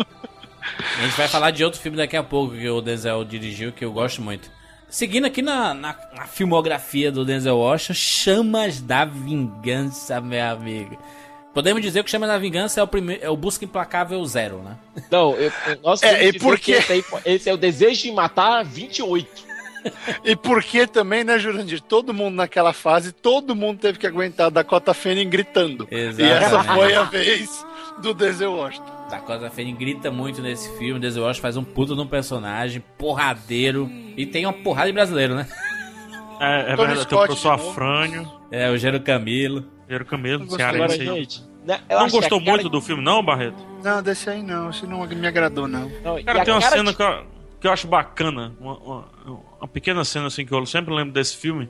[1.00, 3.84] A gente vai falar de outro filme daqui a pouco que o Denzel dirigiu, que
[3.84, 4.50] eu gosto muito.
[4.90, 10.98] Seguindo aqui na, na, na filmografia do Denzel Washington, Chamas da Vingança, meu amigo.
[11.54, 14.78] Podemos dizer que Chamas da Vingança é o, primeiro, é o Busca Implacável Zero, né?
[15.12, 16.72] Não, eu, eu- nós É, e dizer por que quê?
[16.80, 19.53] Esse, aí- esse é o desejo de matar 28.
[20.24, 21.82] E porque também, né, Jurandir?
[21.82, 25.88] Todo mundo naquela fase, todo mundo teve que aguentar Dakota Fanning gritando.
[25.92, 26.74] E essa Exatamente.
[26.74, 27.66] foi a vez
[28.02, 28.92] do Denzel Washington.
[29.10, 33.90] Dakota Fanning grita muito nesse filme, Denzel Washington faz um puta de um personagem, porradeiro,
[34.18, 35.48] e tem uma porrada de brasileiro, né?
[36.40, 37.52] É, é Tony verdade, tem o Scott professor.
[37.54, 39.66] Afrânio, É, o Gero Camilo.
[39.90, 40.58] Gero Camelo, gostei.
[40.58, 41.20] cearense Agora, aí.
[41.20, 41.44] gente,
[41.90, 43.58] eu Não que gostou muito do filme, não, Barreto?
[43.84, 45.92] Não, desse aí não, esse não me agradou, não.
[46.04, 47.04] Não, Cara, tem uma cena de- que,
[47.64, 49.06] que eu acho bacana, uma, uma-
[49.62, 51.70] uma pequena cena assim que eu sempre lembro desse filme.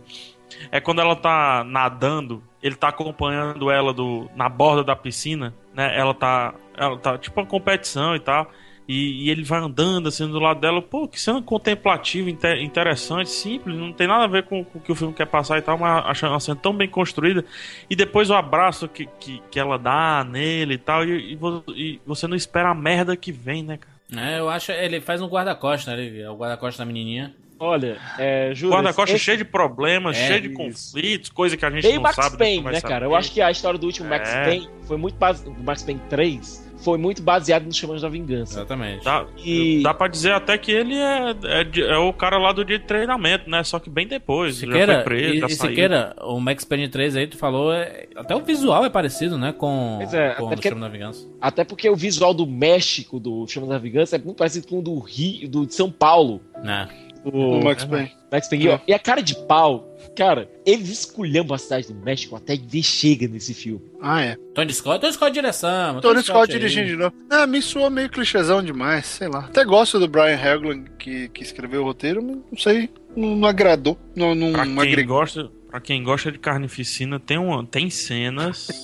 [0.71, 5.95] É quando ela tá nadando, ele tá acompanhando ela do, na borda da piscina, né?
[5.95, 6.55] Ela tá.
[6.75, 8.49] Ela tá tipo uma competição e tal.
[8.87, 10.81] E, e ele vai andando assim do lado dela.
[10.81, 14.81] Pô, que cena contemplativa, inte- interessante, simples, não tem nada a ver com, com o
[14.81, 17.45] que o filme quer passar e tal, mas achando uma cena tão bem construída.
[17.87, 21.05] E depois o abraço que, que, que ela dá nele e tal.
[21.05, 21.37] E, e
[21.75, 23.92] e você não espera a merda que vem, né, cara?
[24.17, 26.03] É, eu acho ele faz um guarda-costas, né?
[26.03, 27.33] Ele é o guarda-costas da menininha.
[27.59, 28.75] Olha, é, Júlio.
[28.75, 30.57] Guarda-costas esse- cheio de problemas, É, cheio de isso.
[30.57, 32.37] conflitos, coisa que a gente Tem não Max sabe.
[32.37, 32.93] Payne, depois vai né, saber.
[32.93, 33.05] cara?
[33.05, 34.43] Eu acho que a história do último Max É.
[34.45, 35.45] Payne foi muito base...
[35.45, 38.55] do Max Payne 3 foi muito baseado nos Chamas da Vingança.
[38.59, 39.03] Exatamente.
[39.03, 42.63] Dá, E- dá pra dizer até que ele é, é, é o cara lá do
[42.65, 43.63] dia de treinamento, né?
[43.63, 44.57] Só que bem depois.
[44.57, 45.69] já Siqueira, foi preso, e, já e saiu.
[45.69, 49.51] Siqueira, o Max Payne 3 aí, tu falou, é- até o visual é parecido, né?
[49.53, 51.27] Com, é, com o porque- Chama da Vingança.
[51.41, 54.81] Até porque o visual do México do Chamas da Vingança é muito parecido com o
[54.81, 56.41] do Rio, do de São Paulo.
[56.63, 56.87] Né?
[57.25, 58.11] O, O Max Payne.
[58.31, 58.67] Max Payne.
[58.67, 58.81] É.
[58.87, 63.27] E a cara de pau, cara, eles esculhambam a cidade do México até de chega
[63.27, 63.81] nesse filme.
[64.01, 64.35] Ah, é.
[64.53, 66.01] Tony Scott, Tony Scott direção.
[66.01, 66.59] Tony Scott aí.
[66.59, 67.15] dirigindo de novo.
[67.29, 69.39] Ah, me soa meio clichêzão demais, sei lá.
[69.45, 73.47] Até gosto do Brian Hagland, que, que escreveu o roteiro, mas não sei, não, não
[73.47, 73.97] agradou.
[74.15, 75.17] Não, não Pra quem, agregou.
[75.19, 78.67] gosta, pra quem gosta de carnificina, tem, uma, tem cenas.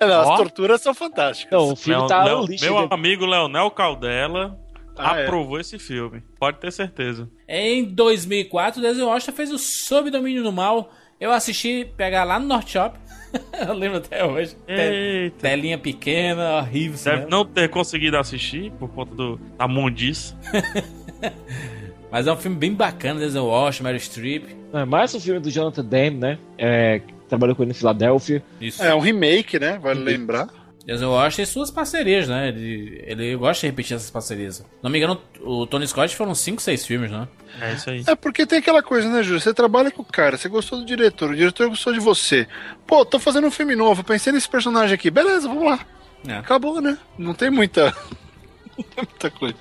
[0.00, 0.32] Não, Ó.
[0.32, 1.52] as torturas são fantásticas.
[1.58, 2.64] Não, o filme Leo- tá Leo- um lixo.
[2.64, 2.88] meu né?
[2.90, 4.58] amigo Leonel Caldela
[4.98, 5.24] Ah, é.
[5.24, 6.22] aprovou esse filme.
[6.38, 7.28] Pode ter certeza.
[7.48, 10.92] Em 2004, o Denzel Washington fez o Sob Domínio do Mal.
[11.20, 12.98] Eu assisti pegar lá no North Shop.
[13.66, 14.56] eu lembro até hoje.
[14.66, 15.36] Eita.
[15.40, 16.92] Telinha pequena, horrível.
[16.92, 17.26] Deve cinema.
[17.28, 20.34] não ter conseguido assistir por conta do, da mundice.
[22.10, 24.44] Mas é um filme bem bacana, Denzel Washington, Meryl Streep.
[24.72, 26.38] É mais um filme do Jonathan Demme, né?
[26.56, 28.42] É, trabalhou com ele em Filadélfia.
[28.60, 28.82] Isso.
[28.82, 29.78] É um remake, né?
[29.78, 30.48] Vale lembrar.
[30.88, 32.48] Denzel Washington e suas parcerias, né?
[32.48, 34.64] Ele, ele gosta de repetir essas parcerias.
[34.82, 37.28] Não me engano, o Tony Scott foram 5, 6 filmes, né?
[37.60, 38.02] É isso aí.
[38.06, 39.38] É porque tem aquela coisa, né, Júlio?
[39.38, 42.48] Você trabalha com o cara, você gostou do diretor, o diretor gostou de você.
[42.86, 45.10] Pô, tô fazendo um filme novo, pensei nesse personagem aqui.
[45.10, 45.78] Beleza, vamos lá.
[46.26, 46.38] É.
[46.38, 46.96] Acabou, né?
[47.18, 47.94] Não tem muita.
[48.74, 49.56] Não tem muita coisa.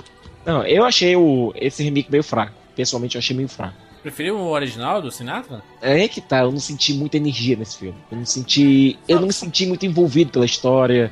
[0.45, 2.53] Não, eu achei o, esse remake meio fraco.
[2.73, 3.75] Pessoalmente, eu achei meio fraco.
[4.07, 5.61] Preferiu o original do Sinatra?
[5.81, 7.97] É que tá, eu não senti muita energia nesse filme.
[8.09, 8.97] Eu não senti.
[9.05, 11.11] Eu não me senti muito envolvido pela história.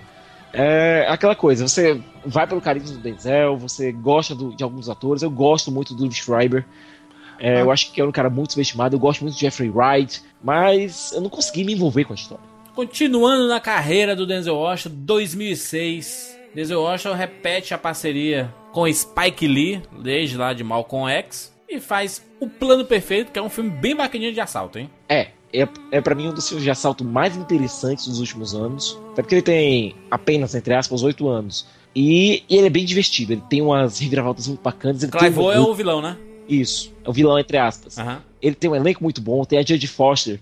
[0.54, 5.22] É aquela coisa, você vai pelo carisma do Denzel, você gosta do- de alguns atores,
[5.24, 6.64] eu gosto muito do Schreiber.
[7.38, 10.22] É, Eu acho que é um cara muito subestimado, eu gosto muito de Jeffrey Wright,
[10.42, 12.44] mas eu não consegui me envolver com a história.
[12.74, 19.82] Continuando na carreira do Denzel Washington, 2006, Denzel Washington repete a parceria com Spike Lee,
[20.02, 23.96] desde lá de Malcolm X, e faz O Plano Perfeito, que é um filme bem
[23.96, 24.90] bacaninho de assalto, hein?
[25.08, 29.00] É, é, é para mim um dos filmes de assalto mais interessantes dos últimos anos.
[29.14, 31.66] Até porque ele tem apenas, entre aspas, oito anos.
[31.96, 35.02] E, e ele é bem divertido, ele tem umas reviravoltas muito bacanas.
[35.02, 36.18] Ele Clive um é o vilão, né?
[36.48, 37.98] Isso, é o vilão, entre aspas.
[37.98, 38.22] Aham.
[38.42, 40.40] Ele tem um elenco muito bom, tem a Jodie Foster.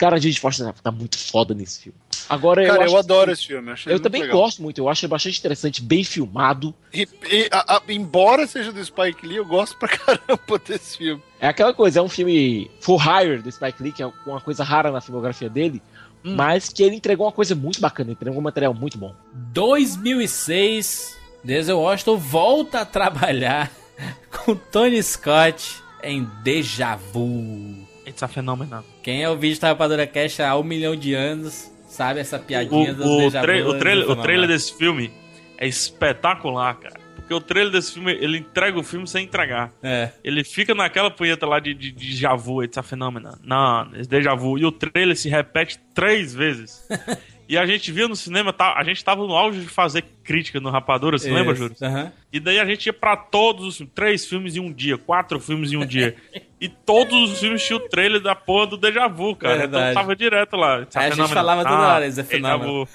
[0.00, 1.98] Cara, a Jodie Foster tá, muito foda nesse filme.
[2.26, 3.70] Agora, Cara, eu, acho adoro que- esse filme.
[3.70, 4.38] Achei Eu muito também legal.
[4.38, 6.74] gosto muito, eu acho ele bastante interessante, bem filmado.
[6.92, 11.22] E, e, a- a- embora seja do Spike Lee, eu gosto pra caramba desse filme.
[11.38, 14.64] É aquela coisa, é um filme for hire do Spike Lee, que é uma coisa
[14.64, 15.82] rara na filmografia dele,
[16.24, 16.34] Hum.
[16.34, 19.14] mas que ele entregou uma coisa muito bacana, entregou um material muito bom.
[19.34, 23.70] 2006, Denzel Washington volta a trabalhar
[24.32, 27.89] com Tony Scott em Deja Vu.
[28.06, 28.82] It's a phenomenon.
[29.02, 32.94] Quem é o vídeo da Rapadura Cash há um milhão de anos sabe essa piadinha
[32.94, 33.68] do O, o, Deja tra- Vu.
[33.70, 34.22] o trailer, o fenômeno.
[34.22, 35.10] trailer desse filme
[35.58, 36.98] é espetacular, cara.
[37.16, 39.70] Porque o trailer desse filme, ele entrega o filme sem entregar.
[39.82, 40.10] É.
[40.24, 43.34] Ele fica naquela punheta lá de, de, de déjà vu, it's a phenomenon.
[43.44, 44.58] Não, esse déjà vu.
[44.58, 46.88] E o trailer se repete três vezes.
[47.50, 50.60] e a gente viu no cinema, tá, a gente tava no auge de fazer crítica
[50.60, 51.76] no Rapadura, você lembra, Isso, Júlio?
[51.82, 52.12] aham.
[52.32, 55.40] E daí a gente ia pra todos os filmes, três filmes em um dia, quatro
[55.40, 56.14] filmes em um dia.
[56.60, 59.56] e todos os filmes tinham o trailer da porra do déjà vu, cara.
[59.58, 59.90] Verdade.
[59.90, 60.86] Então tava direto lá.
[60.94, 62.84] Aí a gente falava toda Ah, hora, isso é fenômeno.
[62.84, 62.88] vu.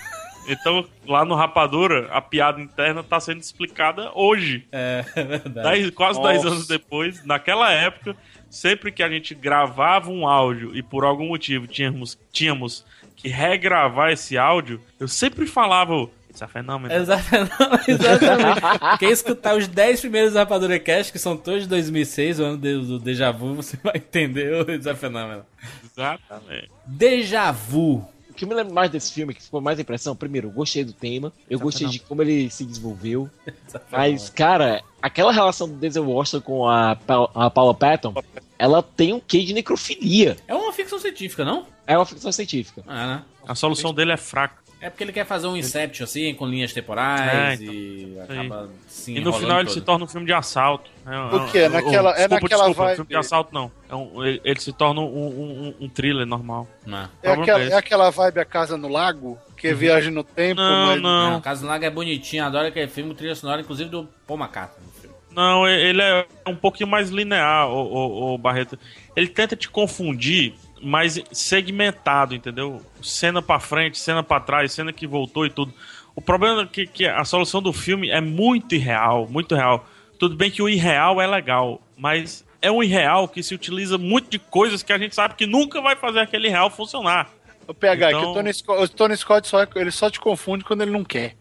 [0.47, 4.67] Então, lá no Rapadura, a piada interna tá sendo explicada hoje.
[4.71, 5.69] É, é verdade.
[5.81, 6.33] Dez- quase Nossa.
[6.33, 8.15] 10 anos depois, naquela época,
[8.47, 12.85] sempre que a gente gravava um áudio e por algum motivo tínhamos, tínhamos
[13.15, 16.93] que regravar esse áudio, eu sempre falava o It's a fenômeno.
[16.93, 17.51] Exatamente.
[17.87, 18.97] Exatamente.
[18.99, 22.99] Quem escutar os 10 primeiros Rapadura Cash, que são todos de 2006, o ano do,
[22.99, 25.45] Deja Vu, você vai entender o desafenômeno.
[25.85, 26.69] Exatamente.
[26.85, 28.05] Deja Vu.
[28.29, 30.51] O que eu me lembro mais desse filme, que ficou mais a impressão, primeiro, eu
[30.51, 33.29] gostei do tema, eu gostei de como ele se desenvolveu,
[33.89, 38.13] mas, cara, aquela relação do Denzel Washington com a, Pa- a Paula Patton,
[38.57, 40.37] ela tem um quê de necrofilia.
[40.47, 41.65] É uma ficção científica, não?
[41.87, 42.81] É uma ficção científica.
[42.87, 43.21] É, né?
[43.47, 44.63] A solução dele é fraca.
[44.81, 47.73] É porque ele quer fazer um Inception assim, com linhas temporais É, então.
[47.73, 50.91] e acaba se E no final ele se torna um filme de assalto.
[51.07, 51.59] É, um- O quê?
[51.59, 53.71] é um- Naquela- é desculpa, naquela desculpa, vibe- filme de assalto não.
[53.89, 56.67] É um- ele, ele se torna um, um, um- thriller normal.
[56.85, 57.09] Não.
[57.23, 60.85] É aquela, é aquela vibe A Casa no Lago, que é viagem no tempo, Não,
[60.87, 61.01] mas...
[61.01, 61.31] não.
[61.31, 64.85] Não, Caso Lago é bonitinho, adoro aquele filme, trilha sonora, inclusive do Paul McCartney.
[65.35, 68.79] Não, ele é um pouquinho mais linear, o, o, o Barreto.
[69.15, 72.81] Ele tenta te confundir, mas segmentado, entendeu?
[73.01, 75.73] Cena pra frente, cena pra trás, cena que voltou e tudo.
[76.15, 79.85] O problema é que, que a solução do filme é muito irreal, muito real.
[80.17, 84.29] Tudo bem que o irreal é legal, mas é um irreal que se utiliza muito
[84.29, 87.29] de coisas que a gente sabe que nunca vai fazer aquele real funcionar.
[87.67, 90.19] O PH, é que Então- o Tony Scott, o Tony Scott só, ele só te
[90.19, 91.35] confunde quando ele não quer.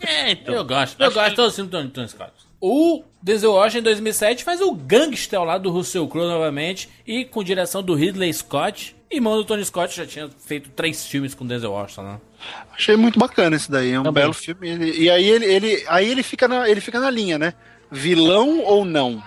[0.00, 0.54] É, então.
[0.54, 2.32] Eu gosto, eu gosto todo filme do Tony, Tony Scott.
[2.64, 7.24] O Denzel Washington em 2007 faz o Gangster ao lado do Russell Crowe novamente e
[7.24, 8.94] com direção do Ridley Scott.
[9.10, 12.20] Irmão do Tony Scott já tinha feito três filmes com Denzel Washington, né?
[12.72, 14.22] Achei muito bacana esse daí, é um Também.
[14.22, 14.92] belo filme.
[14.92, 17.52] E aí ele, ele, aí ele fica na, ele fica na linha, né?
[17.90, 19.20] Vilão ou não?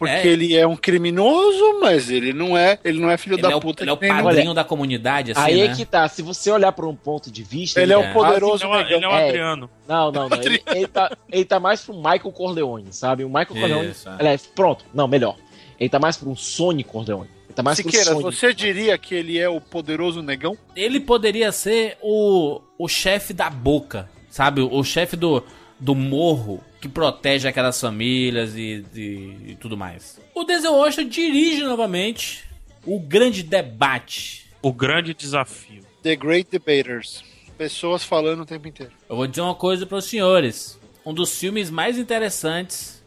[0.00, 0.26] Porque É.
[0.26, 3.54] ele é um criminoso, mas ele não é, ele não é filho Ele da é
[3.54, 3.82] o, puta.
[3.82, 5.66] ele é o padrinho da comunidade, assim, Aí né?
[5.72, 7.80] é que tá, se você olhar por um ponto de vista...
[7.82, 8.12] Ele é o É.
[8.12, 8.96] poderoso Ele é, o- negão.
[8.96, 9.28] ele é o É.
[9.28, 9.70] Adriano.
[9.86, 10.36] Não, não, não.
[10.42, 13.24] Ele, ele tá, ele tá mais pro Michael Corleone, sabe?
[13.24, 13.90] O Michael Corleone.
[13.90, 14.38] Isso, é.
[14.54, 15.36] Pronto, não, melhor.
[15.78, 17.28] Ele tá mais pro um Sony Corleone.
[17.46, 20.56] Ele tá mais Siqueira, você diria que ele é o poderoso negão?
[20.74, 24.60] Ele poderia ser o, o chefe da boca, sabe?
[24.62, 25.44] O, o chefe do,
[25.78, 30.18] do morro que protege aquelas famílias e, e- e tudo mais.
[30.34, 32.44] O Denzel Washington dirige novamente
[32.86, 34.46] o grande debate.
[34.62, 35.82] O grande desafio.
[36.02, 37.22] The Great Debaters.
[37.58, 38.92] Pessoas falando o tempo inteiro.
[39.08, 40.78] Eu vou dizer uma coisa para os senhores.
[41.04, 43.02] Um dos filmes mais interessantes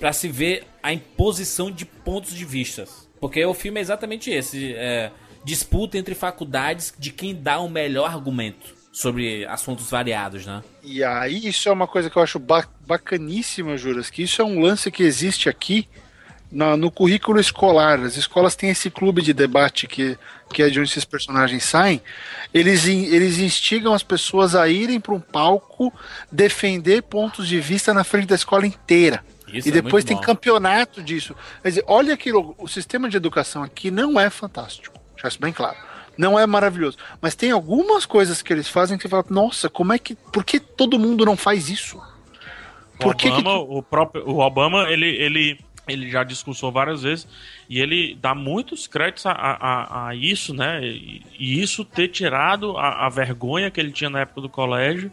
[0.00, 3.06] para se ver a imposição de pontos de vistas.
[3.20, 4.72] Porque o filme é exatamente esse.
[4.74, 5.10] É,
[5.44, 10.62] disputa entre faculdades de quem dá o melhor argumento sobre assuntos variados, né?
[10.82, 14.44] E aí, isso é uma coisa que eu acho ba- bacaníssima, Juras, que isso é
[14.44, 15.88] um lance que existe aqui
[16.50, 18.00] na- no currículo escolar.
[18.00, 20.18] As escolas têm esse clube de debate que,
[20.52, 22.02] que é de onde esses personagens saem.
[22.52, 25.92] Eles, eles instigam as pessoas a irem para um palco
[26.32, 29.24] defender pontos de vista na frente da escola inteira.
[29.46, 30.22] Isso e é depois tem bom.
[30.22, 31.36] campeonato disso.
[31.62, 34.98] Quer dizer, olha aquilo, o sistema de educação aqui não é fantástico.
[35.14, 35.76] Deixar isso bem claro.
[36.18, 36.98] Não é maravilhoso.
[37.22, 40.16] Mas tem algumas coisas que eles fazem que você fala, nossa, como é que.
[40.16, 42.02] Por que todo mundo não faz isso?
[43.00, 47.28] O Obama, o próprio o Obama, ele, ele, ele já discursou várias vezes
[47.70, 50.84] e ele dá muitos créditos a, a, a isso, né?
[50.84, 55.12] E, e isso ter tirado a, a vergonha que ele tinha na época do colégio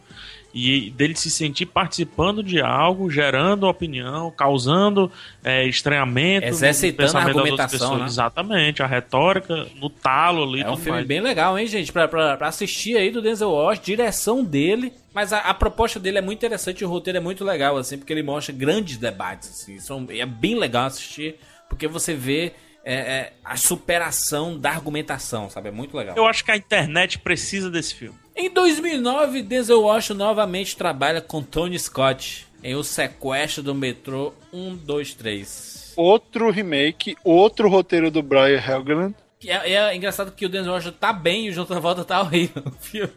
[0.56, 5.12] e dele se sentir participando de algo, gerando opinião, causando
[5.44, 8.06] é, estranhamento, exercitando a argumentação, né?
[8.06, 10.62] exatamente, a retórica no talo ali.
[10.62, 11.08] É um filme mais.
[11.08, 15.34] bem legal, hein, gente, pra, pra, pra, assistir aí do Denzel Washington, direção dele, mas
[15.34, 18.24] a, a, proposta dele é muito interessante, o roteiro é muito legal, assim, porque ele
[18.24, 21.36] mostra grandes debates, assim, são, é bem legal assistir,
[21.68, 22.54] porque você vê
[22.86, 25.68] é, é, a superação da argumentação, sabe?
[25.68, 26.16] É muito legal.
[26.16, 28.25] Eu acho que a internet precisa desse filme.
[28.36, 35.94] Em 2009, Denzel Washington novamente trabalha com Tony Scott em O Sequestro do Metrô 123.
[35.96, 39.16] Outro remake, outro roteiro do Brian Helgeland.
[39.46, 42.62] É, é, engraçado que o Denzel Washington tá bem e o John Travolta tá horrível.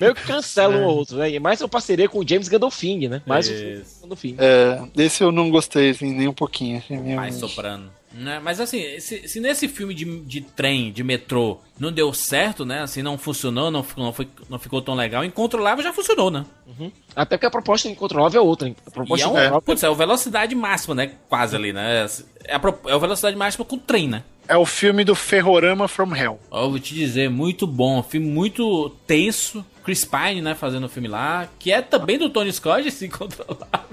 [0.00, 0.78] Meio que cancela é.
[0.78, 1.36] um ou outro, né?
[1.40, 3.22] Mais uma parceria com o James Gandolfini, né?
[3.26, 4.36] Mais um Gandolfini.
[4.38, 6.78] É, desse eu não gostei, assim, nem um pouquinho.
[6.78, 7.90] Assim, Mais soprano.
[8.16, 8.40] Né?
[8.42, 12.80] Mas assim, se, se, nesse filme de, de trem, de metrô, não deu certo, né?
[12.80, 16.46] Assim, não funcionou, não, não, foi, não ficou tão legal, Incontrolável já funcionou, né?
[16.66, 16.90] Uhum.
[17.14, 18.74] Até porque a proposta de Incontrolável é outra.
[18.86, 19.60] A proposta e é, um, é.
[19.60, 21.12] Putz, é a velocidade máxima, né?
[21.28, 22.06] Quase ali, né?
[22.44, 24.22] É a, é a velocidade máxima com o trem, né?
[24.48, 26.38] É o filme do Ferrorama from Hell.
[26.52, 28.02] Eu vou te dizer, muito bom.
[28.02, 29.64] Filme muito tenso.
[29.84, 31.48] Chris Pine, né, fazendo o filme lá.
[31.58, 33.88] Que é também do Tony Scott, se controlar.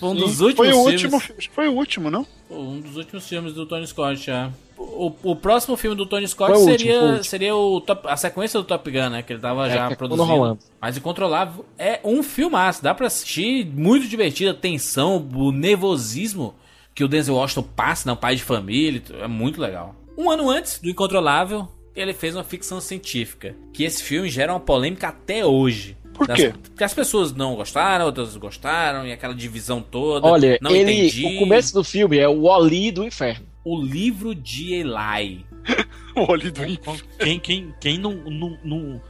[0.00, 1.12] Foi um Sim, dos últimos foi o filmes.
[1.12, 2.26] Último, foi o último, não?
[2.50, 4.50] Um dos últimos filmes do Tony Scott, já.
[4.78, 8.58] O, o próximo filme do Tony Scott o seria, último, seria o top, a sequência
[8.58, 9.22] do Top Gun, né?
[9.22, 10.26] Que ele tava é, já produzindo.
[10.26, 10.60] Rolando.
[10.80, 12.82] Mas Incontrolável é um filmaço.
[12.82, 14.52] Dá pra assistir, muito divertido.
[14.52, 16.54] A tensão, o nervosismo
[16.94, 18.14] que o Denzel Washington passa, né?
[18.14, 19.02] O pai de família.
[19.20, 19.94] É muito legal.
[20.16, 23.54] Um ano antes do Incontrolável, ele fez uma ficção científica.
[23.70, 25.94] Que esse filme gera uma polêmica até hoje.
[26.20, 26.52] Por das, quê?
[26.62, 30.26] Porque as pessoas não gostaram, outras gostaram, e aquela divisão toda.
[30.26, 31.24] Olha, não ele, entendi.
[31.24, 33.46] o começo do filme é o Oli do inferno.
[33.64, 35.46] O livro de Eli.
[36.14, 37.00] o Oli do inferno.
[37.18, 38.12] Quem, quem, quem não.
[38.12, 39.00] não, não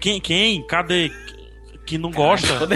[0.00, 0.66] quem, quem?
[0.66, 1.12] Cadê?
[1.84, 2.66] Que não gosta.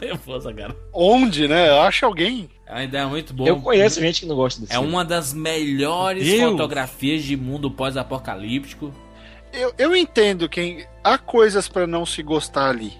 [0.00, 0.74] Nervosa, cara.
[0.92, 1.70] Onde, né?
[1.78, 2.48] Acha alguém.
[2.66, 3.48] É uma ideia muito boa.
[3.48, 4.88] Eu conheço gente que não gosta desse É filme.
[4.92, 6.50] uma das melhores Deus.
[6.50, 8.92] fotografias de mundo pós-apocalíptico.
[9.52, 10.86] Eu, eu entendo quem.
[11.04, 12.92] Há coisas para não se gostar ali.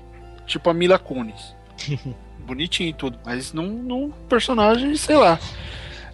[0.46, 1.54] Tipo a Mila Kunis.
[2.44, 3.18] Bonitinho e tudo.
[3.24, 5.38] Mas num, num personagem, sei lá.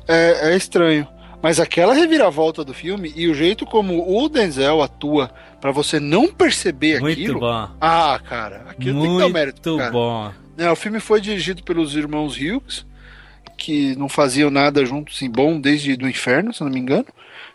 [0.06, 1.06] É, é estranho.
[1.42, 6.28] Mas aquela reviravolta do filme e o jeito como o Denzel atua para você não
[6.28, 7.40] perceber Muito aquilo.
[7.40, 7.68] Bom.
[7.80, 9.76] Ah, cara, aquilo Muito tem que dar mérito.
[9.76, 10.32] Muito bom.
[10.56, 12.84] É, o filme foi dirigido pelos irmãos Hughes,
[13.56, 17.06] que não faziam nada juntos assim, bom desde do inferno, se não me engano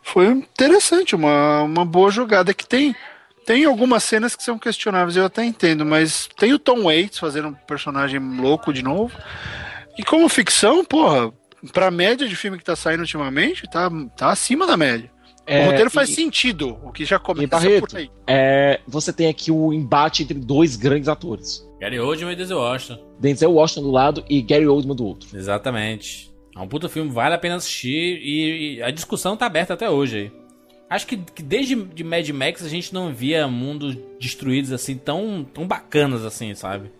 [0.04, 2.96] foi interessante, uma, uma boa jogada que tem.
[3.46, 7.50] Tem algumas cenas que são questionáveis, eu até entendo, mas tem o Tom Waits fazendo
[7.50, 9.18] um personagem louco de novo.
[9.98, 11.30] E como ficção, porra,
[11.74, 15.12] pra média de filme que tá saindo ultimamente, tá, tá acima da média.
[15.46, 18.10] É, o roteiro faz e, sentido, o que já começa Barreto, por aí.
[18.26, 21.68] É, você tem aqui o embate entre dois grandes atores.
[21.82, 23.04] Gary Oldman e Denzel Washington.
[23.20, 25.38] Denzel Washington do lado e Gary Oldman do outro.
[25.38, 26.33] Exatamente.
[26.56, 29.90] É um puta filme, vale a pena assistir e, e a discussão tá aberta até
[29.90, 30.32] hoje aí.
[30.90, 35.44] Acho que, que, desde de Mad Max a gente não via mundos destruídos assim tão,
[35.52, 36.92] tão bacanas assim, sabe?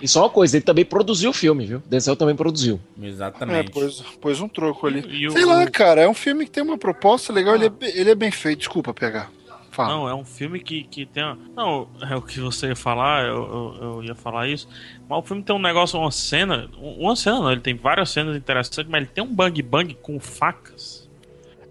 [0.00, 1.82] E só uma coisa, ele também produziu o filme, viu?
[1.86, 2.80] Denzel também produziu.
[3.00, 3.68] Exatamente.
[3.68, 5.00] É, pôs, pôs um troco ali.
[5.00, 5.48] E Sei o...
[5.48, 7.56] lá, cara, é um filme que tem uma proposta legal, ah.
[7.56, 8.58] ele, é, ele é bem feito.
[8.58, 9.30] Desculpa pegar.
[9.74, 9.88] Fala.
[9.92, 11.24] Não, é um filme que, que tem.
[11.24, 11.36] Uma...
[11.56, 14.68] Não, é o que você ia falar, eu, eu, eu, ia falar isso.
[15.08, 16.70] Mas o filme tem um negócio, uma cena.
[16.78, 20.20] Uma cena não, ele tem várias cenas interessantes, mas ele tem um bang bang com
[20.20, 21.10] facas.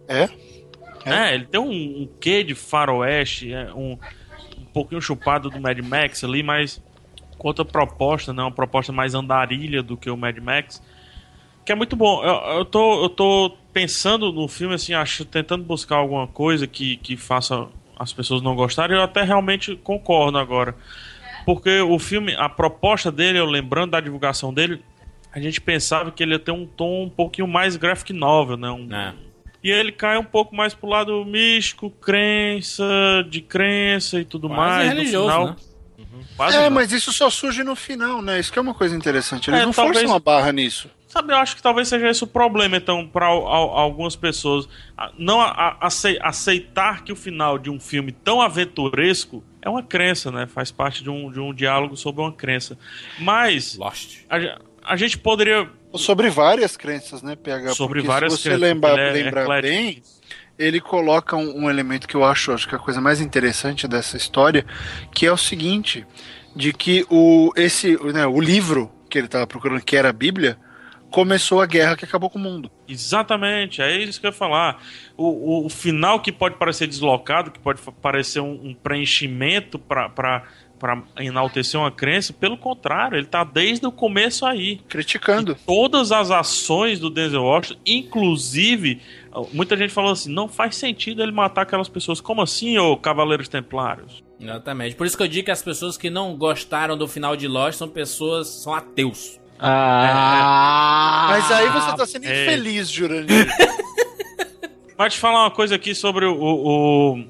[0.05, 0.23] É?
[1.05, 3.97] É, é ele tem um, um quê de faroeste, é, um,
[4.57, 6.84] um pouquinho chupado do Mad Max ali, mas
[7.38, 8.43] com outra proposta, né?
[8.43, 10.84] Uma proposta mais andarilha do que o Mad Max.
[11.63, 12.21] Que é muito bom.
[12.21, 16.97] Eu, eu, tô, eu tô pensando no filme, assim, acho, tentando buscar alguma coisa que,
[16.97, 17.69] que faça
[18.03, 20.75] as pessoas não gostarem, eu até realmente concordo agora.
[21.45, 24.81] Porque o filme, a proposta dele, eu lembrando da divulgação dele,
[25.31, 28.69] a gente pensava que ele ia ter um tom um pouquinho mais graphic novel, né?
[28.69, 29.13] Um, é.
[29.63, 32.85] E ele cai um pouco mais pro lado místico, crença,
[33.30, 34.89] de crença e tudo Quase mais.
[34.89, 35.55] religioso, no final, né?
[35.97, 36.45] Uhum.
[36.45, 36.69] é, não.
[36.69, 38.39] mas isso só surge no final, né?
[38.39, 39.49] Isso que é uma coisa interessante.
[39.49, 39.97] Eles é, não talvez...
[39.97, 40.89] forçam uma barra nisso.
[41.14, 44.68] Sabe, eu acho que talvez seja esse o problema, então, para algumas pessoas.
[45.15, 45.88] Não a, a,
[46.23, 50.48] aceitar que o final de um filme tão aventuresco é uma crença, né?
[50.48, 52.80] Faz parte de um, de um diálogo sobre uma crença.
[53.19, 53.76] Mas.
[53.77, 54.22] Lost.
[54.27, 55.69] A, a gente poderia.
[55.94, 57.76] Sobre várias crenças, né, PH?
[57.76, 58.68] Sobre Porque várias se você crenças.
[58.68, 60.02] lembrar, é lembrar bem,
[60.57, 63.88] ele coloca um, um elemento que eu acho, acho que é a coisa mais interessante
[63.88, 64.65] dessa história,
[65.14, 66.07] que é o seguinte,
[66.56, 70.57] de que o, esse, né, o livro que ele estava procurando, que era a Bíblia,
[71.14, 72.72] começou a guerra que acabou com o mundo.
[72.88, 74.81] Exatamente, é isso que eu ia falar.
[75.15, 80.41] O, o, o final que pode parecer deslocado, que pode parecer um, um preenchimento para
[81.19, 84.77] enaltecer uma crença, pelo contrário, ele está desde o começo aí.
[84.90, 85.52] Criticando.
[85.52, 88.99] E todas as ações do Denzel Washington, inclusive,
[89.53, 92.19] muita gente falou assim: não faz sentido ele matar aquelas pessoas.
[92.19, 94.23] Como assim, ô Cavaleiros Templários?
[94.40, 94.95] Exatamente.
[94.95, 97.77] Por isso que eu digo que as pessoas que não gostaram do final de Lost
[97.77, 99.43] são pessoas, são ateus.
[99.65, 102.44] Ah, Mas aí você tá sendo É.
[102.45, 103.48] infeliz, Jurandir.
[104.98, 107.23] Mas te falar uma coisa aqui sobre o, o,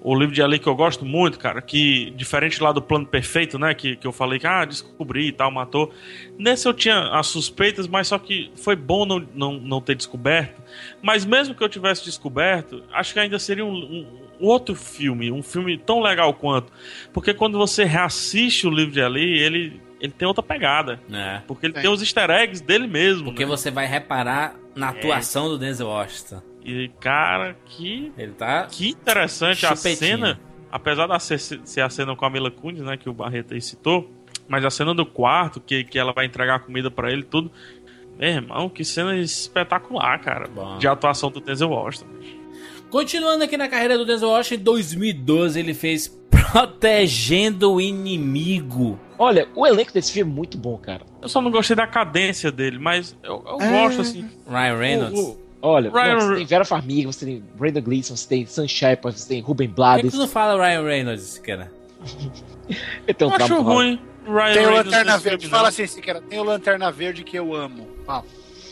[0.00, 3.58] o livro de Ali que eu gosto muito, cara, que diferente lá do plano perfeito,
[3.58, 5.92] né, que, que eu falei que, ah, descobri e tal, matou.
[6.38, 10.60] Nesse eu tinha as suspeitas, mas só que foi bom não, não, não ter descoberto.
[11.02, 14.06] Mas mesmo que eu tivesse descoberto, acho que ainda seria um, um
[14.40, 16.72] outro filme, um filme tão legal quanto.
[17.12, 21.00] Porque quando você reassiste o livro de Ali, ele, ele tem outra pegada.
[21.12, 21.42] É.
[21.46, 23.26] Porque ele tem os easter eggs dele mesmo.
[23.26, 23.48] Porque né?
[23.48, 26.42] você vai reparar na atuação do Denzel Washington.
[26.64, 28.12] E, cara, que.
[28.18, 28.66] Ele tá.
[28.66, 29.98] Que interessante a Chupetinho.
[29.98, 30.40] cena.
[30.72, 32.96] Apesar da ser, ser a cena com a Mila Kunis, né?
[32.96, 34.10] Que o Barreto aí citou.
[34.48, 37.26] Mas a cena do quarto, que, que ela vai entregar a comida pra ele e
[37.26, 37.52] tudo.
[38.18, 40.48] Meu irmão, que cena espetacular, cara.
[40.48, 40.78] Bom.
[40.78, 42.10] De atuação do Denzel Washington.
[42.90, 46.08] Continuando aqui na carreira do Denzel Washington, em 2012 ele fez
[46.50, 48.98] Protegendo o Inimigo.
[49.18, 51.02] Olha, o elenco desse filme é muito bom, cara.
[51.20, 53.70] Eu só não gostei da cadência dele, mas eu, eu É.
[53.70, 54.28] gosto assim.
[54.48, 55.20] Ryan Reynolds.
[55.20, 58.46] O- o- Olha, Ryan- não, você tem Vera Farmiga, você tem Brenda Gleeson, você tem
[58.46, 60.04] Sam Shepard, você tem Ruben Por que, Blades.
[60.10, 61.70] que tu não fala Ryan Reynolds, cara?
[63.06, 64.00] Eu tenho um Eu acho ruim.
[64.26, 65.48] Ryan Tem o Lanterna Verde.
[65.48, 66.20] Fala assim, Siqueira.
[66.20, 67.86] Tem o Lanterna Verde que eu amo.
[68.04, 68.24] Fala.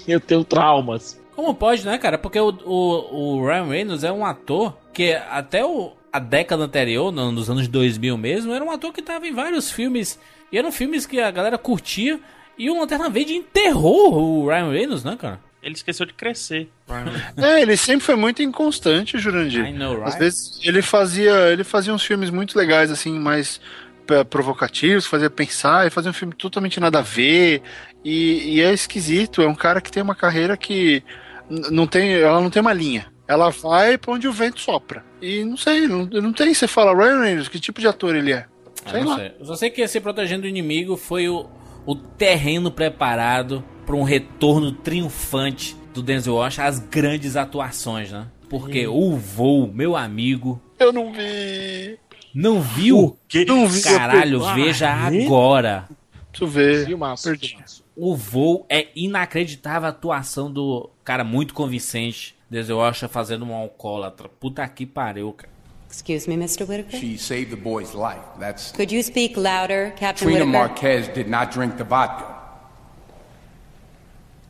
[0.08, 1.20] Eu tenho traumas.
[1.36, 2.18] Como pode, né, cara?
[2.18, 7.12] Porque o, o, o Ryan Reynolds é um ator que até o, a década anterior,
[7.12, 10.18] no- nos anos 2000 mesmo, era um ator que tava em vários filmes.
[10.52, 12.18] E eram filmes que a galera curtia.
[12.58, 14.12] E o Lanterna Verde enterrou
[14.44, 15.40] o Ryan Reynolds, né, cara?
[15.62, 16.68] Ele esqueceu de crescer.
[17.36, 19.66] É, ele sempre foi muito inconstante, Jurandir.
[19.66, 20.08] I know, right?
[20.08, 23.60] Às vezes ele fazia, ele fazia uns filmes muito legais, assim, mais
[24.06, 27.62] p- provocativos, fazia pensar, e fazia um filme totalmente nada a ver.
[28.04, 31.02] E, e é esquisito, é um cara que tem uma carreira que
[31.48, 33.09] não tem, ela não tem uma linha.
[33.30, 35.04] Ela vai pra onde o vento sopra.
[35.22, 36.52] E não sei, não, não tem.
[36.52, 38.46] Você fala, Ryan Reynolds, que tipo de ator ele é?
[38.84, 39.16] Ah, Sei não lá.
[39.18, 39.32] sei.
[39.38, 41.46] Eu só sei que esse Protegendo o Inimigo foi o,
[41.86, 48.26] o terreno preparado para um retorno triunfante do Denzel Washington às grandes atuações, né?
[48.48, 51.98] Porque o voo, meu amigo, Eu não vi.
[52.34, 53.16] não viu?
[53.28, 53.44] Que?
[53.44, 53.82] Não vi.
[53.82, 55.24] Caralho, Ah, veja é?
[55.24, 55.88] agora.
[56.32, 56.86] Deixa eu ver.
[56.86, 57.48] Filmaço, Perdi.
[57.50, 57.84] filmaço.
[57.96, 62.34] O voo é inacreditável a atuação do cara muito convincente.
[62.50, 64.28] Denzel Washington fazendo um alcoólatra.
[64.28, 65.48] Puta que pariu, cara.
[65.88, 66.66] Excuse me, Mr.
[66.68, 66.96] Whitaker?
[66.96, 68.22] She saved the boy's life.
[68.38, 70.68] That's Could you speak louder, Captain Trina Whitaker?
[70.68, 72.26] Marquez did not drink the vodka.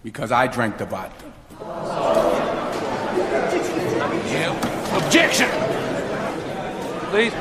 [0.02, 1.24] Because I drank the vodka.
[4.30, 4.96] yeah.
[4.96, 5.48] Objection!
[7.10, 7.32] Please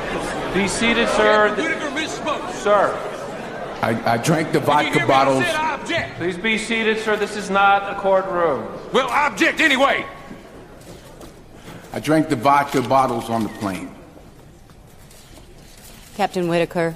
[0.54, 1.50] be seated, sir.
[1.56, 2.52] Whitaker misspoke.
[2.54, 2.94] Sir,
[3.82, 5.04] I, I drank the You vodka hear me?
[5.04, 5.44] I bottles.
[5.46, 6.18] said I object.
[6.18, 7.16] please be seated, sir.
[7.16, 8.68] This is not a courtroom.
[8.94, 10.06] Well, I object anyway.
[11.92, 13.90] I drank the vodka bottles on the plane.
[16.16, 16.96] Captain Whitaker,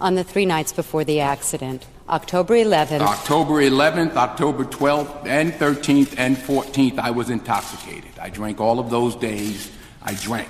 [0.00, 6.14] on the three nights before the accident, October 11th, October 11th, October 12th, and 13th,
[6.16, 8.10] and 14th, I was intoxicated.
[8.20, 9.70] I drank all of those days.
[10.02, 10.48] I drank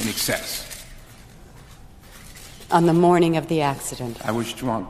[0.00, 0.66] in excess.
[2.70, 4.88] on the morning of the accident, I was drunk.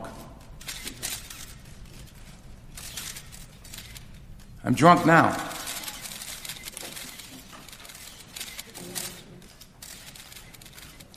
[4.63, 5.50] I'm drunk now.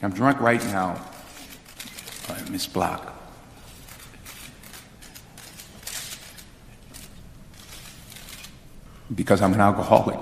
[0.05, 0.97] I'm drunk right now,
[2.51, 3.11] Miss Block.
[9.15, 10.19] Because I'm an alcoholic.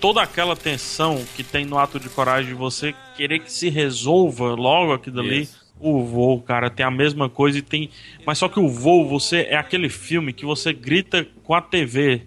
[0.00, 4.54] Toda aquela tensão que tem no ato de coragem de você querer que se resolva
[4.54, 5.42] logo aquilo ali.
[5.42, 5.64] Isso.
[5.78, 7.90] O voo, cara, tem a mesma coisa e tem.
[8.26, 12.22] Mas só que o voo, você é aquele filme que você grita com a TV.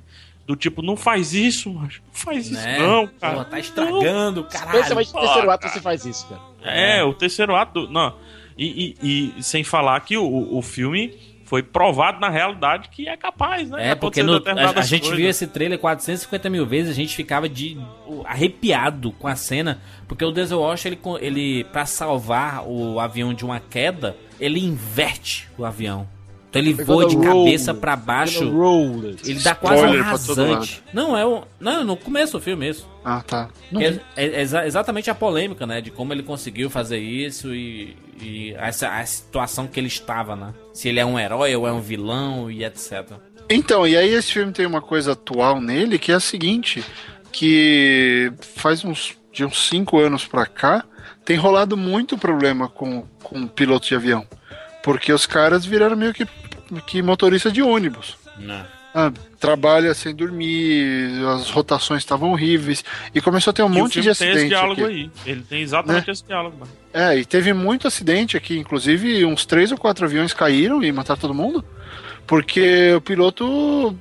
[0.49, 2.01] Do tipo, não faz isso, macho.
[2.07, 2.79] Não faz isso, Né?
[2.79, 3.35] não, cara.
[3.37, 4.77] Pô, tá estragando, caralho.
[4.79, 6.41] Especialmente no terceiro ato você faz isso, cara.
[6.63, 7.87] É, o terceiro ato.
[7.87, 8.15] Não.
[8.57, 11.15] E, e- e sem falar que o, o filme
[11.45, 13.89] foi provado na realidade que é capaz, né?
[13.89, 15.17] É, porque no- a, a gente coisas.
[15.19, 17.77] viu esse trailer 450 mil vezes, a gente ficava de
[18.25, 23.45] arrepiado com a cena, porque o Denzel Washington, ele, ele para salvar o avião de
[23.45, 26.07] uma queda, ele inverte o avião.
[26.49, 28.43] Então ele voa de cabeça They're baixo.
[29.23, 30.83] Ele dá quase um rasante.
[30.93, 31.43] Não, é o.
[31.59, 32.87] Não, no começo do filme isso.
[33.05, 33.49] Ah, tá.
[33.81, 35.79] É, é exa- exatamente a polêmica, né?
[35.79, 40.53] De como ele conseguiu fazer isso e, e essa, a situação que ele estava, né?
[40.73, 43.11] Se ele é um herói ou é um vilão e etc.
[43.47, 46.83] Então, e aí esse filme tem uma coisa atual nele que é a seguinte,
[47.31, 50.83] que faz uns de uns cinco anos pra cá
[51.23, 54.25] tem rolado muito problema com, com pilotos de avião,
[54.89, 56.25] porque os caras viraram meio que,
[56.87, 58.17] que motorista de ônibus.
[58.39, 58.65] Não.
[58.95, 62.83] Ah, trabalha sem dormir, as rotações estavam horríveis
[63.13, 64.91] e começou a ter um E monte de tem esse acidente diálogo aqui.
[64.91, 65.11] aí.
[65.31, 66.11] Ele tem exatamente Né?
[66.13, 66.71] esse diálogo, mano.
[66.91, 71.21] É, e teve muito acidente aqui, inclusive uns três ou quatro aviões caíram e mataram
[71.21, 71.63] todo mundo,
[72.25, 73.95] porque o piloto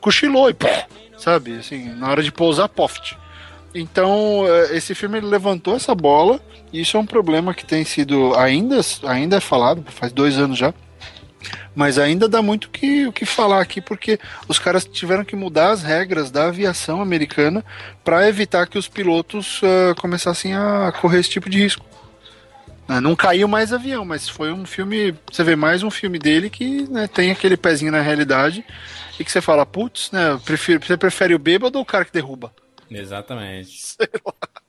[0.00, 0.86] cochilou e pé,
[1.18, 3.14] sabe, assim, na hora de pousar, poft.
[3.74, 6.40] Então, eh, esse filme levantou essa bola,
[6.72, 10.58] e isso é um problema que tem sido, ainda, ainda é falado, faz dois anos
[10.58, 10.72] já,
[11.74, 14.18] mas ainda dá muito que, o que falar aqui, porque
[14.48, 17.64] os caras tiveram que mudar as regras da aviação americana
[18.02, 21.84] para evitar que os pilotos ah, começassem a correr esse tipo de risco.
[22.88, 23.00] né?
[23.00, 25.14] Não caiu mais avião, mas foi um filme.
[25.30, 28.64] Você vê mais um filme dele que né, tem aquele pezinho na realidade
[29.20, 30.38] e que você fala, putz, né?
[30.44, 32.52] prefiro- você prefere o bêbado ou o cara que derruba?
[32.90, 33.96] Exatamente.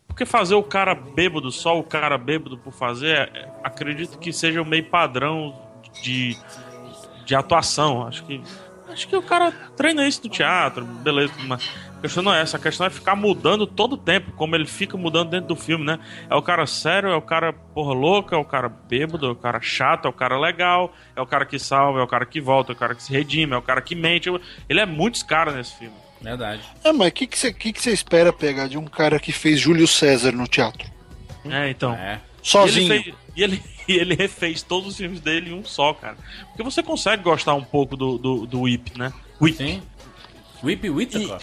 [0.08, 4.62] Porque fazer o cara bêbado, só o cara bêbado por fazer, é- acredito que seja
[4.62, 5.58] o meio padrão
[6.04, 6.36] de,
[7.26, 8.06] de atuação.
[8.06, 8.42] Acho que.
[8.90, 11.64] Acho que o cara treina isso no teatro, beleza, mas
[11.96, 14.66] a questão não é essa, a questão é ficar mudando todo o tempo, como ele
[14.66, 16.00] fica mudando dentro do filme, né?
[16.28, 19.36] É o cara sério, é o cara porra louca, é o cara bêbado, é o
[19.36, 22.42] cara chato, é o cara legal, é o cara que salva, é o cara que
[22.42, 24.28] volta, é o cara que se redime, é o cara que mente.
[24.68, 25.96] Ele é muitos caras nesse filme.
[26.22, 26.62] Verdade.
[26.84, 29.32] É, mas o que, que, você, que, que você espera pegar de um cara que
[29.32, 30.90] fez Júlio César no teatro?
[31.50, 31.98] É, então.
[32.42, 32.88] Sozinho.
[32.88, 35.94] E ele, fez- e ele, e ele refez todos os filmes dele em um só,
[35.94, 36.18] cara.
[36.48, 39.14] Porque você consegue gostar um pouco do, do, do Whip, né?
[39.42, 39.58] Whip.
[39.58, 39.82] Sim.
[40.62, 41.38] Whip Whittaker.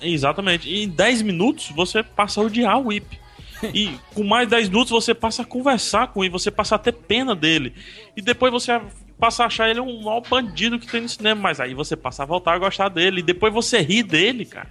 [0.00, 0.68] Exatamente.
[0.68, 3.20] E em 10 minutos você passa a odiar o Whip.
[3.72, 6.90] E com mais 10 minutos você passa a conversar com ele, você passa a ter
[6.90, 7.72] pena dele.
[8.16, 8.80] E depois você
[9.18, 11.40] passa a achar ele um mau bandido que tem no cinema.
[11.40, 13.20] Mas aí você passa a voltar a gostar dele.
[13.20, 14.68] E depois você ri dele, cara.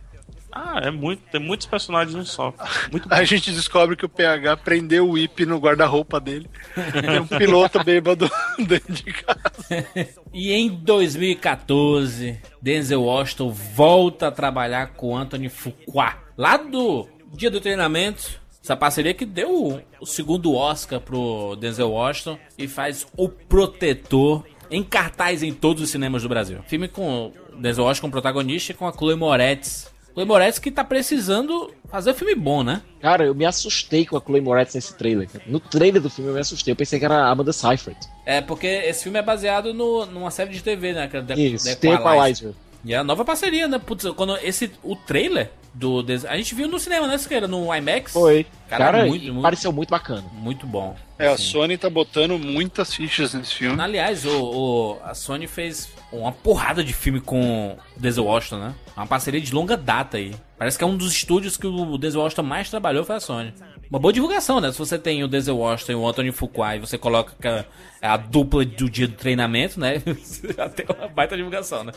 [0.51, 1.23] Ah, é muito.
[1.31, 2.53] Tem muitos personagens num só.
[2.91, 6.49] Muito A gente descobre que o PH prendeu o Whip no guarda-roupa dele.
[6.75, 9.87] Tem um piloto bêbado dentro de casa.
[10.33, 16.17] E em 2014, Denzel Washington volta a trabalhar com Anthony Fuqua.
[16.37, 22.37] Lá do dia do treinamento, essa parceria que deu o segundo Oscar pro Denzel Washington
[22.57, 26.59] e faz O Protetor em cartaz em todos os cinemas do Brasil.
[26.67, 29.91] Filme com Denzel Washington como protagonista e com a Chloe Moretz.
[30.13, 32.81] Chloe Moretz que tá precisando fazer filme bom, né?
[33.01, 35.27] Cara, eu me assustei com a Chloe Moretz nesse trailer.
[35.47, 36.71] No trailer do filme eu me assustei.
[36.71, 37.97] Eu pensei que era a Amanda Seyfried.
[38.25, 41.07] É, porque esse filme é baseado no, numa série de TV, né?
[41.07, 42.53] que é The, Isso, The Equalizer.
[42.85, 43.79] E é a nova parceria, né?
[43.79, 46.01] Putz, quando esse, o trailer do...
[46.03, 47.47] des- A gente viu no cinema, né, Siqueira?
[47.47, 48.11] No IMAX.
[48.13, 48.45] Foi.
[48.69, 50.23] Cara, Cara, muito, muito, pareceu muito bacana.
[50.33, 50.95] muito bom.
[51.19, 53.79] É, a Sony tá botando muitas fichas nesse filme.
[53.81, 58.75] Aliás, o, o- a Sony fez uma porrada de filme com o Denzel Washington, né?
[58.97, 60.33] Uma parceria de longa data aí.
[60.57, 63.53] Parece que é um dos estúdios que o Denzel Washington mais trabalhou foi a Sony.
[63.89, 64.71] Uma boa divulgação, né?
[64.71, 67.65] Se você tem o Denzel Washington e o Anthony Fuqua e você coloca que é
[68.01, 69.99] a dupla do dia do treinamento, né?
[70.75, 71.91] Tem uma baita divulgação, né?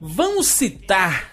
[0.00, 1.30] Vamos citar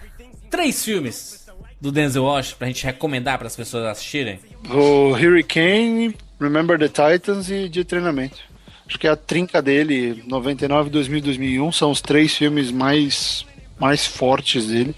[0.48, 1.43] três filmes
[1.84, 4.40] do Denzel Washington pra gente recomendar para as pessoas assistirem.
[4.70, 8.38] O Hurricane, Remember the Titans e de treinamento.
[8.86, 13.44] Acho que é a trinca dele, 99, 2000 2001, são os três filmes mais,
[13.78, 14.94] mais fortes dele.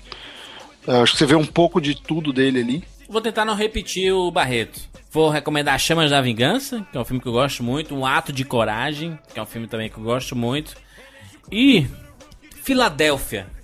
[0.86, 2.84] Eu acho que você vê um pouco de tudo dele ali.
[3.08, 4.80] Vou tentar não repetir o Barreto.
[5.10, 7.96] Vou recomendar Chamas da Vingança, que é um filme que eu gosto muito.
[7.96, 10.76] Um Ato de Coragem, que é um filme também que eu gosto muito.
[11.50, 11.84] E
[12.62, 13.55] Filadélfia.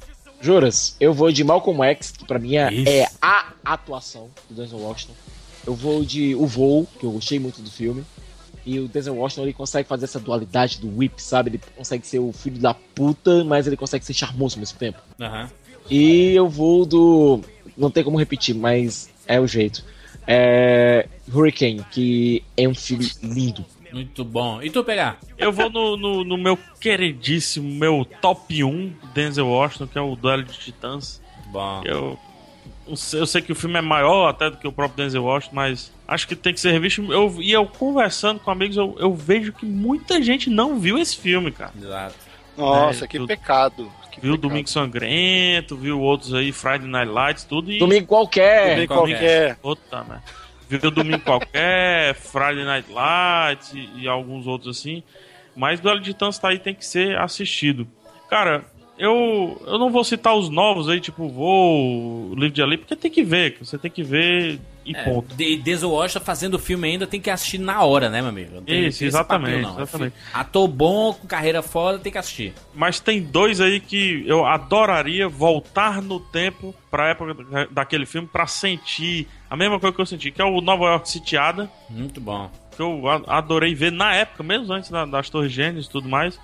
[0.43, 4.81] Juras, eu vou de Malcolm X, que pra mim é, é a atuação do Denzel
[4.81, 5.15] Washington.
[5.65, 8.05] Eu vou de O Voo, que eu gostei muito do filme.
[8.67, 11.51] E o Denzel Washington ele consegue fazer essa dualidade do whip, sabe?
[11.51, 14.99] Ele consegue ser o filho da puta, mas ele consegue ser charmoso ao mesmo tempo.
[15.21, 15.49] Aham.
[15.89, 17.41] E eu vou do.
[17.77, 19.85] Não tem como repetir, mas é o jeito.
[20.27, 21.09] É.
[21.33, 23.65] Hurricane, que é um filme lindo.
[23.93, 24.63] Muito bom.
[24.63, 25.19] E tu pegar?
[25.39, 30.15] Eu vou no, no, no meu queridíssimo, meu top 1 Denzel Washington, que é o
[30.17, 31.21] Duelo de Titãs.
[31.51, 31.83] Bom.
[31.85, 32.19] Eu,
[33.15, 35.93] eu sei- que o filme é maior até do que o próprio Denzel Washington, mas
[36.07, 37.13] acho que tem que ser revisto.
[37.13, 41.17] Eu, e eu conversando com amigos, eu, eu vejo que muita gente não viu esse
[41.17, 41.73] filme, cara.
[41.77, 42.15] Exato.
[42.57, 43.91] Nossa, É, que do- pecado.
[44.11, 44.49] Que Viu pecado.
[44.51, 47.73] Domingo Sangrento, viu outros aí, Friday Night Lights, tudo.
[47.73, 47.79] E...
[47.79, 48.75] Domingo qualquer.
[48.75, 49.57] Domingo qualquer.
[49.57, 50.21] Puta, né?
[50.79, 55.03] Viu Domingo Qualquer, Friday Night Lights e, e alguns outros assim.
[55.55, 57.87] Mas Duelo de Titãs tá aí, tem que ser assistido.
[58.29, 58.65] Cara,
[58.99, 63.11] eu, eu não vou citar os novos aí, tipo, vou, Livro de Ali, porque tem
[63.11, 65.35] que ver, você tem que ver e É, ponto.
[65.35, 68.57] de Denzel Washington fazendo o filme ainda tem que assistir na hora, né, meu amigo?
[68.57, 69.83] Não tem- Isso, tem exatamente, papel, não.
[69.83, 70.13] Exatamente.
[70.15, 72.53] fi- Ator bom, com carreira foda, tem que assistir.
[72.75, 78.27] Mas tem dois aí que eu adoraria voltar no tempo pra época da- daquele filme
[78.27, 81.71] pra sentir a mesma coisa que eu senti, que é o Nova York Sitiada.
[81.89, 82.51] Muito bom.
[82.75, 86.39] Que eu adorei ver na época, mesmo antes da- das Torres Gêmeas e tudo mais.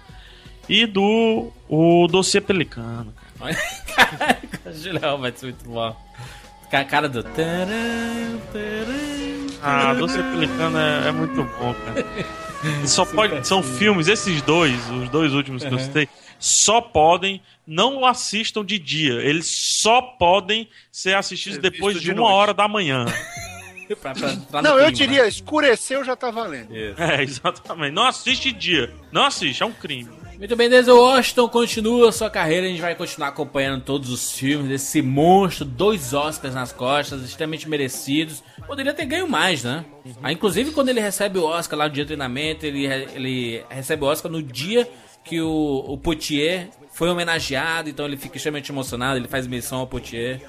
[0.68, 3.14] E do o Dossiê Pelicano.
[4.74, 5.96] Julião vai ser muito bom.
[6.70, 7.24] Com a cara do.
[9.62, 12.06] Ah, Dossiê Pelicano é, é muito bom, cara.
[12.86, 15.78] Só pode, são filmes, esses dois, os dois últimos que eu Uhum.
[15.78, 16.08] citei,
[16.40, 19.12] só podem, não assistam de dia.
[19.22, 19.46] Eles
[19.80, 22.32] só podem ser assistidos depois de, de uma noite.
[22.34, 23.04] hora da manhã.
[24.02, 25.28] Pra- pra no Não, eu clima, diria, né?
[25.28, 26.68] escureceu já tá valendo.
[26.76, 27.94] É, exatamente.
[27.94, 28.92] Não assiste dia.
[29.10, 30.10] Não assiste, é um crime.
[30.38, 32.64] Muito bem, Denzel Washington continua sua carreira.
[32.64, 35.64] A gente vai continuar acompanhando todos os filmes desse monstro.
[35.64, 38.44] Dois Oscars nas costas, extremamente merecidos.
[38.64, 39.84] Poderia ter ganho mais, né?
[40.22, 44.04] Ah, inclusive, quando ele recebe o Oscar lá no dia do treinamento, ele, ele recebe
[44.04, 44.88] o Oscar no dia
[45.24, 47.90] que o, o Poitier foi homenageado.
[47.90, 49.18] Então ele fica extremamente emocionado.
[49.18, 50.40] Ele faz menção ao Poitier.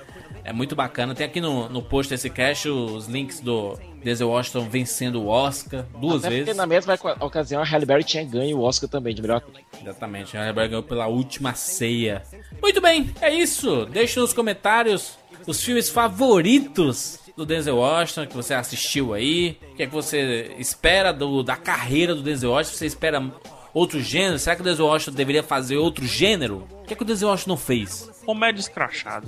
[0.50, 1.14] É muito bacana.
[1.14, 5.86] Tem aqui no, no post desse cast os links do Denzel Washington vencendo o Oscar
[6.02, 6.46] duas Até vezes.
[6.46, 9.64] porque na mesma ocasião a Halle Berry tinha ganho o Oscar também de melhor atriz.
[9.80, 12.24] Exatamente, a Rebel ganhou pela última ceia.
[12.60, 13.86] Muito bem, é isso.
[13.92, 19.56] Deixe nos comentários os filmes favoritos do Denzel Washington que você assistiu aí.
[19.72, 22.76] O que é que você espera do, da carreira do Denzel Washington?
[22.76, 23.32] Você espera
[23.72, 24.40] outro gênero?
[24.40, 26.68] Será que o Denzel Washington deveria fazer outro gênero?
[26.82, 28.10] O que é que o Denzel Washington não fez?
[28.26, 29.28] Comédia escrachada.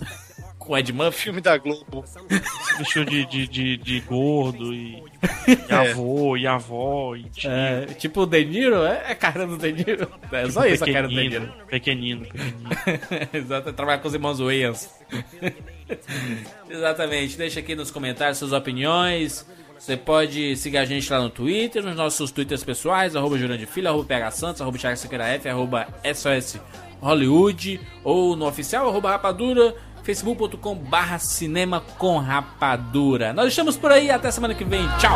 [0.62, 1.24] Com o Ed Murphy?
[1.24, 2.06] Filme da Globo.
[2.06, 5.04] Se vestiu de, de, de, de gordo e,
[5.68, 7.50] e avô e avó e tio.
[7.50, 8.84] É, tipo o De Niro?
[8.84, 10.08] É a cara do De Niro?
[10.32, 11.52] É só isso a cara do De Niro.
[11.68, 12.70] Pequenino, pequenino.
[13.34, 14.88] Exato, trabalhar com os irmãos Wayans.
[16.70, 19.44] Exatamente, deixa aqui nos comentários suas opiniões.
[19.80, 23.36] Você pode seguir a gente lá no Twitter, nos nossos twitters pessoais, arroba
[23.66, 26.60] Filho, arroba PH Santos, arroba Thiago F, arroba SOS
[27.02, 33.34] Hollywood, ou no oficial, arroba Rapadura, facebook.com barra cinema com rapadura.
[33.34, 35.16] Nós estamos por aí, até semana que vem, tchau!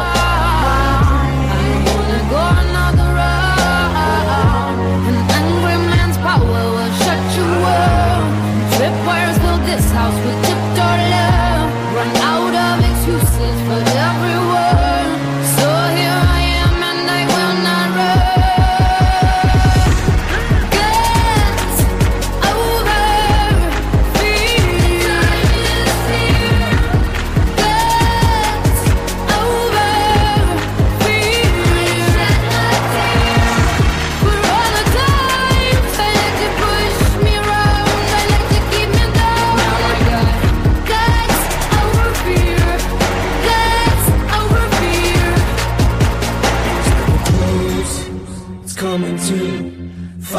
[9.66, 11.44] This house with love.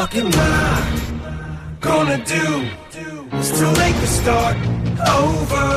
[0.07, 2.69] Fucking what gonna do?
[3.33, 4.55] It's too late to start
[5.07, 5.67] over.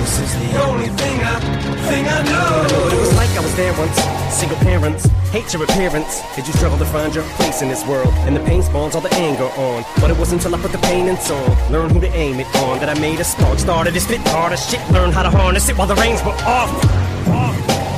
[0.00, 1.40] This is the only thing I
[1.88, 2.96] thing I know.
[2.96, 3.96] It was like I was there once,
[4.32, 6.22] single parents, hate your appearance.
[6.34, 8.12] Did you struggle to find your place in this world?
[8.26, 9.84] And the pain spawns all the anger on.
[10.00, 12.46] But it wasn't until I put the pain in song, learn who to aim it
[12.56, 13.58] on, that I made a spark.
[13.58, 17.05] Started to spit harder shit, learn how to harness it while the reins were off.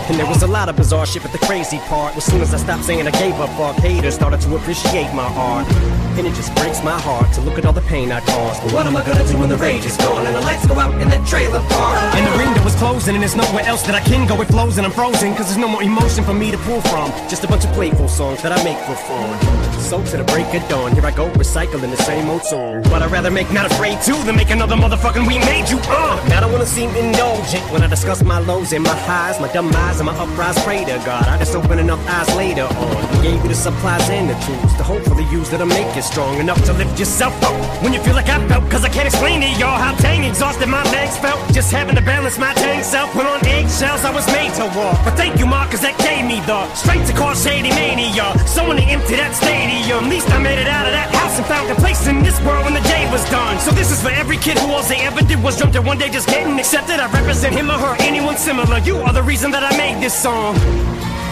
[0.09, 2.55] And there was a lot of bizarre shit, but the crazy part was soon as
[2.55, 5.69] I stopped saying I gave up, fuck haters started to appreciate my art.
[6.17, 8.63] And it just breaks my heart to look at all the pain I caused.
[8.63, 10.75] But what am I gonna do when the rage is gone and the lights go
[10.81, 12.15] out in that trailer park?
[12.17, 14.41] And the window is closing and there's nowhere else that I can go.
[14.41, 17.13] It flows and I'm frozen, cause there's no more emotion for me to pull from.
[17.29, 19.79] Just a bunch of playful songs that I make for fun.
[19.79, 22.83] So to the break of dawn, here I go recycling the same old song.
[22.85, 26.27] But I'd rather make Not Afraid 2 than make another motherfucking We Made You, uh!
[26.29, 29.53] Now I don't wanna seem indulgent when I discuss my lows and my highs, my
[29.53, 30.59] demise and my uprise.
[30.65, 32.97] Pray to God, I just open enough eyes later on.
[33.15, 36.39] He gave you the supplies and the tools to hopefully use that'll make you strong
[36.39, 37.55] enough to lift yourself up.
[37.83, 40.69] When you feel like I felt, cause I can't explain to y'all how dang exhausted
[40.69, 41.39] my legs felt.
[41.53, 43.13] Just having to balance my dang self.
[43.13, 44.99] Put on eggshells, I was made to walk.
[45.05, 48.37] But thank you, Mark, cause that gave me the strength to cause shady mania.
[48.47, 50.05] Someone to empty that stadium.
[50.05, 52.39] At least I made it out of that house and found a place in this
[52.43, 53.59] world when the day was done.
[53.61, 55.99] So this is for every kid who all they ever did was dreamt that one
[55.99, 57.01] day just getting accepted.
[57.01, 58.79] I represent him or her, anyone similar.
[58.79, 60.57] You are the reason that I made this song.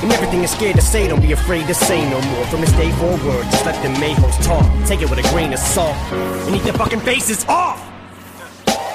[0.02, 2.44] And everything is scared to say, don't be afraid to say no more.
[2.46, 4.66] From this day forward, just let the mayhoes talk.
[4.86, 5.96] Take it with a grain of salt.
[6.12, 7.82] And eat their fucking faces off!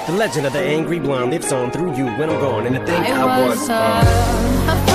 [0.06, 2.66] The legend of the angry blonde lives on through you when I'm gone.
[2.66, 3.58] And to think I, I was.
[3.58, 4.91] was uh,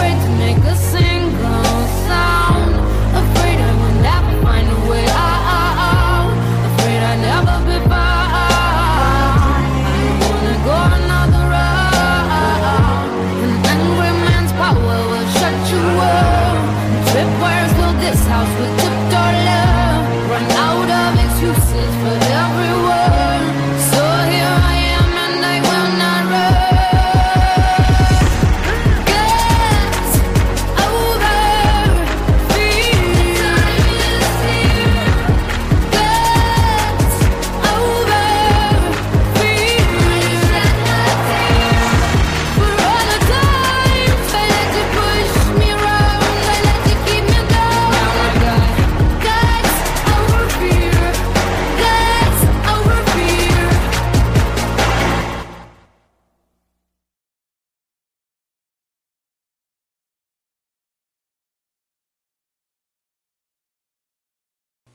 [18.12, 18.77] this house with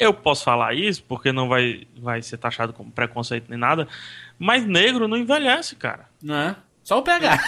[0.03, 3.87] Eu posso falar isso porque não vai, vai ser taxado como preconceito nem nada,
[4.39, 6.07] mas negro não envelhece, cara.
[6.23, 6.57] Não é?
[6.83, 7.39] Só o PH.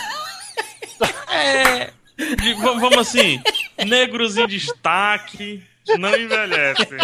[1.30, 1.90] É.
[2.36, 3.42] de- vamos assim,
[3.86, 5.62] negros em destaque
[5.98, 6.98] não envelhecem.